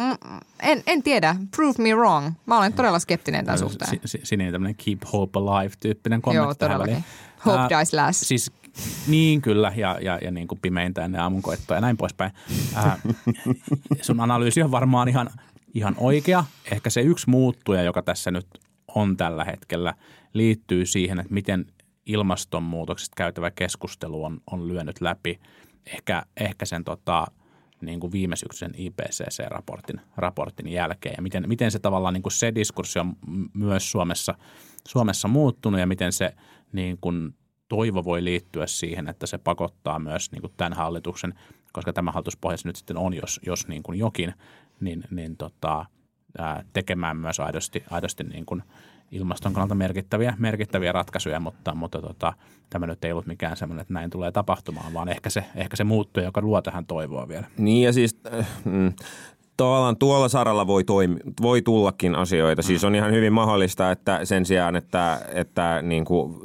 en, 0.59 0.83
en 0.87 1.03
tiedä, 1.03 1.35
prove 1.55 1.73
me 1.77 1.95
wrong. 1.95 2.31
Mä 2.45 2.57
olen 2.57 2.73
todella 2.73 2.99
skeptinen 2.99 3.45
tämän 3.45 3.59
suhteen. 3.59 3.99
Si, 4.05 4.19
sininen 4.23 4.53
tämmöinen 4.53 4.75
keep 4.85 4.99
hope 5.13 5.39
alive-tyyppinen 5.39 6.21
kommentti 6.21 6.45
Joo, 6.45 6.53
todellakin. 6.53 7.03
Hope 7.45 7.63
uh, 7.63 7.69
dies 7.69 7.93
last. 7.93 8.25
Siis 8.25 8.51
niin 9.07 9.41
kyllä, 9.41 9.73
ja, 9.75 9.97
ja, 10.01 10.19
ja 10.21 10.31
niin 10.31 10.47
kuin 10.47 10.59
pimeintä 10.61 11.05
ennen 11.05 11.21
aamunkoittoa 11.21 11.77
ja 11.77 11.81
näin 11.81 11.97
poispäin. 11.97 12.31
Ää, 12.75 12.99
sun 14.01 14.19
analyysi 14.19 14.63
on 14.63 14.71
varmaan 14.71 15.07
ihan, 15.07 15.29
ihan 15.73 15.95
oikea. 15.97 16.43
Ehkä 16.71 16.89
se 16.89 17.01
yksi 17.01 17.29
muuttuja, 17.29 17.83
joka 17.83 18.01
tässä 18.01 18.31
nyt 18.31 18.47
on 18.95 19.17
tällä 19.17 19.43
hetkellä, 19.43 19.93
liittyy 20.33 20.85
siihen, 20.85 21.19
että 21.19 21.33
miten 21.33 21.65
ilmastonmuutoksesta 22.05 23.13
käytävä 23.17 23.51
keskustelu 23.51 24.23
on, 24.23 24.41
on 24.51 24.67
lyönyt 24.67 25.01
läpi 25.01 25.39
ehkä, 25.85 26.23
ehkä 26.37 26.65
sen 26.65 26.83
tota, 26.83 27.25
niin 27.81 27.99
kuin 27.99 28.11
viime 28.11 28.35
syksyn 28.35 28.71
IPCC-raportin 28.77 30.01
raportin 30.17 30.67
jälkeen 30.67 31.13
ja 31.17 31.23
miten, 31.23 31.43
miten 31.47 31.71
se 31.71 31.79
tavallaan 31.79 32.13
niin 32.13 32.21
kuin 32.21 32.33
se 32.33 32.55
diskurssi 32.55 32.99
on 32.99 33.13
myös 33.53 33.91
Suomessa, 33.91 34.35
Suomessa 34.87 35.27
muuttunut 35.27 35.79
ja 35.79 35.87
miten 35.87 36.11
se 36.11 36.33
niin 36.71 36.97
kuin 37.01 37.35
toivo 37.67 38.03
voi 38.03 38.23
liittyä 38.23 38.67
siihen, 38.67 39.09
että 39.09 39.27
se 39.27 39.37
pakottaa 39.37 39.99
myös 39.99 40.31
niin 40.31 40.41
kuin 40.41 40.53
tämän 40.57 40.73
hallituksen, 40.73 41.33
koska 41.73 41.93
tämä 41.93 42.11
hallituspohjassa 42.11 42.69
nyt 42.69 42.75
sitten 42.75 42.97
on, 42.97 43.13
jos, 43.13 43.39
jos 43.45 43.67
niin 43.67 43.83
kuin 43.83 43.99
jokin, 43.99 44.33
niin, 44.79 45.03
niin 45.11 45.37
tota, 45.37 45.85
ää, 46.37 46.63
tekemään 46.73 47.17
myös 47.17 47.39
aidosti, 47.39 47.83
aidosti 47.89 48.23
niin 48.23 48.45
kuin 48.45 48.63
ilmaston 49.11 49.53
kannalta 49.53 49.75
merkittäviä, 49.75 50.33
merkittäviä 50.39 50.91
ratkaisuja, 50.91 51.39
mutta, 51.39 51.75
mutta 51.75 52.01
tota, 52.01 52.33
tämä 52.69 52.87
nyt 52.87 53.05
ei 53.05 53.11
ollut 53.11 53.25
mikään 53.25 53.57
semmoinen, 53.57 53.81
että 53.81 53.93
näin 53.93 54.09
tulee 54.09 54.31
tapahtumaan, 54.31 54.93
vaan 54.93 55.09
ehkä 55.09 55.29
se, 55.29 55.45
ehkä 55.55 55.75
se 55.75 55.83
muuttuu, 55.83 56.23
joka 56.23 56.41
luo 56.41 56.61
tähän 56.61 56.85
toivoa 56.85 57.27
vielä. 57.27 57.45
Niin 57.57 57.85
ja 57.85 57.93
siis 57.93 58.19
äh, 58.33 58.47
mm, 58.65 58.93
tavallaan 59.57 59.97
tuolla 59.97 60.29
saralla 60.29 60.67
voi, 60.67 60.83
toimi, 60.83 61.15
voi 61.41 61.61
tullakin 61.61 62.15
asioita. 62.15 62.61
Siis 62.61 62.83
on 62.83 62.95
ihan 62.95 63.11
hyvin 63.11 63.33
mahdollista, 63.33 63.91
että 63.91 64.19
sen 64.25 64.45
sijaan, 64.45 64.75
että, 64.75 65.19
että 65.33 65.79
niin 65.81 66.05
kuin 66.05 66.35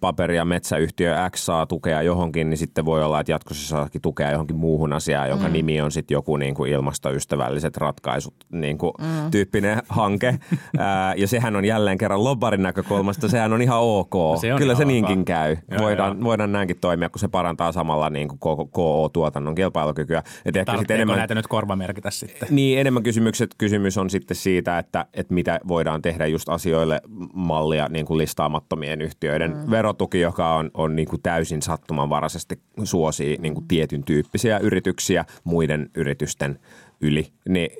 paperi- 0.00 0.36
ja 0.36 0.44
metsäyhtiö 0.44 1.16
X 1.30 1.38
saa 1.38 1.66
tukea 1.66 2.02
johonkin, 2.02 2.50
niin 2.50 2.58
sitten 2.58 2.84
voi 2.84 3.04
olla, 3.04 3.20
että 3.20 3.32
jatkossa 3.32 3.68
saakin 3.68 4.00
tukea 4.00 4.30
johonkin 4.30 4.56
muuhun 4.56 4.92
asiaan, 4.92 5.28
jonka 5.28 5.46
mm. 5.46 5.52
nimi 5.52 5.80
on 5.80 5.92
sitten 5.92 6.14
joku 6.14 6.36
niin 6.36 6.54
kuin 6.54 6.72
ilmastoystävälliset 6.72 7.76
ratkaisut 7.76 8.34
niin 8.52 8.78
kuin 8.78 8.92
mm. 9.00 9.30
tyyppinen 9.30 9.82
hanke. 9.88 10.38
Ää, 10.78 11.14
ja 11.14 11.28
sehän 11.28 11.56
on 11.56 11.64
jälleen 11.64 11.98
kerran 11.98 12.24
lobbarin 12.24 12.62
näkökulmasta, 12.62 13.28
sehän 13.28 13.52
on 13.52 13.62
ihan 13.62 13.78
ok. 13.80 14.40
Se 14.40 14.52
on 14.54 14.58
Kyllä 14.58 14.74
se 14.74 14.84
niinkin 14.84 15.18
ok. 15.18 15.24
käy. 15.24 15.56
Joo, 15.70 15.82
voidaan, 15.82 16.16
joo. 16.16 16.24
voidaan 16.24 16.52
näinkin 16.52 16.76
toimia, 16.80 17.08
kun 17.08 17.20
se 17.20 17.28
parantaa 17.28 17.72
samalla 17.72 18.10
niin 18.10 18.28
kuin 18.28 18.38
KO-tuotannon 18.70 19.54
kilpailukykyä. 19.54 20.22
Et 20.44 20.56
ehkä 20.56 20.94
enemmän... 20.94 21.16
näitä 21.16 21.34
nyt 21.34 21.46
korvamerkitä 21.46 22.10
sitten. 22.26 22.48
Niin, 22.50 22.78
enemmän 22.78 23.02
kysymykset, 23.02 23.54
kysymys 23.58 23.98
on 23.98 24.10
sitten 24.10 24.36
siitä, 24.36 24.78
että, 24.78 25.06
että 25.14 25.34
mitä 25.34 25.60
voidaan 25.68 26.02
tehdä 26.02 26.26
just 26.26 26.48
asioille 26.48 27.00
mallia 27.34 27.88
niin 27.88 28.06
kuin 28.06 28.18
listaamattomien 28.18 29.02
yhtiöiden 29.02 29.56
mm. 29.56 29.70
verotuki, 29.70 30.20
joka 30.20 30.54
on, 30.54 30.70
on 30.74 30.96
niin 30.96 31.08
kuin 31.08 31.22
täysin 31.22 31.62
sattumanvaraisesti 31.62 32.58
suosii 32.84 33.36
niin 33.40 33.54
kuin 33.54 33.68
tietyn 33.68 34.04
tyyppisiä 34.04 34.58
yrityksiä 34.58 35.24
muiden 35.44 35.90
yritysten 35.94 36.58
yli. 37.00 37.26
Niin 37.48 37.70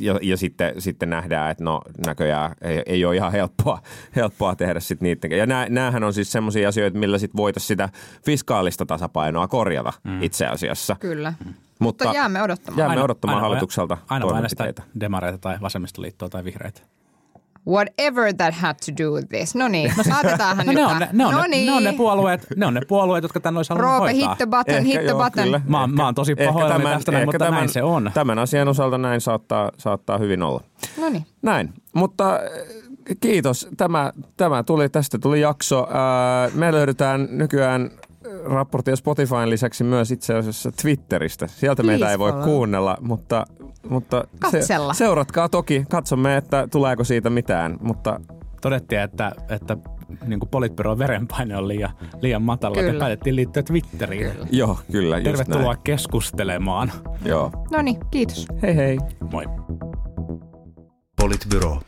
ja, 0.00 0.18
ja 0.22 0.36
sitten, 0.36 0.80
sitten 0.80 1.10
nähdään, 1.10 1.50
että 1.50 1.64
no 1.64 1.80
näköjään 2.06 2.54
ei, 2.62 2.82
ei 2.86 3.04
ole 3.04 3.16
ihan 3.16 3.32
helppoa, 3.32 3.78
helppoa 4.16 4.56
tehdä 4.56 4.80
sitten 4.80 5.06
niiden. 5.06 5.38
Ja 5.38 5.46
nää, 5.46 5.66
näähän 5.68 6.04
on 6.04 6.14
siis 6.14 6.32
semmoisia 6.32 6.68
asioita, 6.68 6.98
millä 6.98 7.18
sitten 7.18 7.36
voitaisiin 7.36 7.68
sitä 7.68 7.88
fiskaalista 8.24 8.86
tasapainoa 8.86 9.48
korjata 9.48 9.92
mm. 10.04 10.22
itse 10.22 10.46
asiassa. 10.46 10.96
Kyllä. 11.00 11.30
Mm. 11.44 11.54
Mutta, 11.78 12.04
Mutta 12.04 12.18
jäämme 12.18 12.42
odottamaan. 12.42 12.78
Jäämme 12.78 12.92
aina, 12.92 13.04
odottamaan 13.04 13.36
aina, 13.36 13.48
hallitukselta 13.48 13.98
Aina 14.08 14.34
äänestää 14.34 14.72
demareita 15.00 15.38
tai 15.38 15.58
vasemmistoliittoa 15.60 16.28
tai 16.28 16.44
vihreitä. 16.44 16.80
Whatever 17.66 18.34
that 18.36 18.54
had 18.54 18.74
to 18.86 19.04
do 19.04 19.10
with 19.10 19.28
this. 19.28 19.54
No 19.54 19.68
niin, 19.68 19.92
saatetaanhan 20.08 20.66
no 20.66 20.72
nyt. 20.72 20.80
Ne 20.80 20.86
on 20.86 20.98
ne, 20.98 21.08
ne, 21.12 21.26
on 21.26 21.34
no 21.34 21.42
ne, 21.42 21.48
niin. 21.48 21.66
ne, 21.66 21.72
on 21.72 21.84
ne, 21.84 21.92
puolueet, 21.92 22.46
ne 22.56 22.66
on 22.66 22.74
ne 22.74 22.80
puolueet, 22.88 23.22
jotka 23.22 23.40
tämän 23.40 23.56
olisi 23.56 23.68
halunnut 23.74 23.98
Roope, 23.98 24.14
hit 24.14 24.36
the 24.36 24.46
button, 24.46 24.74
ehkä 24.74 24.82
hit 24.82 25.00
the 25.00 25.02
joo, 25.02 25.24
button. 25.24 25.44
Kyllä. 25.44 25.60
Mä, 25.68 25.86
mä 25.86 26.04
oon 26.04 26.14
tosi 26.14 26.34
pahoillani 26.34 26.84
tästä 26.84 27.12
näin, 27.12 27.24
mutta 27.24 27.38
tämän, 27.38 27.54
näin 27.54 27.68
se 27.68 27.82
on. 27.82 28.10
Tämän 28.14 28.38
asian 28.38 28.68
osalta 28.68 28.98
näin 28.98 29.20
saattaa, 29.20 29.70
saattaa 29.78 30.18
hyvin 30.18 30.42
olla. 30.42 30.60
No 31.00 31.08
niin. 31.08 31.26
Näin, 31.42 31.74
mutta 31.92 32.40
kiitos. 33.20 33.68
Tämä, 33.76 34.12
tämä 34.36 34.62
tuli, 34.62 34.88
tästä 34.88 35.18
tuli 35.18 35.40
jakso. 35.40 35.88
Me 36.54 36.72
löydetään 36.72 37.28
nykyään 37.30 37.90
raporttia 38.44 38.96
Spotifyn 38.96 39.50
lisäksi 39.50 39.84
myös 39.84 40.10
itse 40.10 40.34
asiassa 40.34 40.72
Twitteristä. 40.82 41.46
Sieltä 41.46 41.82
Please 41.82 41.98
meitä 41.98 42.10
ei 42.10 42.18
voi 42.18 42.30
follow. 42.30 42.48
kuunnella, 42.48 42.96
mutta, 43.00 43.44
mutta 43.88 44.24
se, 44.50 44.60
seuratkaa 44.92 45.48
toki. 45.48 45.84
Katsomme, 45.90 46.36
että 46.36 46.68
tuleeko 46.70 47.04
siitä 47.04 47.30
mitään. 47.30 47.76
Mutta 47.80 48.20
Todettiin, 48.64 49.00
että, 49.00 49.32
että 49.48 49.76
niin 50.26 50.40
kuin 50.40 50.48
Politbyron 50.50 50.98
verenpaine 50.98 51.56
on 51.56 51.68
liian, 51.68 51.90
liian 52.20 52.42
matala, 52.42 52.80
ja 52.80 52.94
päätettiin 52.98 53.36
liittyä 53.36 53.62
Twitteriin. 53.62 54.32
Kyllä. 54.32 54.46
Joo, 54.50 54.78
kyllä. 54.92 55.18
Just 55.18 55.24
Tervetuloa 55.24 55.72
näin. 55.72 55.84
keskustelemaan. 55.84 56.92
Joo. 57.24 57.50
No 57.70 57.82
niin, 57.82 57.96
kiitos. 58.10 58.46
Hei 58.62 58.76
hei. 58.76 58.98
Moi. 59.32 59.44
Politbyro. 61.16 61.80